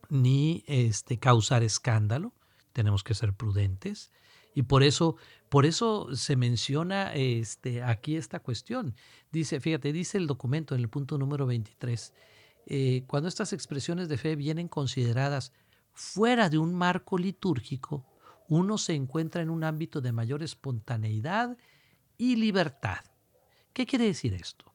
ni 0.09 0.63
este, 0.67 1.19
causar 1.19 1.61
escándalo, 1.61 2.33
tenemos 2.73 3.03
que 3.03 3.13
ser 3.13 3.33
prudentes. 3.33 4.11
Y 4.53 4.63
por 4.63 4.83
eso, 4.83 5.15
por 5.49 5.65
eso 5.65 6.15
se 6.15 6.35
menciona 6.35 7.13
este, 7.13 7.81
aquí 7.83 8.15
esta 8.15 8.39
cuestión. 8.39 8.95
Dice, 9.31 9.59
fíjate, 9.59 9.91
dice 9.93 10.17
el 10.17 10.27
documento 10.27 10.75
en 10.75 10.81
el 10.81 10.89
punto 10.89 11.17
número 11.17 11.45
23, 11.45 12.13
eh, 12.65 13.03
cuando 13.07 13.27
estas 13.29 13.53
expresiones 13.53 14.09
de 14.09 14.17
fe 14.17 14.35
vienen 14.35 14.67
consideradas 14.67 15.51
fuera 15.93 16.49
de 16.49 16.57
un 16.57 16.73
marco 16.73 17.17
litúrgico, 17.17 18.05
uno 18.47 18.77
se 18.77 18.93
encuentra 18.93 19.41
en 19.41 19.49
un 19.49 19.63
ámbito 19.63 20.01
de 20.01 20.11
mayor 20.11 20.43
espontaneidad 20.43 21.57
y 22.17 22.35
libertad. 22.35 22.99
¿Qué 23.73 23.85
quiere 23.85 24.05
decir 24.05 24.33
esto? 24.33 24.73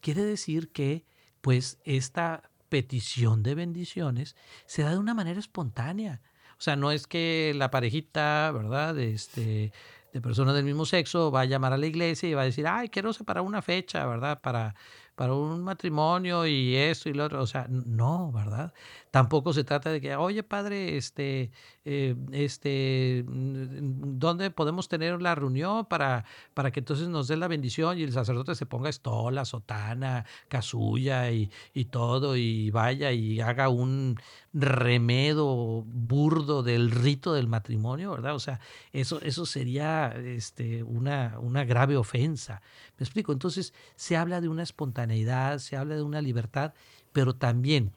Quiere 0.00 0.24
decir 0.24 0.72
que, 0.72 1.06
pues, 1.40 1.78
esta 1.84 2.50
petición 2.68 3.42
de 3.42 3.54
bendiciones 3.54 4.36
se 4.66 4.82
da 4.82 4.90
de 4.90 4.98
una 4.98 5.14
manera 5.14 5.38
espontánea. 5.38 6.20
O 6.60 6.62
sea, 6.62 6.76
no 6.76 6.92
es 6.92 7.06
que 7.06 7.54
la 7.56 7.70
parejita, 7.70 8.50
¿verdad? 8.52 8.98
Este, 8.98 9.72
de 10.12 10.20
personas 10.20 10.54
del 10.54 10.66
mismo 10.66 10.84
sexo 10.84 11.30
va 11.30 11.40
a 11.40 11.44
llamar 11.46 11.72
a 11.72 11.78
la 11.78 11.86
iglesia 11.86 12.28
y 12.28 12.34
va 12.34 12.42
a 12.42 12.44
decir, 12.44 12.66
ay, 12.66 12.90
quiero 12.90 13.14
separar 13.14 13.42
una 13.44 13.62
fecha, 13.62 14.04
¿verdad? 14.04 14.42
Para, 14.42 14.74
para 15.14 15.34
un 15.34 15.62
matrimonio 15.62 16.46
y 16.46 16.76
esto 16.76 17.08
y 17.08 17.14
lo 17.14 17.24
otro. 17.24 17.42
O 17.42 17.46
sea, 17.46 17.66
no, 17.68 18.32
¿verdad? 18.32 18.72
Tampoco 19.10 19.52
se 19.52 19.64
trata 19.64 19.90
de 19.90 20.00
que, 20.00 20.16
oye, 20.16 20.42
padre, 20.42 20.96
este, 20.96 21.50
eh, 21.84 22.14
este, 22.32 23.24
¿dónde 23.26 24.50
podemos 24.50 24.88
tener 24.88 25.20
la 25.22 25.34
reunión 25.34 25.86
para, 25.86 26.24
para 26.54 26.70
que 26.70 26.80
entonces 26.80 27.08
nos 27.08 27.28
dé 27.28 27.36
la 27.36 27.48
bendición 27.48 27.98
y 27.98 28.02
el 28.02 28.12
sacerdote 28.12 28.54
se 28.54 28.66
ponga 28.66 28.88
estola, 28.90 29.44
sotana, 29.44 30.26
casulla 30.48 31.30
y, 31.30 31.50
y 31.74 31.86
todo 31.86 32.36
y 32.36 32.70
vaya 32.70 33.12
y 33.12 33.40
haga 33.40 33.68
un 33.68 34.16
remedo 34.52 35.84
burdo 35.86 36.62
del 36.62 36.90
rito 36.90 37.34
del 37.34 37.46
matrimonio, 37.46 38.10
¿verdad? 38.10 38.34
O 38.34 38.40
sea, 38.40 38.60
eso, 38.92 39.20
eso 39.22 39.46
sería 39.46 40.08
este, 40.16 40.82
una, 40.82 41.38
una 41.38 41.64
grave 41.64 41.96
ofensa. 41.96 42.60
¿Me 42.98 43.04
explico? 43.04 43.32
Entonces, 43.32 43.72
se 43.94 44.16
habla 44.16 44.40
de 44.40 44.48
una 44.48 44.62
espontaneidad, 44.62 45.58
se 45.58 45.76
habla 45.76 45.94
de 45.96 46.02
una 46.02 46.20
libertad, 46.20 46.74
pero 47.12 47.34
también 47.34 47.92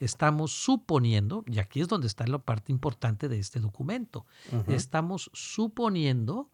estamos 0.00 0.52
suponiendo, 0.52 1.44
y 1.46 1.58
aquí 1.58 1.80
es 1.80 1.88
donde 1.88 2.06
está 2.06 2.26
la 2.26 2.38
parte 2.38 2.72
importante 2.72 3.28
de 3.28 3.38
este 3.38 3.60
documento, 3.60 4.26
estamos 4.68 5.30
suponiendo 5.34 6.50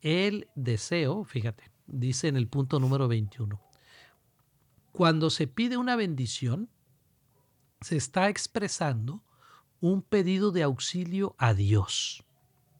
el 0.00 0.48
deseo, 0.54 1.24
fíjate, 1.24 1.70
dice 1.86 2.28
en 2.28 2.36
el 2.36 2.48
punto 2.48 2.80
número 2.80 3.06
21, 3.08 3.60
cuando 4.92 5.30
se 5.30 5.46
pide 5.46 5.76
una 5.76 5.94
bendición, 5.94 6.68
se 7.80 7.96
está 7.96 8.28
expresando 8.28 9.22
un 9.80 10.02
pedido 10.02 10.50
de 10.50 10.62
auxilio 10.62 11.34
a 11.38 11.54
Dios. 11.54 12.24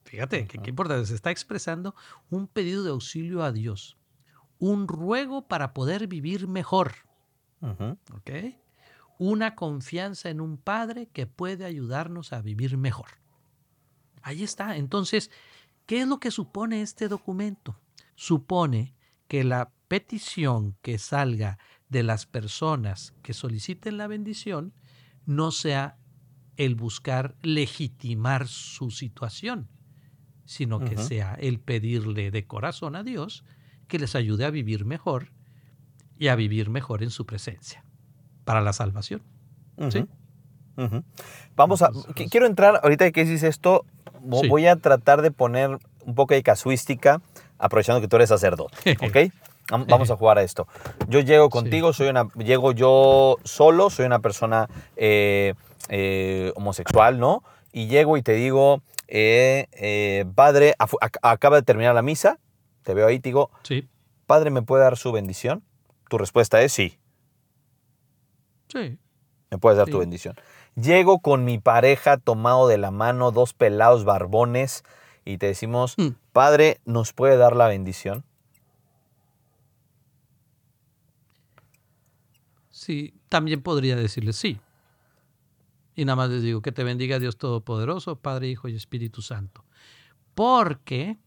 Fíjate, 0.05 0.47
qué, 0.47 0.71
importante, 0.71 1.07
se 1.07 1.15
está 1.15 1.31
expresando 1.31 1.95
un 2.31 2.47
pedido 2.47 2.83
de 2.83 2.91
auxilio 2.91 3.43
a 3.43 3.53
Dios, 3.53 3.99
un 4.59 4.89
ruego 4.89 5.47
para 5.47 5.75
poder 5.75 6.07
vivir 6.07 6.49
mejor. 6.49 6.95
¿Ok? 7.61 8.31
una 9.19 9.57
confianza 9.57 10.31
en 10.31 10.41
un 10.41 10.57
Padre 10.57 11.09
que 11.13 11.27
puede 11.27 11.65
ayudarnos 11.65 12.33
a 12.33 12.41
vivir 12.41 12.79
mejor. 12.79 13.09
Ahí 14.23 14.45
está. 14.45 14.77
Entonces, 14.77 15.31
¿qué 15.87 16.03
es 16.03 16.09
lo 16.09 16.21
que 16.21 16.31
supone 16.31 16.83
este 16.83 17.09
documento? 17.09 17.79
Supone 18.15 18.95
que 19.27 19.45
la 19.45 19.73
petición 19.89 20.77
que 20.83 20.99
salga 20.99 21.59
de 21.89 22.03
las 22.03 22.27
personas 22.27 23.15
que 23.23 23.35
soliciten 23.35 23.99
la 23.99 24.07
bendición 24.07 24.73
no 25.29 25.51
sea 25.51 25.99
el 26.57 26.75
buscar 26.75 27.37
legitimar 27.43 28.49
su 28.49 28.91
situación, 28.91 29.69
sino 30.47 30.81
que 30.81 30.97
sea 30.97 31.35
el 31.35 31.61
pedirle 31.61 32.31
de 32.31 32.47
corazón 32.47 32.97
a 32.97 33.03
Dios 33.03 33.45
que 33.89 33.99
les 33.99 34.15
ayude 34.15 34.47
a 34.47 34.51
vivir 34.51 34.87
mejor 34.87 35.33
y 36.17 36.29
a 36.29 36.35
vivir 36.35 36.71
mejor 36.71 37.03
en 37.03 37.11
su 37.11 37.27
presencia 37.27 37.85
para 38.45 38.63
la 38.63 38.73
salvación. 38.73 39.23
¿Sí? 39.91 40.07
Vamos 41.55 41.83
a. 41.83 41.91
Quiero 42.31 42.47
entrar, 42.47 42.81
ahorita 42.83 43.13
que 43.13 43.25
dices 43.25 43.43
esto, 43.43 43.85
voy 44.23 44.67
a 44.67 44.77
tratar 44.77 45.21
de 45.21 45.31
poner 45.31 45.79
un 46.07 46.15
poco 46.15 46.33
de 46.33 46.43
casuística, 46.43 47.21
aprovechando 47.59 48.01
que 48.01 48.09
tú 48.09 48.17
eres 48.17 48.31
sacerdote. 48.31 48.97
¿Ok? 49.07 49.33
Vamos 49.71 50.11
a 50.11 50.17
jugar 50.17 50.39
a 50.39 50.43
esto. 50.43 50.67
Yo 51.09 51.21
llego 51.21 51.51
contigo, 51.51 51.93
soy 51.93 52.09
una, 52.09 52.29
llego 52.37 52.73
yo 52.73 53.37
solo, 53.45 53.91
soy 53.91 54.07
una 54.07 54.21
persona 54.21 54.69
eh, 54.97 55.55
eh, 55.89 56.53
homosexual, 56.57 57.19
¿no? 57.19 57.43
Y 57.73 57.87
llego 57.87 58.17
y 58.17 58.23
te 58.23 58.33
digo, 58.33 58.83
eh, 59.09 60.25
padre, 60.35 60.75
acaba 61.23 61.57
de 61.57 61.63
terminar 61.63 61.95
la 61.95 62.03
misa, 62.03 62.39
te 62.83 62.95
veo 62.95 63.07
ahí, 63.07 63.21
te 63.21 63.29
digo, 63.29 63.51
sí. 63.63 63.89
padre, 64.27 64.51
¿me 64.51 64.63
puede 64.63 64.85
dar 64.85 64.97
su 64.97 65.13
bendición? 65.13 65.63
Tu 66.09 66.17
respuesta 66.17 66.63
es 66.63 66.73
sí. 66.73 66.99
Sí. 68.69 68.99
Me 69.51 69.59
puedes 69.59 69.79
dar 69.79 69.89
tu 69.89 69.99
bendición. 69.99 70.35
Llego 70.77 71.21
con 71.21 71.45
mi 71.45 71.59
pareja 71.59 72.19
tomado 72.19 72.69
de 72.69 72.79
la 72.79 72.91
mano, 72.91 73.33
dos 73.33 73.53
pelados 73.53 74.05
barbones, 74.05 74.85
y 75.25 75.39
te 75.39 75.47
decimos, 75.47 75.95
mm. 75.99 76.09
Padre, 76.33 76.81
¿nos 76.85 77.13
puede 77.13 77.37
dar 77.37 77.57
la 77.57 77.69
bendición? 77.69 78.25
Sí, 82.89 83.13
también 83.29 83.61
podría 83.61 83.97
decirle 83.97 84.33
sí. 84.33 84.61
Y 85.95 86.07
nada 86.07 86.17
más 86.17 86.31
les 86.31 86.43
digo 86.43 86.63
que 86.63 86.73
te 86.73 86.85
bendiga 86.85 87.19
Dios 87.19 87.37
Todopoderoso, 87.37 88.17
Padre, 88.17 88.49
Hijo 88.49 88.67
y 88.67 88.75
Espíritu 88.75 89.21
Santo. 89.21 89.63
Porque 90.35 91.19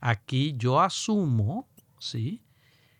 aquí 0.00 0.54
yo 0.56 0.80
asumo, 0.80 1.68
¿sí? 1.98 2.44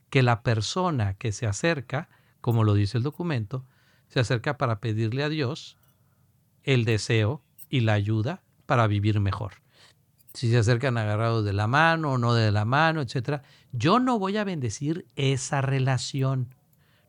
Que 0.09 0.25
la 0.25 0.43
persona 0.43 1.15
que 1.15 1.31
se 1.31 1.47
acerca, 1.47 2.09
como 2.41 2.65
lo 2.65 2.75
dice 2.75 2.99
el 2.99 3.05
documento, 3.05 3.65
se 4.09 4.19
acerca 4.19 4.59
para 4.59 4.81
pedirle 4.81 5.23
a 5.23 5.29
Dios 5.29 5.77
el 6.65 6.85
deseo 6.85 7.45
y 7.69 7.83
la 7.83 7.93
ayuda 7.93 8.43
para 8.67 8.89
vivir 8.89 9.21
mejor. 9.21 9.53
Si 10.35 10.51
se 10.51 10.59
acercan 10.59 10.99
agarrados 10.99 11.45
de 11.45 11.53
la 11.53 11.69
mano 11.69 12.15
o 12.15 12.19
no 12.19 12.35
de 12.35 12.51
la 12.51 12.65
mano, 12.65 13.03
etc. 13.03 13.43
Yo 13.71 14.01
no 14.01 14.19
voy 14.19 14.37
a 14.37 14.43
bendecir 14.43 15.07
esa 15.15 15.61
relación. 15.61 16.57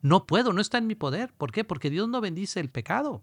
No 0.02 0.26
puedo, 0.26 0.54
no 0.54 0.62
está 0.62 0.78
en 0.78 0.88
mi 0.88 0.96
poder. 0.96 1.32
¿Por 1.38 1.52
qué? 1.52 1.64
Porque 1.64 1.90
Dios 1.90 2.08
no 2.08 2.22
bendice 2.22 2.60
el 2.60 2.70
pecado. 2.70 3.22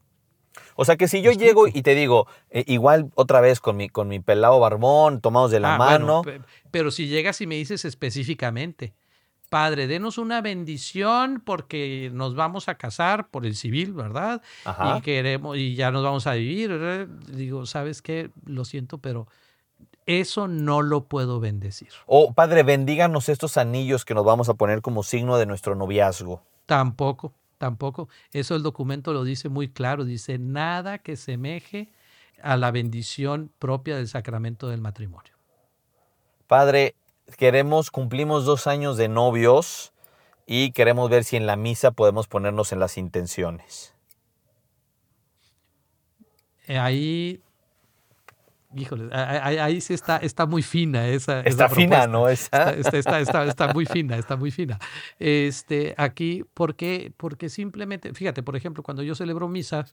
O 0.74 0.84
sea 0.84 0.96
que 0.96 1.08
si 1.08 1.22
yo 1.22 1.32
llego 1.32 1.68
y 1.68 1.82
te 1.82 1.94
digo, 1.94 2.26
eh, 2.50 2.64
igual 2.66 3.10
otra 3.14 3.40
vez 3.40 3.60
con 3.60 3.76
mi, 3.76 3.88
con 3.88 4.08
mi 4.08 4.20
pelado 4.20 4.58
barbón, 4.60 5.20
tomados 5.20 5.50
de 5.50 5.60
la 5.60 5.74
ah, 5.74 5.78
mano. 5.78 6.22
pero 6.70 6.90
si 6.90 7.06
llegas 7.06 7.40
y 7.40 7.46
me 7.46 7.56
dices 7.56 7.84
específicamente, 7.84 8.94
Padre, 9.48 9.86
denos 9.86 10.18
una 10.18 10.42
bendición 10.42 11.42
porque 11.44 12.10
nos 12.12 12.34
vamos 12.34 12.68
a 12.68 12.76
casar 12.76 13.28
por 13.28 13.46
el 13.46 13.54
civil, 13.54 13.94
¿verdad? 13.94 14.42
Y 14.96 15.00
queremos 15.00 15.56
y 15.56 15.74
ya 15.74 15.90
nos 15.90 16.04
vamos 16.04 16.26
a 16.26 16.34
vivir. 16.34 17.08
Digo, 17.28 17.64
¿sabes 17.64 18.02
qué? 18.02 18.30
Lo 18.44 18.66
siento, 18.66 18.98
pero 18.98 19.26
eso 20.04 20.48
no 20.48 20.82
lo 20.82 21.04
puedo 21.04 21.40
bendecir. 21.40 21.88
Oh, 22.06 22.34
Padre, 22.34 22.62
bendíganos 22.62 23.30
estos 23.30 23.56
anillos 23.56 24.04
que 24.04 24.14
nos 24.14 24.24
vamos 24.24 24.50
a 24.50 24.54
poner 24.54 24.82
como 24.82 25.02
signo 25.02 25.38
de 25.38 25.46
nuestro 25.46 25.74
noviazgo. 25.74 26.42
Tampoco, 26.68 27.32
tampoco. 27.56 28.10
Eso 28.30 28.54
el 28.54 28.62
documento 28.62 29.14
lo 29.14 29.24
dice 29.24 29.48
muy 29.48 29.70
claro. 29.70 30.04
Dice, 30.04 30.38
nada 30.38 30.98
que 30.98 31.16
semeje 31.16 31.90
a 32.42 32.58
la 32.58 32.70
bendición 32.70 33.50
propia 33.58 33.96
del 33.96 34.06
sacramento 34.06 34.68
del 34.68 34.82
matrimonio. 34.82 35.32
Padre, 36.46 36.94
queremos, 37.38 37.90
cumplimos 37.90 38.44
dos 38.44 38.66
años 38.66 38.98
de 38.98 39.08
novios 39.08 39.94
y 40.44 40.72
queremos 40.72 41.08
ver 41.08 41.24
si 41.24 41.38
en 41.38 41.46
la 41.46 41.56
misa 41.56 41.90
podemos 41.90 42.26
ponernos 42.26 42.70
en 42.72 42.80
las 42.80 42.98
intenciones. 42.98 43.94
Eh, 46.66 46.76
ahí 46.76 47.40
híjole, 48.74 49.08
ahí, 49.12 49.80
sí 49.80 49.94
está, 49.94 50.18
está 50.18 50.46
muy 50.46 50.62
fina 50.62 51.06
esa. 51.08 51.40
Está 51.40 51.68
fina, 51.68 52.06
¿no? 52.06 52.28
Está, 52.28 52.72
está, 52.72 53.72
muy 53.72 53.86
fina, 53.86 54.16
está 54.16 54.36
muy 54.36 54.50
fina. 54.50 54.78
Este, 55.18 55.94
aquí, 55.96 56.44
¿por 56.54 56.76
qué? 56.76 57.12
Porque 57.16 57.48
simplemente, 57.48 58.12
fíjate, 58.12 58.42
por 58.42 58.56
ejemplo, 58.56 58.82
cuando 58.82 59.02
yo 59.02 59.14
celebro 59.14 59.48
misa, 59.48 59.86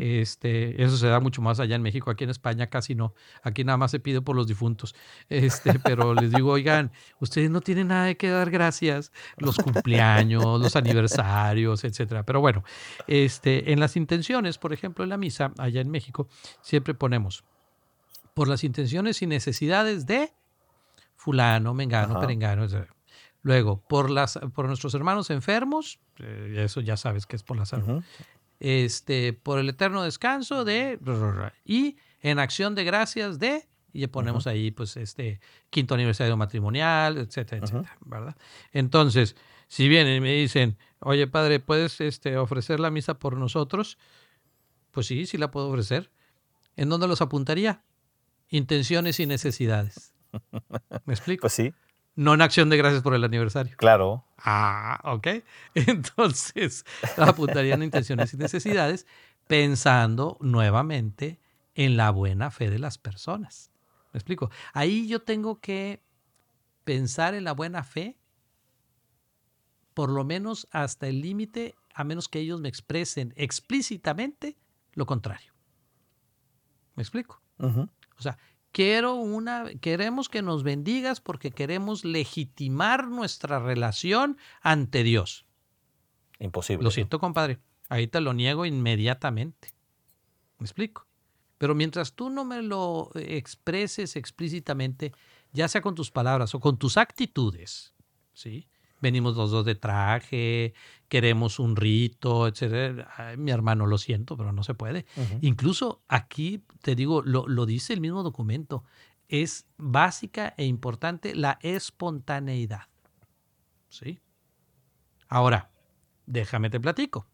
este, 0.00 0.82
eso 0.82 0.96
se 0.96 1.06
da 1.06 1.20
mucho 1.20 1.42
más 1.42 1.60
allá 1.60 1.76
en 1.76 1.82
México, 1.82 2.10
aquí 2.10 2.24
en 2.24 2.30
España 2.30 2.66
casi 2.66 2.96
no. 2.96 3.14
Aquí 3.42 3.62
nada 3.62 3.76
más 3.76 3.92
se 3.92 4.00
pide 4.00 4.20
por 4.20 4.34
los 4.34 4.48
difuntos. 4.48 4.96
Este, 5.28 5.78
pero 5.78 6.12
les 6.14 6.32
digo, 6.32 6.50
oigan, 6.52 6.90
ustedes 7.20 7.50
no 7.50 7.60
tienen 7.60 7.88
nada 7.88 8.06
de 8.06 8.16
que 8.16 8.30
dar 8.30 8.50
gracias, 8.50 9.12
los 9.36 9.56
cumpleaños, 9.58 10.60
los 10.60 10.74
aniversarios, 10.74 11.84
etcétera. 11.84 12.24
Pero 12.24 12.40
bueno, 12.40 12.64
este, 13.06 13.72
en 13.72 13.78
las 13.78 13.96
intenciones, 13.96 14.58
por 14.58 14.72
ejemplo, 14.72 15.04
en 15.04 15.10
la 15.10 15.16
misa 15.16 15.52
allá 15.56 15.80
en 15.80 15.90
México, 15.90 16.26
siempre 16.62 16.94
ponemos 16.94 17.44
por 18.34 18.48
las 18.48 18.64
intenciones 18.64 19.22
y 19.22 19.26
necesidades 19.26 20.06
de 20.06 20.32
fulano, 21.16 21.74
mengano, 21.74 22.18
perengano, 22.20 22.66
Luego, 23.42 23.82
por, 23.88 24.10
las, 24.10 24.38
por 24.54 24.66
nuestros 24.66 24.94
hermanos 24.94 25.30
enfermos, 25.30 25.98
eh, 26.18 26.56
eso 26.58 26.82
ya 26.82 26.98
sabes 26.98 27.24
que 27.24 27.36
es 27.36 27.42
por 27.42 27.56
la 27.56 27.64
salud 27.64 28.02
este, 28.60 29.32
por 29.32 29.58
el 29.58 29.68
eterno 29.70 30.02
descanso 30.02 30.64
de... 30.64 30.98
Y 31.64 31.96
en 32.20 32.38
acción 32.38 32.74
de 32.74 32.84
gracias 32.84 33.38
de... 33.38 33.66
Y 33.92 34.06
ponemos 34.06 34.46
ahí, 34.46 34.70
pues, 34.70 34.96
este 34.96 35.40
quinto 35.68 35.94
aniversario 35.94 36.36
matrimonial, 36.36 37.18
etcétera, 37.18 37.64
etcétera, 37.64 37.98
¿verdad? 38.04 38.36
Entonces, 38.70 39.34
si 39.66 39.88
vienen 39.88 40.18
y 40.18 40.20
me 40.20 40.32
dicen, 40.32 40.78
oye, 41.00 41.26
padre, 41.26 41.58
¿puedes 41.58 42.00
este, 42.00 42.36
ofrecer 42.36 42.78
la 42.78 42.90
misa 42.92 43.18
por 43.18 43.36
nosotros? 43.36 43.98
Pues 44.92 45.06
sí, 45.06 45.26
sí 45.26 45.38
la 45.38 45.50
puedo 45.50 45.68
ofrecer. 45.70 46.12
¿En 46.76 46.88
dónde 46.88 47.08
los 47.08 47.20
apuntaría? 47.20 47.82
Intenciones 48.50 49.20
y 49.20 49.26
necesidades. 49.26 50.12
¿Me 51.06 51.14
explico? 51.14 51.42
Pues 51.42 51.52
sí. 51.52 51.72
No 52.16 52.34
en 52.34 52.42
acción 52.42 52.68
de 52.68 52.76
gracias 52.76 53.02
por 53.02 53.14
el 53.14 53.24
aniversario. 53.24 53.76
Claro. 53.76 54.24
Ah, 54.38 55.00
ok. 55.04 55.28
Entonces, 55.74 56.84
apuntarían 57.16 57.82
intenciones 57.82 58.34
y 58.34 58.36
necesidades 58.36 59.06
pensando 59.46 60.36
nuevamente 60.40 61.40
en 61.74 61.96
la 61.96 62.10
buena 62.10 62.50
fe 62.50 62.70
de 62.70 62.78
las 62.78 62.98
personas. 62.98 63.70
¿Me 64.12 64.18
explico? 64.18 64.50
Ahí 64.72 65.06
yo 65.06 65.22
tengo 65.22 65.60
que 65.60 66.02
pensar 66.84 67.34
en 67.34 67.44
la 67.44 67.52
buena 67.52 67.84
fe, 67.84 68.18
por 69.94 70.10
lo 70.10 70.24
menos 70.24 70.66
hasta 70.72 71.06
el 71.06 71.20
límite, 71.20 71.76
a 71.94 72.04
menos 72.04 72.28
que 72.28 72.40
ellos 72.40 72.60
me 72.60 72.68
expresen 72.68 73.32
explícitamente 73.36 74.56
lo 74.92 75.06
contrario. 75.06 75.52
¿Me 76.96 77.02
explico? 77.02 77.40
O 78.20 78.22
sea, 78.22 78.38
Quiero 78.72 79.14
una, 79.14 79.68
queremos 79.80 80.28
que 80.28 80.42
nos 80.42 80.62
bendigas 80.62 81.20
porque 81.20 81.50
queremos 81.50 82.04
legitimar 82.04 83.08
nuestra 83.08 83.58
relación 83.58 84.38
ante 84.60 85.02
Dios. 85.02 85.44
Imposible. 86.38 86.84
Lo 86.84 86.92
siento, 86.92 87.18
compadre. 87.18 87.58
Ahí 87.88 88.06
te 88.06 88.20
lo 88.20 88.32
niego 88.32 88.64
inmediatamente. 88.64 89.74
¿Me 90.58 90.66
explico? 90.66 91.06
Pero 91.58 91.74
mientras 91.74 92.14
tú 92.14 92.30
no 92.30 92.44
me 92.44 92.62
lo 92.62 93.10
expreses 93.16 94.14
explícitamente, 94.14 95.12
ya 95.52 95.66
sea 95.66 95.80
con 95.80 95.96
tus 95.96 96.12
palabras 96.12 96.54
o 96.54 96.60
con 96.60 96.78
tus 96.78 96.96
actitudes, 96.96 97.92
¿sí? 98.32 98.68
Venimos 99.00 99.36
los 99.36 99.50
dos 99.50 99.64
de 99.64 99.74
traje, 99.74 100.74
queremos 101.08 101.58
un 101.58 101.76
rito, 101.76 102.46
etc. 102.46 103.06
mi 103.36 103.50
hermano, 103.50 103.86
lo 103.86 103.98
siento, 103.98 104.36
pero 104.36 104.52
no 104.52 104.62
se 104.62 104.74
puede. 104.74 105.06
Incluso 105.40 106.02
aquí, 106.08 106.64
te 106.82 106.94
digo, 106.94 107.22
lo, 107.22 107.46
lo, 107.48 107.66
dice 107.66 107.92
el 107.92 108.00
mismo 108.00 108.22
documento, 108.22 108.84
es 109.28 109.66
básica 109.76 110.54
e 110.56 110.64
importante 110.64 111.34
la 111.34 111.58
espontaneidad. 111.62 112.88
¿Sí? 113.88 114.20
Ahora, 115.28 115.70
déjame 116.26 116.70
te 116.70 116.80
platico. 116.80 117.26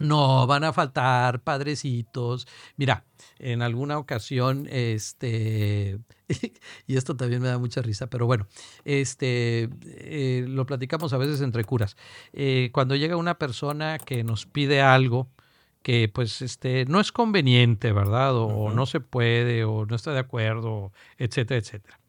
No 0.00 0.46
van 0.46 0.64
a 0.64 0.72
faltar 0.72 1.42
padrecitos. 1.42 2.48
Mira, 2.76 3.04
en 3.38 3.60
alguna 3.60 3.98
ocasión, 3.98 4.66
este, 4.70 5.98
y 6.86 6.96
esto 6.96 7.16
también 7.16 7.42
me 7.42 7.48
da 7.48 7.58
mucha 7.58 7.82
risa, 7.82 8.08
pero 8.08 8.26
bueno, 8.26 8.48
este, 8.84 9.68
eh, 9.84 10.44
lo 10.48 10.64
platicamos 10.64 11.12
a 11.12 11.18
veces 11.18 11.42
entre 11.42 11.64
curas. 11.64 11.96
Eh, 12.32 12.70
cuando 12.72 12.96
llega 12.96 13.16
una 13.16 13.38
persona 13.38 13.98
que 13.98 14.24
nos 14.24 14.46
pide 14.46 14.80
algo 14.80 15.28
que 15.82 16.08
pues 16.08 16.42
este, 16.42 16.84
no 16.86 17.00
es 17.00 17.12
conveniente, 17.12 17.92
¿verdad? 17.92 18.36
O, 18.36 18.70
no 18.70 18.86
se 18.86 19.00
puede, 19.00 19.64
o 19.64 19.86
no 19.86 19.96
está 19.96 20.12
de 20.12 20.18
acuerdo, 20.18 20.92
etcétera, 21.18 21.58
etcétera. 21.60 22.00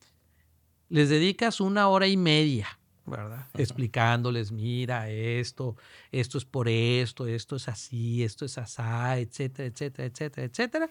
Les 0.89 1.09
dedicas 1.09 1.61
una 1.61 1.87
hora 1.87 2.07
y 2.07 2.17
media 2.17 2.79
¿verdad? 3.05 3.47
Explicándoles, 3.55 4.51
mira, 4.51 5.09
esto, 5.09 5.75
esto 6.11 6.37
es 6.37 6.45
por 6.45 6.67
esto, 6.69 7.27
esto 7.27 7.55
es 7.55 7.67
así, 7.67 8.23
esto 8.23 8.45
es 8.45 8.57
asá, 8.57 9.17
etcétera, 9.17 9.67
etcétera, 9.67 10.07
etcétera, 10.07 10.47
etcétera. 10.47 10.89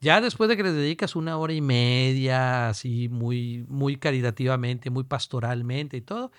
Ya 0.00 0.20
después 0.20 0.48
de 0.48 0.56
que 0.56 0.62
les 0.62 0.74
dedicas 0.74 1.16
una 1.16 1.38
hora 1.38 1.54
y 1.54 1.60
media, 1.60 2.68
así 2.68 3.08
muy, 3.08 3.64
muy 3.68 3.96
caritativamente, 3.96 4.90
muy 4.90 5.04
pastoralmente 5.04 5.96
y 5.96 6.02
todo, 6.02 6.30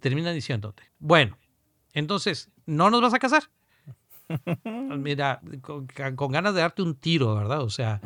terminan 0.00 0.34
diciéndote, 0.34 0.82
bueno, 0.98 1.38
entonces, 1.92 2.50
¿no 2.66 2.90
nos 2.90 3.00
vas 3.00 3.14
a 3.14 3.18
casar? 3.18 3.44
Mira, 4.64 5.40
con, 5.62 5.86
ganas 6.32 6.54
de 6.54 6.60
darte 6.60 6.82
un 6.82 6.94
tiro, 6.96 7.34
¿verdad? 7.34 7.62
O 7.62 7.70
sea, 7.70 8.00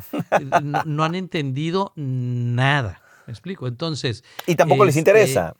no 0.63 1.03
han 1.03 1.15
entendido 1.15 1.93
nada. 1.95 3.02
¿Me 3.27 3.33
explico? 3.33 3.67
Entonces. 3.67 4.23
Y 4.47 4.55
tampoco 4.55 4.85
les 4.85 4.95
este, 4.95 5.11
interesa. 5.11 5.55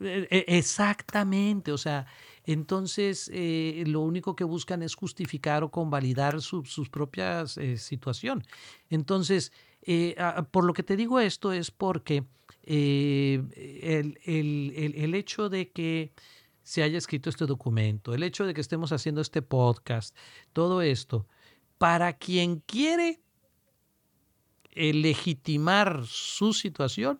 E, 0.00 0.26
e, 0.30 0.58
exactamente, 0.58 1.70
o 1.70 1.78
sea, 1.78 2.06
entonces 2.44 3.30
eh, 3.32 3.84
lo 3.86 4.00
único 4.00 4.34
que 4.34 4.44
buscan 4.44 4.82
es 4.82 4.94
justificar 4.94 5.62
o 5.62 5.70
convalidar 5.70 6.40
su, 6.42 6.64
sus 6.64 6.90
propias 6.90 7.56
eh, 7.56 7.78
situación. 7.78 8.42
Entonces, 8.90 9.52
eh, 9.82 10.16
por 10.50 10.64
lo 10.64 10.72
que 10.72 10.82
te 10.82 10.96
digo 10.96 11.20
esto 11.20 11.52
es 11.52 11.70
porque 11.70 12.24
el, 12.64 14.18
el, 14.24 14.92
el, 14.96 15.14
hecho 15.14 15.48
de 15.48 15.70
que 15.70 16.12
se 16.62 16.82
haya 16.82 16.98
escrito 16.98 17.30
este 17.30 17.46
documento, 17.46 18.14
el 18.14 18.22
hecho 18.22 18.46
de 18.46 18.54
que 18.54 18.62
estemos 18.62 18.90
haciendo 18.92 19.20
este 19.20 19.42
podcast, 19.42 20.16
todo 20.52 20.82
esto, 20.82 21.26
para 21.78 22.14
quien 22.14 22.60
quiere 22.60 23.20
legitimar 24.74 26.02
su 26.06 26.52
situación, 26.52 27.18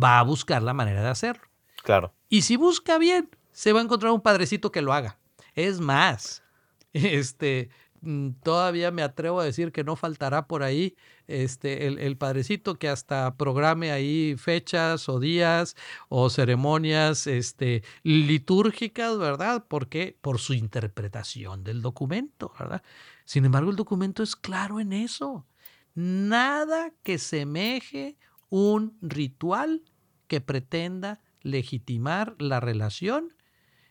va 0.00 0.18
a 0.18 0.22
buscar 0.22 0.62
la 0.62 0.74
manera 0.74 1.02
de 1.02 1.08
hacerlo. 1.08 1.44
Claro. 1.82 2.12
Y 2.28 2.42
si 2.42 2.56
busca 2.56 2.98
bien, 2.98 3.28
se 3.52 3.72
va 3.72 3.80
a 3.80 3.84
encontrar 3.84 4.12
un 4.12 4.20
padrecito 4.20 4.72
que 4.72 4.82
lo 4.82 4.92
haga. 4.92 5.18
Es 5.54 5.80
más, 5.80 6.42
este, 6.92 7.70
mm, 8.00 8.30
todavía 8.42 8.90
me 8.90 9.02
atrevo 9.02 9.40
a 9.40 9.44
decir 9.44 9.70
que 9.70 9.84
no 9.84 9.96
faltará 9.96 10.48
por 10.48 10.62
ahí 10.62 10.96
este, 11.26 11.86
el, 11.86 12.16
padrecito 12.16 12.74
que 12.74 12.88
hasta 12.88 13.36
programe 13.36 13.92
ahí 13.92 14.36
fechas 14.36 15.08
o 15.08 15.20
días 15.20 15.76
o 16.08 16.28
ceremonias 16.28 17.26
este, 17.26 17.82
litúrgicas, 18.02 19.18
¿verdad? 19.18 19.64
Porque 19.68 20.16
por 20.20 20.38
su 20.38 20.54
interpretación 20.54 21.64
del 21.64 21.82
documento, 21.82 22.52
¿verdad? 22.58 22.82
Sin 23.24 23.44
embargo, 23.44 23.70
el 23.70 23.76
documento 23.76 24.22
es 24.22 24.36
claro 24.36 24.80
en 24.80 24.92
eso 24.92 25.46
nada 25.94 26.92
que 27.02 27.18
semeje 27.18 28.16
un 28.48 28.96
ritual 29.00 29.82
que 30.26 30.40
pretenda 30.40 31.20
legitimar 31.42 32.34
la 32.38 32.60
relación 32.60 33.34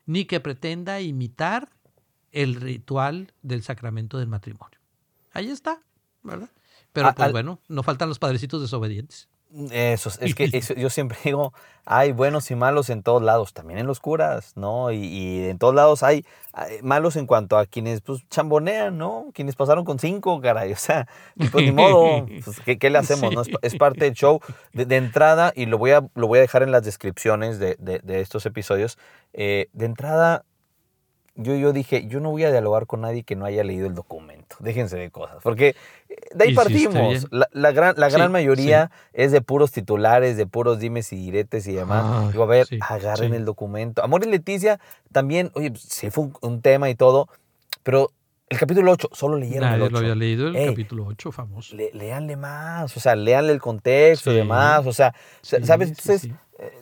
ni 0.06 0.26
que 0.26 0.40
pretenda 0.40 1.00
imitar 1.02 1.70
el 2.32 2.56
ritual 2.56 3.34
del 3.42 3.64
sacramento 3.64 4.18
del 4.18 4.28
matrimonio. 4.28 4.80
Ahí 5.32 5.50
está, 5.50 5.82
¿verdad? 6.24 6.50
Pero 6.92 7.14
pues 7.16 7.32
bueno, 7.32 7.60
no 7.68 7.84
faltan 7.84 8.10
los 8.10 8.20
padrecitos 8.20 8.62
desobedientes. 8.62 9.30
Eso, 9.72 10.10
es 10.20 10.34
que 10.34 10.50
yo 10.78 10.90
siempre 10.90 11.18
digo, 11.24 11.54
hay 11.86 12.12
buenos 12.12 12.50
y 12.50 12.56
malos 12.56 12.90
en 12.90 13.04
todos 13.04 13.22
lados, 13.22 13.54
también 13.54 13.80
en 13.80 13.88
los 13.88 14.00
curas, 14.00 14.54
¿no? 14.56 14.92
Y, 14.92 15.46
en 15.46 15.60
todos 15.60 15.76
lados 15.76 16.02
hay, 16.02 16.26
malos 16.82 17.16
en 17.18 17.28
cuanto 17.28 17.58
a 17.58 17.66
quienes, 17.66 18.02
pues, 18.02 18.28
chambonean, 18.30 18.98
¿no? 18.98 19.28
Quienes 19.34 19.56
pasaron 19.56 19.86
con 19.86 20.00
cinco, 20.00 20.42
caray, 20.42 20.72
o 20.72 20.78
sea, 20.78 21.08
pues 21.52 21.66
ni 21.66 21.72
modo, 21.72 22.26
pues, 22.44 22.78
¿qué, 22.80 22.90
le 22.90 22.98
hacemos, 22.98 23.34
no? 23.34 23.44
Es, 23.62 23.76
parte 23.76 24.06
del 24.06 24.14
show. 24.14 24.40
De, 24.72 24.96
entrada, 24.96 25.52
y 25.56 25.66
lo 25.66 25.78
voy, 25.78 25.92
a, 25.92 26.08
lo 26.16 26.28
voy 26.28 26.40
a 26.40 26.42
dejar 26.42 26.64
en 26.64 26.72
las 26.72 26.84
descripciones 26.84 27.60
de, 27.60 27.76
de, 27.80 28.22
estos 28.22 28.46
episodios, 28.46 28.98
eh, 29.34 29.70
de 29.74 29.86
entrada, 29.86 30.46
yo, 31.36 31.56
yo 31.56 31.74
dije, 31.74 32.06
yo 32.08 32.20
no 32.20 32.30
voy 32.30 32.44
a 32.44 32.52
dialogar 32.52 32.86
con 32.86 33.02
nadie 33.02 33.24
que 33.24 33.36
no 33.36 33.46
haya 33.46 33.64
leído 33.64 33.88
el 33.88 33.96
documento. 33.96 34.56
Déjense 34.60 34.98
de 34.98 35.10
cosas. 35.10 35.38
Porque 35.42 35.76
eh, 36.10 36.16
de 36.36 36.44
ahí 36.46 36.54
partimos. 36.54 37.28
La, 37.32 37.72
gran, 37.72 37.96
la 37.98 38.10
gran 38.10 38.32
mayoría 38.32 38.92
es 39.14 39.32
de 39.32 39.42
puros 39.42 39.72
titulares, 39.72 40.38
de 40.38 40.46
puros 40.46 40.80
dimes 40.80 41.12
y 41.12 41.16
diretes 41.18 41.66
y 41.68 41.74
demás. 41.74 42.32
Digo, 42.32 42.44
a 42.44 42.48
ver, 42.48 42.68
agarren 42.82 43.34
el 43.34 43.46
documento. 43.46 44.04
Amor 44.04 44.24
y 44.26 44.30
Leticia 44.30 44.80
también, 45.12 45.52
oye, 45.56 45.72
pues, 45.72 45.84
sí 45.84 46.12
fue 46.12 46.30
un, 46.42 46.62
tema 46.62 46.90
y 46.90 46.96
todo, 46.96 47.28
pero 47.82 48.12
El 48.50 48.60
capítulo 48.60 48.92
8, 48.92 49.10
solo 49.14 49.38
leyeron 49.38 49.70
Nadie 49.70 49.78
el 49.78 49.82
8. 49.84 49.92
lo 49.94 49.98
había 49.98 50.16
leído, 50.16 50.48
el 50.50 50.56
Ey, 50.56 50.70
capítulo 50.70 51.06
8, 51.08 51.32
famoso. 51.32 51.76
le- 51.76 51.90
léanle 51.94 52.36
más, 52.36 52.96
o 52.96 53.00
sea, 53.00 53.16
léanle 53.16 53.52
el 53.54 53.60
contexto 53.60 54.32
y 54.32 54.36
demás, 54.36 54.86
o 54.86 54.94
sea, 54.94 55.16
¿sabes? 55.42 55.90
Entonces, 55.90 56.30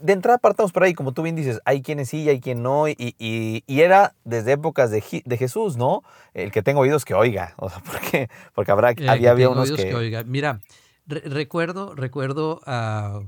de 0.02 0.14
entrada 0.14 0.38
partamos 0.38 0.72
por 0.72 0.84
ahí, 0.84 0.94
como 0.94 1.14
tú 1.14 1.22
bien 1.24 1.36
dices, 1.36 1.60
hay 1.66 1.82
quienes 1.82 2.10
sí 2.10 2.24
y 2.24 2.30
hay 2.30 2.40
quien 2.40 2.62
no, 2.64 2.88
y, 2.88 2.96
y- 2.98 3.64
y 3.66 3.82
era 3.82 4.16
desde 4.24 4.54
épocas 4.54 4.92
de, 4.92 5.04
de 5.26 5.38
Jesús, 5.38 5.78
¿no? 5.78 6.04
El 6.34 6.52
que 6.52 6.62
tenga 6.62 6.80
oídos 6.80 7.06
que 7.06 7.14
oiga, 7.14 7.54
o 7.58 7.70
sea, 7.70 7.80
porque, 7.80 8.30
porque 8.54 8.72
habrá, 8.72 8.96
que 8.96 9.10
había, 9.10 9.32
había 9.32 9.46
tengo 9.48 9.54
unos 9.54 9.70
oídos 9.70 9.86
que... 9.86 9.94
oiga. 9.96 10.24
Mira, 10.24 10.60
re- 11.06 11.22
recuerdo, 11.26 11.96
recuerdo 11.96 12.62
a 12.66 13.22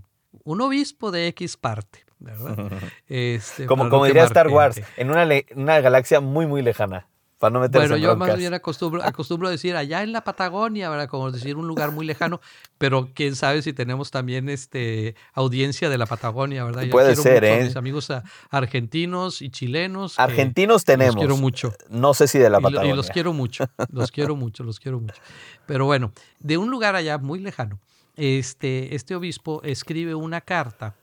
un 0.43 0.61
obispo 0.61 1.11
de 1.11 1.27
X 1.27 1.57
parte, 1.57 2.05
¿verdad? 2.19 2.57
Este, 3.07 3.65
Como, 3.65 3.89
como 3.89 4.05
diría 4.05 4.23
Star 4.25 4.47
Wars, 4.47 4.81
en 4.97 5.11
una, 5.11 5.27
una 5.55 5.79
galaxia 5.81 6.19
muy, 6.19 6.47
muy 6.47 6.61
lejana, 6.61 7.07
para 7.39 7.51
no 7.51 7.59
meterse 7.59 7.79
Bueno, 7.89 7.95
en 7.95 8.01
yo 8.03 8.15
más 8.15 8.37
bien 8.37 8.53
acostumbro, 8.53 9.03
acostumbro 9.03 9.47
a 9.47 9.51
decir 9.51 9.75
allá 9.75 10.01
en 10.03 10.11
la 10.11 10.23
Patagonia, 10.23 10.89
¿verdad? 10.89 11.07
Como 11.09 11.31
decir 11.31 11.57
un 11.57 11.67
lugar 11.67 11.91
muy 11.91 12.05
lejano, 12.05 12.39
pero 12.77 13.09
quién 13.13 13.35
sabe 13.35 13.61
si 13.61 13.73
tenemos 13.73 14.11
también 14.11 14.47
este 14.49 15.15
audiencia 15.33 15.89
de 15.89 15.97
la 15.97 16.05
Patagonia, 16.05 16.63
¿verdad? 16.63 16.83
Yo 16.83 16.91
Puede 16.91 17.15
ser, 17.15 17.41
mucho 17.43 17.53
a 17.53 17.57
¿eh? 17.57 17.63
mis 17.65 17.75
amigos 17.75 18.11
argentinos 18.49 19.41
y 19.41 19.49
chilenos. 19.49 20.19
Argentinos 20.19 20.75
Los 20.75 20.85
tenemos, 20.85 21.15
quiero 21.15 21.37
mucho. 21.37 21.73
no 21.89 22.13
sé 22.13 22.27
si 22.27 22.39
de 22.39 22.49
la 22.49 22.59
Y, 22.59 22.61
lo- 22.61 22.69
y 22.69 22.71
Patagonia. 22.73 22.95
los 22.95 23.09
quiero 23.09 23.33
mucho, 23.33 23.65
los 23.89 24.11
quiero 24.11 24.35
mucho, 24.35 24.63
los 24.63 24.79
quiero 24.79 24.99
mucho. 24.99 25.21
Pero 25.65 25.85
bueno, 25.85 26.11
de 26.39 26.57
un 26.57 26.69
lugar 26.69 26.95
allá 26.95 27.17
muy 27.17 27.39
lejano, 27.39 27.79
este, 28.15 28.95
este 28.95 29.15
obispo 29.15 29.61
escribe 29.63 30.13
una 30.15 30.41
carta 30.41 30.95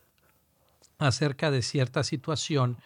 acerca 0.99 1.51
de 1.51 1.63
cierta 1.63 2.05
situación 2.05 2.77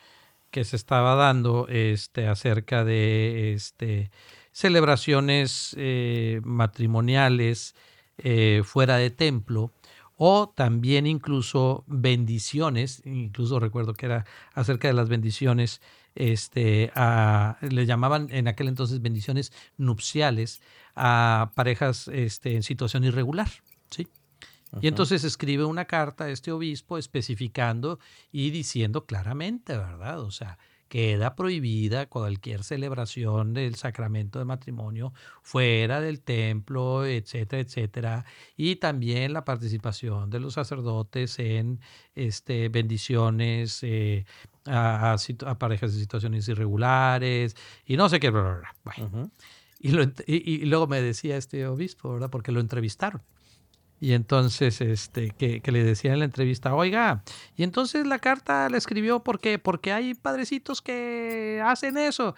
que 0.54 0.62
se 0.62 0.76
estaba 0.76 1.16
dando 1.16 1.66
este, 1.68 2.28
acerca 2.28 2.84
de 2.84 3.54
este, 3.54 4.12
celebraciones 4.52 5.74
eh, 5.76 6.40
matrimoniales 6.44 7.74
eh, 8.18 8.62
fuera 8.64 8.96
de 8.96 9.10
templo 9.10 9.72
o 10.16 10.48
también 10.54 11.08
incluso 11.08 11.82
bendiciones, 11.88 13.02
incluso 13.04 13.58
recuerdo 13.58 13.94
que 13.94 14.06
era 14.06 14.26
acerca 14.52 14.86
de 14.86 14.94
las 14.94 15.08
bendiciones, 15.08 15.80
este, 16.14 16.92
a- 16.94 17.56
le 17.60 17.84
llamaban 17.84 18.28
en 18.30 18.46
aquel 18.46 18.68
entonces 18.68 19.02
bendiciones 19.02 19.52
nupciales 19.76 20.62
a 20.94 21.50
parejas 21.56 22.06
este, 22.06 22.54
en 22.54 22.62
situación 22.62 23.02
irregular. 23.02 23.48
¿sí? 23.90 24.06
Y 24.80 24.88
entonces 24.88 25.24
escribe 25.24 25.64
una 25.64 25.84
carta 25.86 26.24
a 26.24 26.30
este 26.30 26.52
obispo 26.52 26.98
especificando 26.98 27.98
y 28.32 28.50
diciendo 28.50 29.04
claramente, 29.06 29.76
¿verdad? 29.76 30.20
O 30.20 30.30
sea, 30.30 30.58
queda 30.88 31.34
prohibida 31.34 32.06
cualquier 32.06 32.62
celebración 32.62 33.52
del 33.54 33.74
sacramento 33.74 34.38
de 34.38 34.44
matrimonio 34.44 35.12
fuera 35.42 36.00
del 36.00 36.20
templo, 36.20 37.04
etcétera, 37.04 37.62
etcétera. 37.62 38.24
Y 38.56 38.76
también 38.76 39.32
la 39.32 39.44
participación 39.44 40.30
de 40.30 40.38
los 40.40 40.54
sacerdotes 40.54 41.38
en 41.38 41.80
este, 42.14 42.68
bendiciones 42.68 43.80
eh, 43.82 44.24
a, 44.66 45.16
a 45.46 45.58
parejas 45.58 45.92
en 45.94 45.98
situaciones 46.00 46.46
irregulares 46.48 47.56
y 47.86 47.96
no 47.96 48.08
sé 48.08 48.20
qué. 48.20 48.30
bla, 48.30 48.42
bla, 48.42 48.54
bla. 48.58 48.74
Bueno, 48.84 49.30
lo 49.80 50.02
y- 50.26 50.62
y 50.62 50.64
luego 50.66 50.86
me 50.86 51.02
decía 51.02 51.36
este 51.36 51.66
obispo, 51.66 52.12
¿verdad? 52.12 52.30
Porque 52.30 52.52
lo 52.52 52.60
entrevistaron. 52.60 53.20
Y 54.04 54.12
entonces, 54.12 54.82
este, 54.82 55.30
que, 55.30 55.62
que 55.62 55.72
le 55.72 55.82
decía 55.82 56.12
en 56.12 56.18
la 56.18 56.26
entrevista, 56.26 56.74
oiga, 56.74 57.22
y 57.56 57.62
entonces 57.62 58.06
la 58.06 58.18
carta 58.18 58.68
la 58.68 58.76
escribió 58.76 59.24
porque, 59.24 59.58
porque 59.58 59.92
hay 59.92 60.12
padrecitos 60.12 60.82
que 60.82 61.62
hacen 61.64 61.96
eso. 61.96 62.34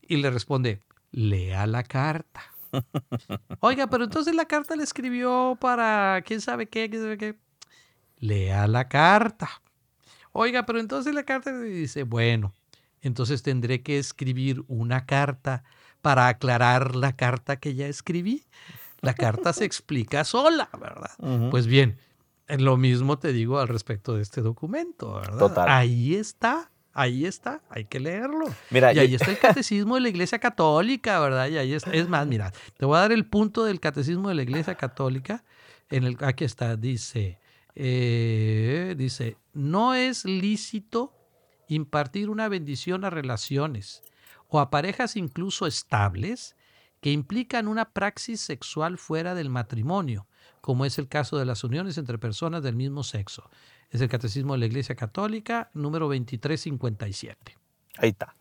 Y 0.00 0.18
le 0.18 0.30
responde, 0.30 0.78
lea 1.10 1.66
la 1.66 1.82
carta. 1.82 2.42
Oiga, 3.58 3.88
pero 3.88 4.04
entonces 4.04 4.32
la 4.36 4.44
carta 4.44 4.76
la 4.76 4.84
escribió 4.84 5.58
para 5.60 6.22
quién 6.24 6.40
sabe 6.40 6.68
qué, 6.68 6.88
quién 6.88 7.02
sabe 7.02 7.18
qué. 7.18 7.36
Lea 8.20 8.68
la 8.68 8.88
carta. 8.88 9.50
Oiga, 10.30 10.66
pero 10.66 10.78
entonces 10.78 11.12
la 11.12 11.24
carta 11.24 11.60
dice, 11.62 12.04
bueno, 12.04 12.54
entonces 13.00 13.42
tendré 13.42 13.82
que 13.82 13.98
escribir 13.98 14.62
una 14.68 15.04
carta 15.04 15.64
para 16.00 16.28
aclarar 16.28 16.94
la 16.94 17.16
carta 17.16 17.58
que 17.58 17.74
ya 17.74 17.88
escribí. 17.88 18.44
La 19.02 19.14
carta 19.14 19.52
se 19.52 19.64
explica 19.64 20.24
sola, 20.24 20.70
¿verdad? 20.80 21.10
Pues 21.50 21.66
bien, 21.66 21.98
lo 22.48 22.76
mismo 22.76 23.18
te 23.18 23.32
digo 23.32 23.58
al 23.58 23.66
respecto 23.66 24.14
de 24.14 24.22
este 24.22 24.40
documento, 24.42 25.14
¿verdad? 25.14 25.38
Total. 25.38 25.68
Ahí 25.68 26.14
está, 26.14 26.70
ahí 26.92 27.26
está, 27.26 27.62
hay 27.68 27.84
que 27.86 27.98
leerlo. 27.98 28.46
Mira, 28.70 28.92
Y 28.94 29.00
ahí 29.00 29.14
está 29.16 29.32
el 29.32 29.38
catecismo 29.38 29.96
de 29.96 30.02
la 30.02 30.08
Iglesia 30.08 30.38
Católica, 30.38 31.18
¿verdad? 31.18 31.48
Y 31.48 31.58
ahí 31.58 31.74
está. 31.74 31.90
Es 31.92 32.08
más, 32.08 32.26
mira, 32.28 32.52
te 32.76 32.86
voy 32.86 32.96
a 32.96 33.00
dar 33.00 33.12
el 33.12 33.26
punto 33.26 33.64
del 33.64 33.80
catecismo 33.80 34.28
de 34.28 34.36
la 34.36 34.42
Iglesia 34.42 34.76
Católica. 34.76 35.44
En 35.90 36.04
el, 36.04 36.16
aquí 36.20 36.44
está, 36.44 36.76
dice, 36.76 37.40
eh, 37.74 38.94
dice, 38.96 39.36
no 39.52 39.94
es 39.94 40.24
lícito 40.24 41.12
impartir 41.66 42.30
una 42.30 42.48
bendición 42.48 43.04
a 43.04 43.10
relaciones 43.10 44.02
o 44.48 44.60
a 44.60 44.70
parejas 44.70 45.16
incluso 45.16 45.66
estables 45.66 46.54
que 47.02 47.10
implican 47.12 47.68
una 47.68 47.90
praxis 47.90 48.40
sexual 48.40 48.96
fuera 48.96 49.34
del 49.34 49.50
matrimonio, 49.50 50.26
como 50.62 50.84
es 50.86 50.98
el 50.98 51.08
caso 51.08 51.36
de 51.36 51.44
las 51.44 51.64
uniones 51.64 51.98
entre 51.98 52.16
personas 52.16 52.62
del 52.62 52.76
mismo 52.76 53.02
sexo. 53.02 53.50
Es 53.90 54.00
el 54.00 54.08
Catecismo 54.08 54.52
de 54.54 54.60
la 54.60 54.66
Iglesia 54.66 54.94
Católica, 54.94 55.68
número 55.74 56.06
2357. 56.06 57.56
Ahí 57.98 58.10
está. 58.10 58.34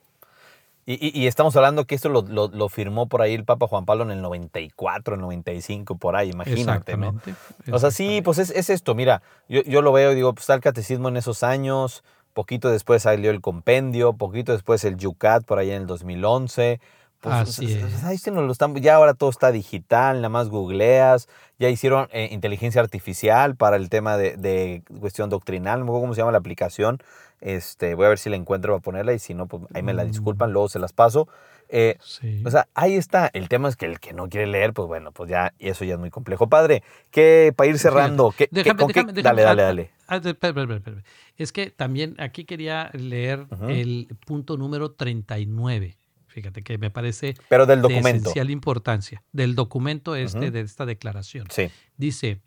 Y, 0.86 0.93
y- 1.07 1.20
y 1.24 1.28
estamos 1.28 1.55
hablando 1.55 1.86
que 1.86 1.95
esto 1.95 2.09
lo, 2.09 2.22
lo- 2.22 2.47
lo 2.49 2.70
firmó 2.70 3.07
por 3.07 3.22
ahí 3.22 3.34
el 3.34 3.45
Papa 3.45 3.68
Juan 3.68 3.86
Pablo 3.86 4.03
en 4.03 4.12
el 4.12 4.22
94, 4.22 5.16
el 5.16 5.22
95, 5.22 5.97
por 5.97 6.16
ahí, 6.16 6.30
imagínate, 6.30 6.97
¿no? 6.97 7.07
Exactamente. 7.09 7.72
O 7.72 7.80
sea, 7.80 7.91
sí, 7.91 8.22
pues 8.24 8.38
es, 8.38 8.49
es 8.51 8.70
esto, 8.70 8.95
mira, 8.95 9.22
yo, 9.49 9.62
yo 9.64 9.82
lo 9.82 9.91
veo 9.91 10.12
y 10.12 10.16
digo, 10.16 10.34
pues 10.34 10.43
está 10.43 10.53
el 10.53 10.62
catecismo 10.62 11.07
en 11.09 11.18
esos 11.18 11.43
años, 11.43 12.03
poquito 12.34 12.70
después 12.70 13.03
salió 13.03 13.30
el 13.32 13.41
compendio, 13.41 14.14
poquito 14.14 14.51
después 14.53 14.84
el 14.84 14.97
Yucat 14.97 15.45
por 15.45 15.59
allá 15.59 15.76
en 15.76 15.82
el 15.84 15.88
2011. 15.88 16.80
Pues, 17.22 17.36
Así 17.36 17.72
es. 17.72 18.03
ahí 18.03 18.17
se 18.17 18.32
nos 18.32 18.43
lo 18.45 18.51
están- 18.51 18.76
ya 18.78 18.95
ahora 18.95 19.13
todo 19.13 19.30
está 19.30 19.51
digital, 19.51 20.17
nada 20.17 20.30
más 20.30 20.49
googleas, 20.49 21.30
ya 21.59 21.69
hicieron 21.69 22.07
eh, 22.11 22.30
inteligencia 22.32 22.82
artificial 22.82 23.55
para 23.55 23.76
el 23.78 23.89
tema 23.89 24.17
de, 24.17 24.38
de 24.38 24.82
cuestión 24.99 25.30
doctrinal, 25.30 25.80
no 25.80 25.86
me 25.86 25.89
acuerdo 25.91 26.01
cómo 26.01 26.13
se 26.15 26.22
llama 26.22 26.32
la 26.32 26.39
aplicación, 26.39 26.97
este, 27.39 27.93
voy 27.93 28.07
a 28.07 28.09
ver 28.09 28.17
si 28.17 28.30
la 28.32 28.38
encuentro 28.38 28.74
para 28.74 28.82
ponerla 28.82 29.13
y 29.13 29.19
si 29.19 29.36
no, 29.36 29.45
pues 29.47 29.63
ahí 29.74 29.84
me 29.84 29.93
la 29.93 30.03
Mm. 30.03 30.07
disculpan, 30.07 30.51
luego 30.51 30.67
se 30.67 30.80
las 30.80 30.93
paso. 30.93 31.28
Eh, 31.74 31.97
Sí. 32.01 32.43
o 32.45 32.51
sea, 32.51 32.67
ahí 32.74 32.95
está. 32.95 33.30
El 33.34 33.47
tema 33.47 33.69
es 33.69 33.76
que 33.78 33.86
el 33.86 33.99
que 34.01 34.11
no 34.13 34.28
quiere 34.28 34.45
leer, 34.45 34.74
pues 34.74 34.88
bueno, 34.89 35.11
pues 35.13 35.30
ya, 35.30 35.53
y 35.57 35.69
eso 35.69 35.86
ya 35.86 35.93
es 35.93 35.99
muy 35.99 36.09
complejo. 36.09 36.49
Padre, 36.49 36.84
que 37.11 37.53
para 37.55 37.69
ir 37.69 37.80
cerrando, 37.80 38.34
¿qué, 38.38 38.49
Déjame, 38.51 38.78
con 38.80 38.88
qué- 38.89 38.93
déjame, 38.95 39.13
déjame- 39.13 39.24
dale, 39.24 39.41
dale, 39.43 39.61
ah, 39.61 39.65
dale. 39.67 39.91
ah, 40.07 40.19
de- 40.19 40.30
espera, 40.32 40.49
espera, 40.49 40.76
espera, 40.78 40.97
espera. 40.97 41.13
Es 41.38 41.51
que 41.53 41.69
también 41.72 42.15
aquí 42.19 42.43
quería 42.45 42.89
leer 42.93 43.45
el 43.69 44.07
punto 44.26 44.57
número 44.57 44.91
39. 44.91 45.97
Fíjate 46.32 46.63
que 46.63 46.77
me 46.77 46.89
parece 46.89 47.36
Pero 47.49 47.65
del 47.65 47.82
de 47.82 47.97
esencial 47.97 48.49
importancia 48.49 49.21
del 49.34 49.53
documento 49.53 50.15
este, 50.15 50.49
de 50.49 50.61
esta 50.61 50.86
declaración. 50.86 51.47
Sí. 51.51 51.69
Dice, 51.97 52.41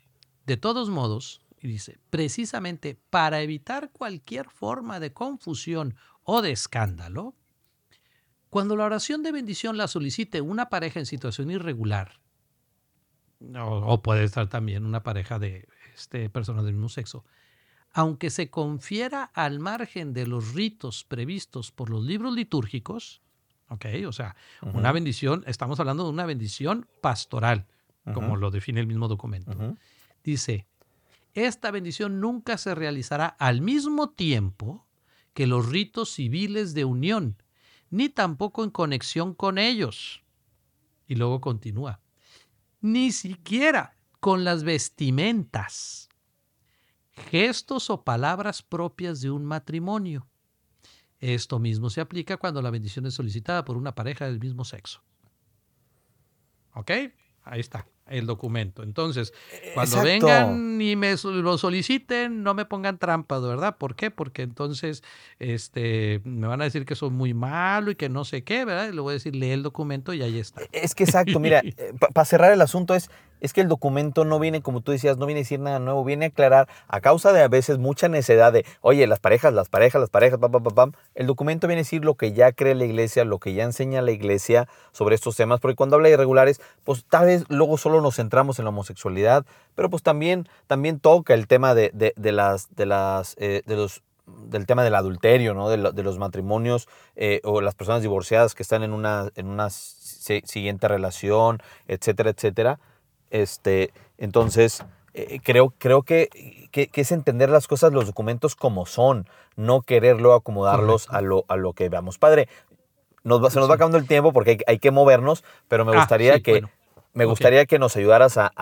de 0.47 0.57
todos 0.57 0.89
modos, 0.89 1.41
dice, 1.61 1.99
precisamente 2.09 2.97
para 3.11 3.41
evitar 3.41 3.91
cualquier 3.91 4.49
forma 4.49 4.99
de 4.99 5.13
confusión 5.13 5.95
o 6.23 6.41
de 6.41 6.51
escándalo, 6.51 7.35
cuando 8.49 8.75
la 8.75 8.85
oración 8.85 9.21
de 9.21 9.31
bendición 9.31 9.77
la 9.77 9.87
solicite 9.87 10.41
una 10.41 10.69
pareja 10.69 10.99
en 10.99 11.05
situación 11.05 11.51
irregular, 11.51 12.19
o, 13.55 13.93
o 13.93 14.01
puede 14.01 14.23
estar 14.23 14.49
también 14.49 14.83
una 14.85 15.03
pareja 15.03 15.37
de 15.37 15.67
este, 15.93 16.29
personas 16.31 16.65
del 16.65 16.73
mismo 16.73 16.89
sexo, 16.89 17.23
aunque 17.91 18.31
se 18.31 18.49
confiera 18.49 19.23
al 19.23 19.59
margen 19.59 20.13
de 20.13 20.25
los 20.25 20.53
ritos 20.55 21.03
previstos 21.03 21.71
por 21.71 21.89
los 21.89 22.03
libros 22.03 22.33
litúrgicos, 22.33 23.21
¿ok? 23.69 23.85
O 24.07 24.11
sea, 24.11 24.35
una 24.73 24.91
bendición, 24.91 25.43
estamos 25.47 25.79
hablando 25.79 26.03
de 26.03 26.09
una 26.09 26.25
bendición 26.25 26.87
pastoral, 27.01 27.67
como 28.13 28.35
lo 28.35 28.51
define 28.51 28.79
el 28.81 28.87
mismo 28.87 29.07
documento. 29.07 29.75
Dice, 30.23 30.67
esta 31.33 31.71
bendición 31.71 32.19
nunca 32.19 32.57
se 32.57 32.75
realizará 32.75 33.27
al 33.27 33.61
mismo 33.61 34.09
tiempo 34.09 34.85
que 35.33 35.47
los 35.47 35.69
ritos 35.69 36.09
civiles 36.09 36.73
de 36.73 36.85
unión, 36.85 37.41
ni 37.89 38.09
tampoco 38.09 38.63
en 38.63 38.69
conexión 38.69 39.33
con 39.33 39.57
ellos. 39.57 40.23
Y 41.07 41.15
luego 41.15 41.41
continúa, 41.41 41.99
ni 42.81 43.11
siquiera 43.11 43.97
con 44.19 44.43
las 44.43 44.63
vestimentas, 44.63 46.09
gestos 47.11 47.89
o 47.89 48.03
palabras 48.03 48.63
propias 48.63 49.21
de 49.21 49.29
un 49.29 49.45
matrimonio. 49.45 50.27
Esto 51.19 51.59
mismo 51.59 51.89
se 51.89 52.01
aplica 52.01 52.37
cuando 52.37 52.61
la 52.61 52.69
bendición 52.69 53.05
es 53.05 53.13
solicitada 53.13 53.63
por 53.65 53.77
una 53.77 53.95
pareja 53.95 54.25
del 54.25 54.39
mismo 54.39 54.65
sexo. 54.65 55.01
¿Ok? 56.73 56.91
Ahí 57.43 57.59
está. 57.59 57.87
el 58.07 58.27
documento. 58.27 58.83
Entonces, 58.83 59.33
cuando 59.73 60.03
vengan 60.03 60.79
y 60.79 60.95
me 60.95 61.15
lo 61.23 61.57
soliciten, 61.57 62.43
no 62.43 62.53
me 62.53 62.65
pongan 62.65 62.99
trampas, 62.99 63.41
¿verdad? 63.41 63.77
¿Por 63.77 63.95
qué? 63.95 64.11
Porque 64.11 64.43
entonces 64.43 65.03
este, 65.39 66.21
me 66.23 66.45
van 66.45 66.61
a 66.61 66.65
decir 66.65 66.85
que 66.85 66.93
soy 66.95 67.09
muy 67.09 67.33
malo 67.33 67.89
y 67.91 67.95
que 67.95 68.09
no 68.09 68.23
sé 68.23 68.43
qué, 68.43 68.63
¿verdad? 68.65 68.89
Y 68.89 68.95
le 68.95 69.01
voy 69.01 69.11
a 69.11 69.13
decir, 69.13 69.35
lee 69.35 69.51
el 69.51 69.63
documento 69.63 70.13
y 70.13 70.21
ahí 70.21 70.37
está. 70.37 70.61
Es 70.71 70.93
que 70.93 71.03
exacto, 71.03 71.39
mira, 71.39 71.61
eh, 71.65 71.93
para 72.13 72.25
cerrar 72.25 72.51
el 72.51 72.61
asunto 72.61 72.93
es, 72.93 73.09
es 73.41 73.53
que 73.53 73.61
el 73.61 73.67
documento 73.67 74.25
no 74.25 74.39
viene, 74.39 74.61
como 74.61 74.81
tú 74.81 74.91
decías, 74.91 75.17
no 75.17 75.25
viene 75.25 75.39
a 75.39 75.43
decir 75.43 75.59
nada 75.59 75.79
nuevo, 75.79 76.03
viene 76.03 76.25
a 76.25 76.27
aclarar 76.29 76.67
a 76.87 77.01
causa 77.01 77.33
de 77.33 77.41
a 77.41 77.47
veces 77.47 77.77
mucha 77.77 78.07
necedad 78.07 78.53
de, 78.53 78.65
oye, 78.81 79.05
las 79.07 79.19
parejas, 79.19 79.53
las 79.53 79.69
parejas, 79.69 79.99
las 80.01 80.09
parejas, 80.09 80.39
pam, 80.39 80.51
pam, 80.51 80.63
pam, 80.63 80.73
pam. 80.73 80.91
El 81.13 81.27
documento 81.27 81.67
viene 81.67 81.81
a 81.81 81.83
decir 81.83 82.03
lo 82.05 82.15
que 82.15 82.33
ya 82.33 82.51
cree 82.51 82.75
la 82.75 82.85
iglesia, 82.85 83.25
lo 83.25 83.39
que 83.39 83.53
ya 83.53 83.63
enseña 83.63 84.01
la 84.01 84.11
iglesia 84.11 84.67
sobre 84.91 85.15
estos 85.15 85.35
temas, 85.35 85.59
porque 85.59 85.75
cuando 85.75 85.95
habla 85.95 86.07
de 86.07 86.13
irregulares, 86.13 86.61
pues 86.83 87.05
tal 87.05 87.25
vez 87.25 87.45
luego 87.49 87.77
solo 87.77 88.01
nos 88.01 88.15
centramos 88.15 88.59
en 88.59 88.65
la 88.65 88.69
homosexualidad, 88.69 89.45
pero 89.75 89.89
pues 89.89 90.03
también, 90.03 90.47
también 90.67 90.99
toca 90.99 91.33
el 91.33 91.47
tema 91.47 91.75
de, 91.75 91.91
de, 91.93 92.31
las, 92.31 92.73
de 92.75 92.85
las, 92.85 93.35
eh, 93.37 93.61
de 93.65 93.75
los 93.75 94.01
del 94.25 94.65
tema 94.65 94.83
del 94.83 94.95
adulterio, 94.95 95.53
¿no? 95.53 95.69
de, 95.69 95.77
los 95.77 96.17
matrimonios 96.17 96.87
eh, 97.15 97.41
o 97.43 97.61
las 97.61 97.75
personas 97.75 98.01
divorciadas 98.01 98.55
que 98.55 98.63
están 98.63 98.83
en 98.83 98.91
una, 98.91 99.29
en 99.35 99.47
una 99.47 99.69
siguiente 99.69 100.87
relación, 100.87 101.61
etcétera, 101.87 102.31
etcétera. 102.31 102.79
Este, 103.35 103.91
entonces, 104.17 104.85
eh, 105.13 105.41
creo, 105.43 105.73
creo 105.77 106.03
que, 106.03 106.69
que, 106.71 106.89
es 106.93 107.11
entender 107.11 107.49
las 107.49 107.67
cosas, 107.67 107.91
los 107.91 108.05
documentos 108.05 108.55
como 108.55 108.85
son, 108.85 109.27
no 109.57 109.81
quererlo 109.81 110.33
acomodarlos 110.33 111.09
a 111.09 111.19
lo, 111.19 111.43
a 111.49 111.57
lo 111.57 111.73
que 111.73 111.89
veamos. 111.89 112.17
Padre, 112.17 112.47
nos 113.25 113.51
se 113.51 113.59
nos 113.59 113.69
va 113.69 113.75
acabando 113.75 113.97
el 113.97 114.07
tiempo 114.07 114.31
porque 114.31 114.59
hay, 114.67 114.79
que 114.79 114.89
movernos, 114.89 115.43
pero 115.67 115.83
me 115.83 115.91
ah, 115.91 115.99
gustaría, 115.99 116.39
que, 116.39 116.63
me 117.13 117.25
gustaría 117.25 117.65
que 117.65 117.77
nos 117.77 117.97
ayudaras 117.97 118.37
a, 118.37 118.53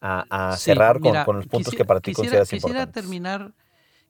a, 0.00 0.56
cerrar 0.56 0.98
con, 0.98 1.14
con, 1.24 1.36
los 1.36 1.46
puntos 1.46 1.72
que 1.72 1.84
para 1.84 2.00
ti 2.00 2.12
quisiera, 2.12 2.44
quisiera 2.44 2.90
Terminar, 2.90 3.52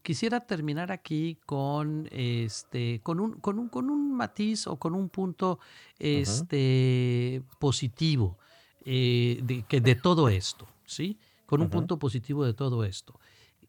quisiera 0.00 0.40
terminar 0.40 0.92
aquí 0.92 1.36
con, 1.44 2.08
este, 2.10 3.00
con, 3.02 3.20
un, 3.20 3.32
con, 3.34 3.58
un, 3.58 3.68
con 3.68 3.90
un 3.90 4.16
matiz 4.16 4.66
o 4.66 4.76
con 4.76 4.94
un 4.94 5.10
punto 5.10 5.58
este, 5.98 7.42
positivo. 7.58 8.38
Eh, 8.84 9.40
de, 9.42 9.62
que 9.64 9.80
de 9.80 9.94
todo 9.94 10.28
esto, 10.28 10.66
¿sí? 10.86 11.18
Con 11.46 11.60
un 11.60 11.68
punto 11.68 11.98
positivo 11.98 12.44
de 12.44 12.54
todo 12.54 12.84
esto. 12.84 13.18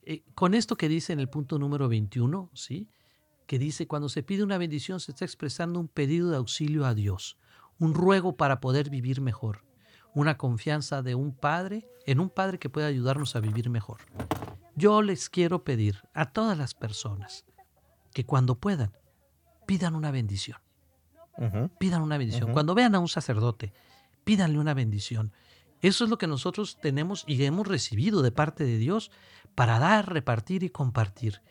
Eh, 0.04 0.24
con 0.36 0.54
esto 0.54 0.76
que 0.78 0.88
dice 0.88 1.14
en 1.14 1.20
el 1.20 1.30
punto 1.30 1.60
número 1.60 1.90
21, 1.90 2.50
¿sí? 2.54 2.90
Que 3.48 3.60
dice, 3.60 3.88
cuando 3.88 4.08
se 4.08 4.24
pide 4.24 4.44
una 4.44 4.58
bendición 4.58 5.00
se 5.00 5.12
está 5.12 5.26
expresando 5.26 5.80
un 5.80 5.88
pedido 5.88 6.30
de 6.30 6.38
auxilio 6.38 6.86
a 6.86 6.94
Dios, 6.94 7.38
un 7.80 7.94
ruego 7.94 8.38
para 8.38 8.60
poder 8.60 8.90
vivir 8.90 9.20
mejor, 9.20 9.66
una 10.14 10.38
confianza 10.38 11.02
de 11.02 11.16
un 11.16 11.36
padre 11.36 11.88
en 12.06 12.20
un 12.20 12.30
padre 12.30 12.60
que 12.60 12.70
puede 12.70 12.88
ayudarnos 12.88 13.36
a 13.36 13.40
vivir 13.40 13.70
mejor. 13.70 14.00
Yo 14.76 15.02
les 15.02 15.30
quiero 15.30 15.64
pedir 15.64 16.02
a 16.14 16.32
todas 16.32 16.58
las 16.58 16.74
personas 16.74 17.46
que 18.14 18.26
cuando 18.26 18.56
puedan, 18.56 18.98
pidan 19.66 19.96
una 19.96 20.12
bendición. 20.12 20.58
Pidan 21.80 22.02
una 22.02 22.18
bendición. 22.18 22.52
Cuando 22.52 22.76
vean 22.76 22.94
a 22.94 23.00
un 23.00 23.08
sacerdote 23.08 23.74
pídanle 24.24 24.60
una 24.60 24.74
bendición. 24.74 25.32
Eso 25.82 26.04
es 26.04 26.10
lo 26.10 26.18
que 26.18 26.28
nosotros 26.28 26.78
tenemos 26.80 27.24
y 27.28 27.44
hemos 27.44 27.68
recibido 27.68 28.22
de 28.22 28.32
parte 28.32 28.64
de 28.64 28.78
Dios 28.78 29.12
para 29.56 29.80
dar, 29.80 30.14
repartir 30.14 30.64
y 30.64 30.70
compartir. 30.70 31.42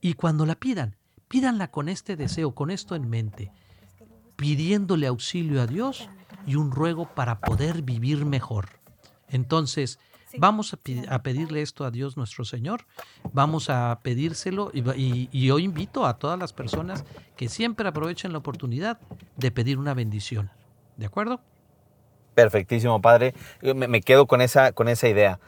Y 0.00 0.14
cuando 0.14 0.44
la 0.44 0.56
pidan, 0.56 0.96
pídanla 1.28 1.70
con 1.70 1.88
este 1.88 2.16
deseo, 2.16 2.54
con 2.54 2.70
esto 2.70 2.96
en 2.96 3.08
mente, 3.08 3.52
pidiéndole 4.36 5.06
auxilio 5.06 5.62
a 5.62 5.66
Dios 5.66 6.08
y 6.46 6.56
un 6.56 6.72
ruego 6.72 7.14
para 7.14 7.40
poder 7.40 7.82
vivir 7.82 8.24
mejor. 8.24 8.80
Entonces, 9.28 10.00
vamos 10.38 10.72
a, 10.72 11.22
pedirle 11.22 11.62
esto 11.62 11.84
a 11.84 11.90
Dios 11.92 12.16
nuestro 12.16 12.44
Señor, 12.44 12.86
vamos 13.32 13.70
a 13.70 14.00
pedírselo 14.02 14.72
y, 14.74 15.28
y 15.30 15.46
yo 15.46 15.58
invito 15.60 16.06
a 16.06 16.18
todas 16.18 16.38
las 16.38 16.52
personas 16.52 17.04
que 17.36 17.48
siempre 17.48 17.86
aprovechen 17.88 18.32
la 18.32 18.38
oportunidad 18.38 18.98
de 19.36 19.50
pedir 19.52 19.78
una 19.78 19.94
bendición. 19.94 20.50
¿De 20.96 21.06
acuerdo? 21.06 21.40
Perfectísimo, 22.40 23.02
padre. 23.02 23.34
Me, 23.62 24.00
quedo 24.00 24.26
con 24.26 24.40
esa, 24.40 24.72
con 24.72 24.88
esa 24.88 25.08
idea. 25.08 25.38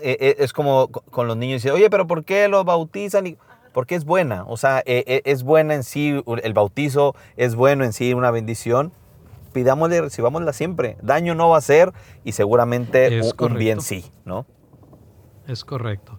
Eh, 0.00 0.16
eh, 0.20 0.36
es 0.38 0.52
como 0.52 0.88
con 0.88 1.28
los 1.28 1.36
niños, 1.36 1.64
oye, 1.66 1.88
pero 1.88 2.06
¿por 2.06 2.24
qué 2.24 2.48
lo 2.48 2.64
bautizan? 2.64 3.36
Porque 3.72 3.94
es 3.94 4.04
buena, 4.04 4.44
o 4.46 4.56
sea, 4.56 4.82
eh, 4.84 5.22
es 5.24 5.44
buena 5.44 5.74
en 5.74 5.84
sí, 5.84 6.22
el 6.42 6.52
bautizo 6.52 7.14
es 7.36 7.54
bueno 7.54 7.84
en 7.84 7.92
sí, 7.92 8.12
una 8.12 8.32
bendición. 8.32 8.92
Pidámosle, 9.52 10.00
recibámosla 10.00 10.52
siempre. 10.52 10.96
Daño 11.02 11.34
no 11.34 11.48
va 11.48 11.58
a 11.58 11.60
ser 11.60 11.92
y 12.24 12.32
seguramente 12.32 13.20
un 13.38 13.54
bien 13.54 13.80
sí, 13.80 14.12
¿no? 14.24 14.46
Es 15.46 15.64
correcto. 15.64 16.18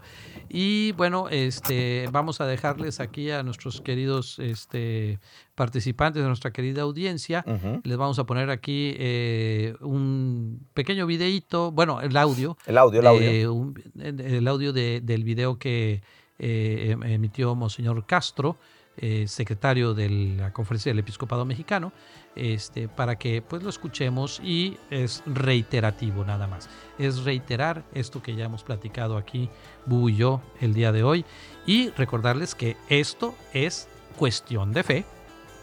Y 0.53 0.91
bueno, 0.93 1.29
este, 1.29 2.09
vamos 2.11 2.41
a 2.41 2.45
dejarles 2.45 2.99
aquí 2.99 3.31
a 3.31 3.41
nuestros 3.41 3.79
queridos 3.79 4.37
este, 4.37 5.17
participantes 5.55 6.21
de 6.21 6.27
nuestra 6.27 6.51
querida 6.51 6.81
audiencia. 6.81 7.45
Les 7.83 7.95
vamos 7.95 8.19
a 8.19 8.25
poner 8.25 8.49
aquí 8.49 8.93
eh, 8.97 9.75
un 9.79 10.67
pequeño 10.73 11.05
videíto, 11.05 11.71
bueno, 11.71 12.01
el 12.01 12.17
audio. 12.17 12.57
El 12.65 12.77
audio, 12.77 12.99
el 12.99 13.07
audio. 13.07 13.73
el 13.95 14.47
audio 14.47 14.73
del 14.73 15.23
video 15.23 15.57
que 15.57 16.01
eh, 16.37 16.89
em, 16.91 17.03
emitió 17.03 17.55
Monseñor 17.55 18.05
Castro, 18.05 18.57
eh, 19.01 19.25
secretario 19.27 19.93
de 19.93 20.09
la 20.37 20.53
Conferencia 20.53 20.91
del 20.91 20.99
Episcopado 20.99 21.43
Mexicano 21.43 21.91
este, 22.35 22.87
para 22.87 23.17
que 23.17 23.41
pues 23.41 23.63
lo 23.63 23.69
escuchemos 23.69 24.39
y 24.43 24.77
es 24.89 25.23
reiterativo 25.25 26.23
nada 26.23 26.47
más. 26.47 26.69
Es 26.97 27.23
reiterar 27.23 27.83
esto 27.93 28.21
que 28.21 28.35
ya 28.35 28.45
hemos 28.45 28.63
platicado 28.63 29.17
aquí, 29.17 29.49
Bu 29.85 30.09
y 30.09 30.17
yo, 30.17 30.41
el 30.59 30.73
día 30.73 30.91
de 30.91 31.03
hoy, 31.03 31.25
y 31.65 31.89
recordarles 31.89 32.55
que 32.55 32.77
esto 32.89 33.35
es 33.53 33.87
cuestión 34.17 34.71
de 34.71 34.83
fe. 34.83 35.05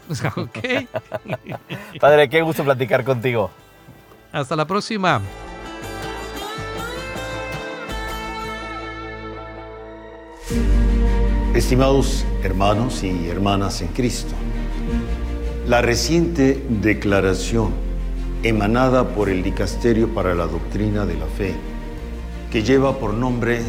Padre, 1.99 2.29
qué 2.29 2.41
gusto 2.41 2.63
platicar 2.63 3.03
contigo. 3.03 3.51
Hasta 4.31 4.55
la 4.55 4.65
próxima. 4.65 5.21
Estimados 11.59 12.23
hermanos 12.41 13.03
y 13.03 13.27
hermanas 13.27 13.81
en 13.81 13.89
Cristo, 13.89 14.33
la 15.67 15.81
reciente 15.81 16.63
declaración 16.69 17.73
emanada 18.43 19.09
por 19.09 19.27
el 19.27 19.43
Dicasterio 19.43 20.07
para 20.13 20.33
la 20.35 20.47
Doctrina 20.47 21.05
de 21.05 21.15
la 21.15 21.25
Fe, 21.25 21.53
que 22.49 22.63
lleva 22.63 22.97
por 22.97 23.13
nombre 23.13 23.59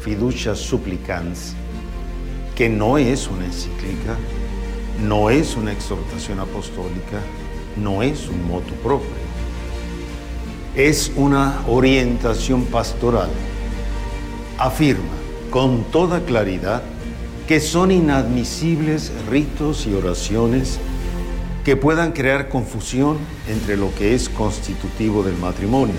Fiducia 0.00 0.54
Supplicans, 0.54 1.54
que 2.54 2.68
no 2.68 2.98
es 2.98 3.26
una 3.26 3.46
encíclica, 3.46 4.16
no 5.02 5.28
es 5.28 5.56
una 5.56 5.72
exhortación 5.72 6.38
apostólica, 6.38 7.18
no 7.76 8.04
es 8.04 8.28
un 8.28 8.46
moto 8.46 8.72
propio. 8.74 9.10
Es 10.76 11.10
una 11.16 11.64
orientación 11.66 12.66
pastoral. 12.66 13.30
Afirma 14.56 15.02
con 15.50 15.82
toda 15.90 16.20
claridad 16.20 16.84
que 17.50 17.58
son 17.58 17.90
inadmisibles 17.90 19.10
ritos 19.28 19.84
y 19.84 19.92
oraciones 19.92 20.78
que 21.64 21.74
puedan 21.74 22.12
crear 22.12 22.48
confusión 22.48 23.18
entre 23.48 23.76
lo 23.76 23.92
que 23.92 24.14
es 24.14 24.28
constitutivo 24.28 25.24
del 25.24 25.36
matrimonio, 25.36 25.96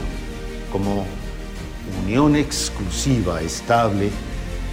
como 0.72 1.06
unión 2.06 2.38
exclusiva, 2.38 3.42
estable 3.42 4.12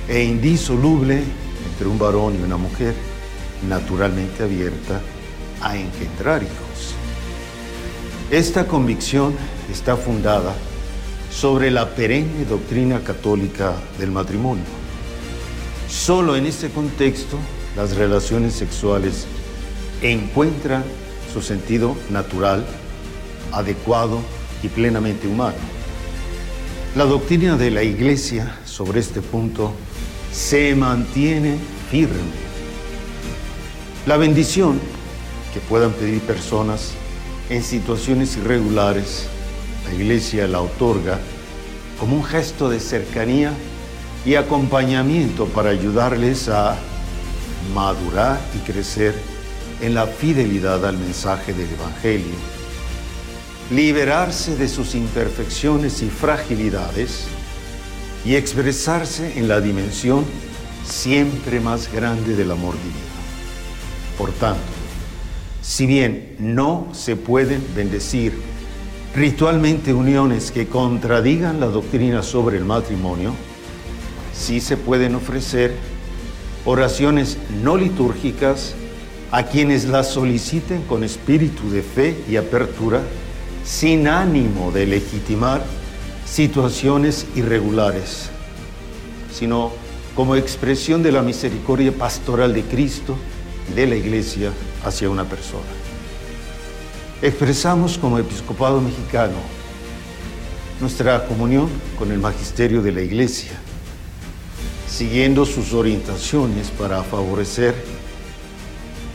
e 0.08 0.22
indisoluble 0.22 1.24
entre 1.68 1.88
un 1.88 1.98
varón 1.98 2.38
y 2.38 2.44
una 2.44 2.56
mujer, 2.56 2.94
naturalmente 3.68 4.44
abierta 4.44 5.00
a 5.60 5.76
engendrar 5.76 6.44
hijos. 6.44 6.94
Esta 8.30 8.68
convicción 8.68 9.34
está 9.68 9.96
fundada 9.96 10.54
sobre 11.28 11.72
la 11.72 11.92
perenne 11.96 12.44
doctrina 12.44 13.00
católica 13.00 13.72
del 13.98 14.12
matrimonio. 14.12 14.88
Solo 15.89 16.36
en 16.36 16.45
este 16.45 16.68
contexto 16.68 17.39
las 17.74 17.97
relaciones 17.97 18.53
sexuales 18.53 19.26
encuentra 20.03 20.84
su 21.32 21.41
sentido 21.41 21.97
natural, 22.11 22.66
adecuado 23.53 24.20
y 24.62 24.68
plenamente 24.68 25.26
humano. 25.26 25.57
La 26.95 27.05
doctrina 27.05 27.57
de 27.57 27.70
la 27.70 27.82
Iglesia 27.82 28.59
sobre 28.66 29.01
este 29.01 29.22
punto 29.22 29.72
se 30.30 30.74
mantiene 30.74 31.57
firme. 31.91 32.16
La 34.07 34.18
bendición 34.18 34.78
que 35.55 35.61
puedan 35.61 35.93
pedir 35.93 36.20
personas 36.20 36.91
en 37.49 37.62
situaciones 37.62 38.36
irregulares, 38.36 39.26
la 39.86 39.95
Iglesia 39.95 40.47
la 40.49 40.61
otorga 40.61 41.18
como 41.99 42.16
un 42.16 42.24
gesto 42.24 42.68
de 42.68 42.78
cercanía 42.78 43.53
y 44.24 44.34
acompañamiento 44.34 45.46
para 45.46 45.70
ayudarles 45.70 46.48
a 46.48 46.76
madurar 47.74 48.40
y 48.54 48.58
crecer 48.70 49.14
en 49.80 49.94
la 49.94 50.06
fidelidad 50.06 50.84
al 50.84 50.98
mensaje 50.98 51.52
del 51.52 51.68
Evangelio. 51.70 52.34
liberarse 53.70 54.56
de 54.56 54.66
sus 54.66 54.94
imperfecciones 54.94 56.00
y 56.00 56.08
fragilidades 56.08 57.24
y 58.24 58.34
expresarse 58.34 59.38
en 59.38 59.46
la 59.46 59.60
dimensión 59.60 60.24
siempre 60.86 61.60
más 61.60 61.92
grande 61.92 62.34
del 62.34 62.50
amor 62.50 62.74
divino. 62.76 62.96
Por 64.16 64.32
tanto, 64.32 64.62
si 65.60 65.84
bien 65.84 66.34
no 66.38 66.88
se 66.92 67.16
pueden 67.16 67.62
bendecir 67.76 68.32
ritualmente 69.14 69.92
uniones 69.92 70.50
que 70.50 70.66
contradigan 70.66 71.60
la 71.60 71.66
doctrina 71.66 72.22
sobre 72.22 72.56
el 72.56 72.64
matrimonio, 72.64 73.34
sí 74.39 74.61
se 74.61 74.76
pueden 74.76 75.14
ofrecer 75.14 75.74
oraciones 76.64 77.39
no 77.62 77.76
litúrgicas 77.76 78.74
a 79.30 79.45
quienes 79.45 79.86
las 79.86 80.11
soliciten 80.11 80.82
con 80.82 81.05
espíritu 81.05 81.70
de 81.70 81.82
fe 81.82 82.16
y 82.28 82.36
apertura, 82.36 83.03
sin 83.64 84.09
ánimo 84.09 84.70
de 84.70 84.86
legitimar 84.86 85.62
situaciones 86.24 87.26
irregulares, 87.34 88.30
sino 89.32 89.72
como 90.14 90.36
expresión 90.36 91.03
de 91.03 91.12
la 91.12 91.22
misericordia 91.22 91.93
pastoral 91.93 92.55
de 92.55 92.62
Cristo 92.62 93.16
y 93.70 93.74
de 93.74 93.86
la 93.86 93.97
Iglesia 93.97 94.53
hacia 94.84 95.11
una 95.11 95.24
persona. 95.24 95.66
Expresamos 97.20 97.99
como 97.99 98.18
episcopado 98.18 98.80
mexicano 98.80 99.36
nuestra 100.80 101.26
comunión 101.26 101.68
con 101.99 102.12
el 102.12 102.18
magisterio 102.18 102.80
de 102.80 102.93
la 102.93 103.03
Iglesia, 103.03 103.53
siguiendo 104.89 105.45
sus 105.45 105.72
orientaciones 105.72 106.70
para 106.70 107.03
favorecer 107.03 107.74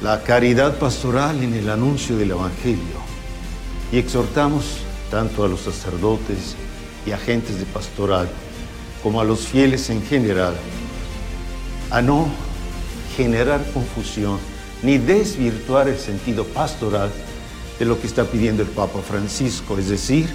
la 0.01 0.23
caridad 0.23 0.77
pastoral 0.77 1.43
en 1.43 1.53
el 1.53 1.69
anuncio 1.69 2.17
del 2.17 2.31
Evangelio. 2.31 3.01
Y 3.91 3.97
exhortamos 3.97 4.79
tanto 5.09 5.43
a 5.43 5.47
los 5.47 5.61
sacerdotes 5.61 6.55
y 7.05 7.11
agentes 7.11 7.59
de 7.59 7.65
pastoral 7.65 8.29
como 9.01 9.19
a 9.19 9.23
los 9.23 9.41
fieles 9.47 9.89
en 9.89 10.01
general 10.03 10.55
a 11.93 12.01
no 12.01 12.27
generar 13.15 13.63
confusión 13.71 14.39
ni 14.81 14.97
desvirtuar 14.97 15.87
el 15.87 15.97
sentido 15.97 16.43
pastoral 16.43 17.11
de 17.77 17.85
lo 17.85 18.01
que 18.01 18.07
está 18.07 18.25
pidiendo 18.25 18.63
el 18.63 18.69
Papa 18.69 18.99
Francisco, 19.07 19.77
es 19.77 19.89
decir, 19.89 20.27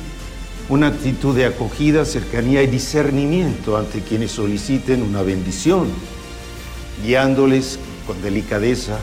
una 0.68 0.88
actitud 0.88 1.34
de 1.34 1.46
acogida, 1.46 2.04
cercanía 2.04 2.62
y 2.62 2.66
discernimiento 2.66 3.76
ante 3.76 4.02
quienes 4.02 4.32
soliciten 4.32 5.02
una 5.02 5.22
bendición, 5.22 5.88
guiándoles 7.02 7.78
con 8.06 8.20
delicadeza, 8.20 8.98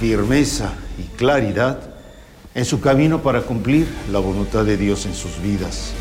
firmeza 0.00 0.72
y 0.98 1.16
claridad 1.16 1.90
en 2.54 2.64
su 2.64 2.80
camino 2.80 3.22
para 3.22 3.42
cumplir 3.42 3.86
la 4.10 4.18
voluntad 4.18 4.64
de 4.64 4.76
Dios 4.76 5.06
en 5.06 5.14
sus 5.14 5.40
vidas. 5.40 5.92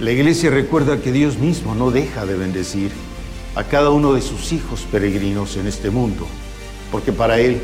La 0.00 0.12
iglesia 0.12 0.50
recuerda 0.50 1.00
que 1.00 1.12
Dios 1.12 1.38
mismo 1.38 1.74
no 1.74 1.90
deja 1.90 2.24
de 2.24 2.36
bendecir 2.36 2.90
a 3.54 3.64
cada 3.64 3.90
uno 3.90 4.14
de 4.14 4.22
sus 4.22 4.52
hijos 4.52 4.86
peregrinos 4.90 5.56
en 5.56 5.66
este 5.66 5.90
mundo, 5.90 6.26
porque 6.90 7.12
para 7.12 7.38
Él 7.38 7.60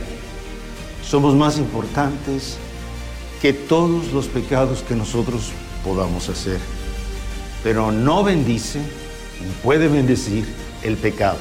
somos 1.02 1.34
más 1.34 1.56
importantes 1.56 2.58
que 3.40 3.54
todos 3.54 4.12
los 4.12 4.26
pecados 4.26 4.84
que 4.86 4.94
nosotros 4.94 5.52
podamos 5.84 6.28
hacer. 6.28 6.58
Pero 7.62 7.92
no 7.92 8.24
bendice 8.24 8.78
ni 8.78 9.50
puede 9.62 9.88
bendecir 9.88 10.46
el 10.82 10.96
pecado. 10.96 11.38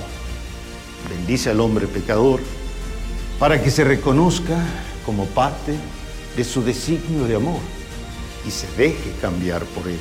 Bendice 1.10 1.50
al 1.50 1.60
hombre 1.60 1.88
pecador 1.88 2.40
para 3.40 3.62
que 3.62 3.72
se 3.72 3.84
reconozca 3.84 4.58
como 5.06 5.26
parte 5.26 5.76
de 6.36 6.44
su 6.44 6.64
designio 6.64 7.26
de 7.26 7.36
amor 7.36 7.60
y 8.46 8.52
se 8.52 8.68
deje 8.78 9.12
cambiar 9.22 9.64
por 9.66 9.88
Él. 9.88 10.00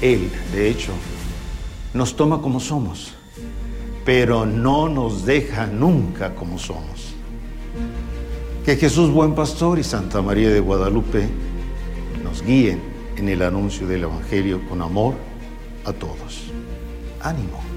Él, 0.00 0.30
de 0.52 0.68
hecho, 0.68 0.92
nos 1.94 2.16
toma 2.16 2.40
como 2.40 2.60
somos, 2.60 3.12
pero 4.04 4.46
no 4.46 4.88
nos 4.88 5.24
deja 5.24 5.66
nunca 5.66 6.34
como 6.34 6.58
somos. 6.58 7.14
Que 8.64 8.76
Jesús 8.76 9.10
buen 9.10 9.34
pastor 9.34 9.78
y 9.78 9.84
Santa 9.84 10.20
María 10.22 10.50
de 10.50 10.60
Guadalupe 10.60 11.28
nos 12.22 12.42
guíen 12.42 12.80
en 13.18 13.28
el 13.28 13.42
anuncio 13.42 13.86
del 13.86 14.04
Evangelio 14.04 14.66
con 14.68 14.80
amor 14.80 15.14
a 15.84 15.92
todos. 15.92 16.50
Ánimo. 17.20 17.67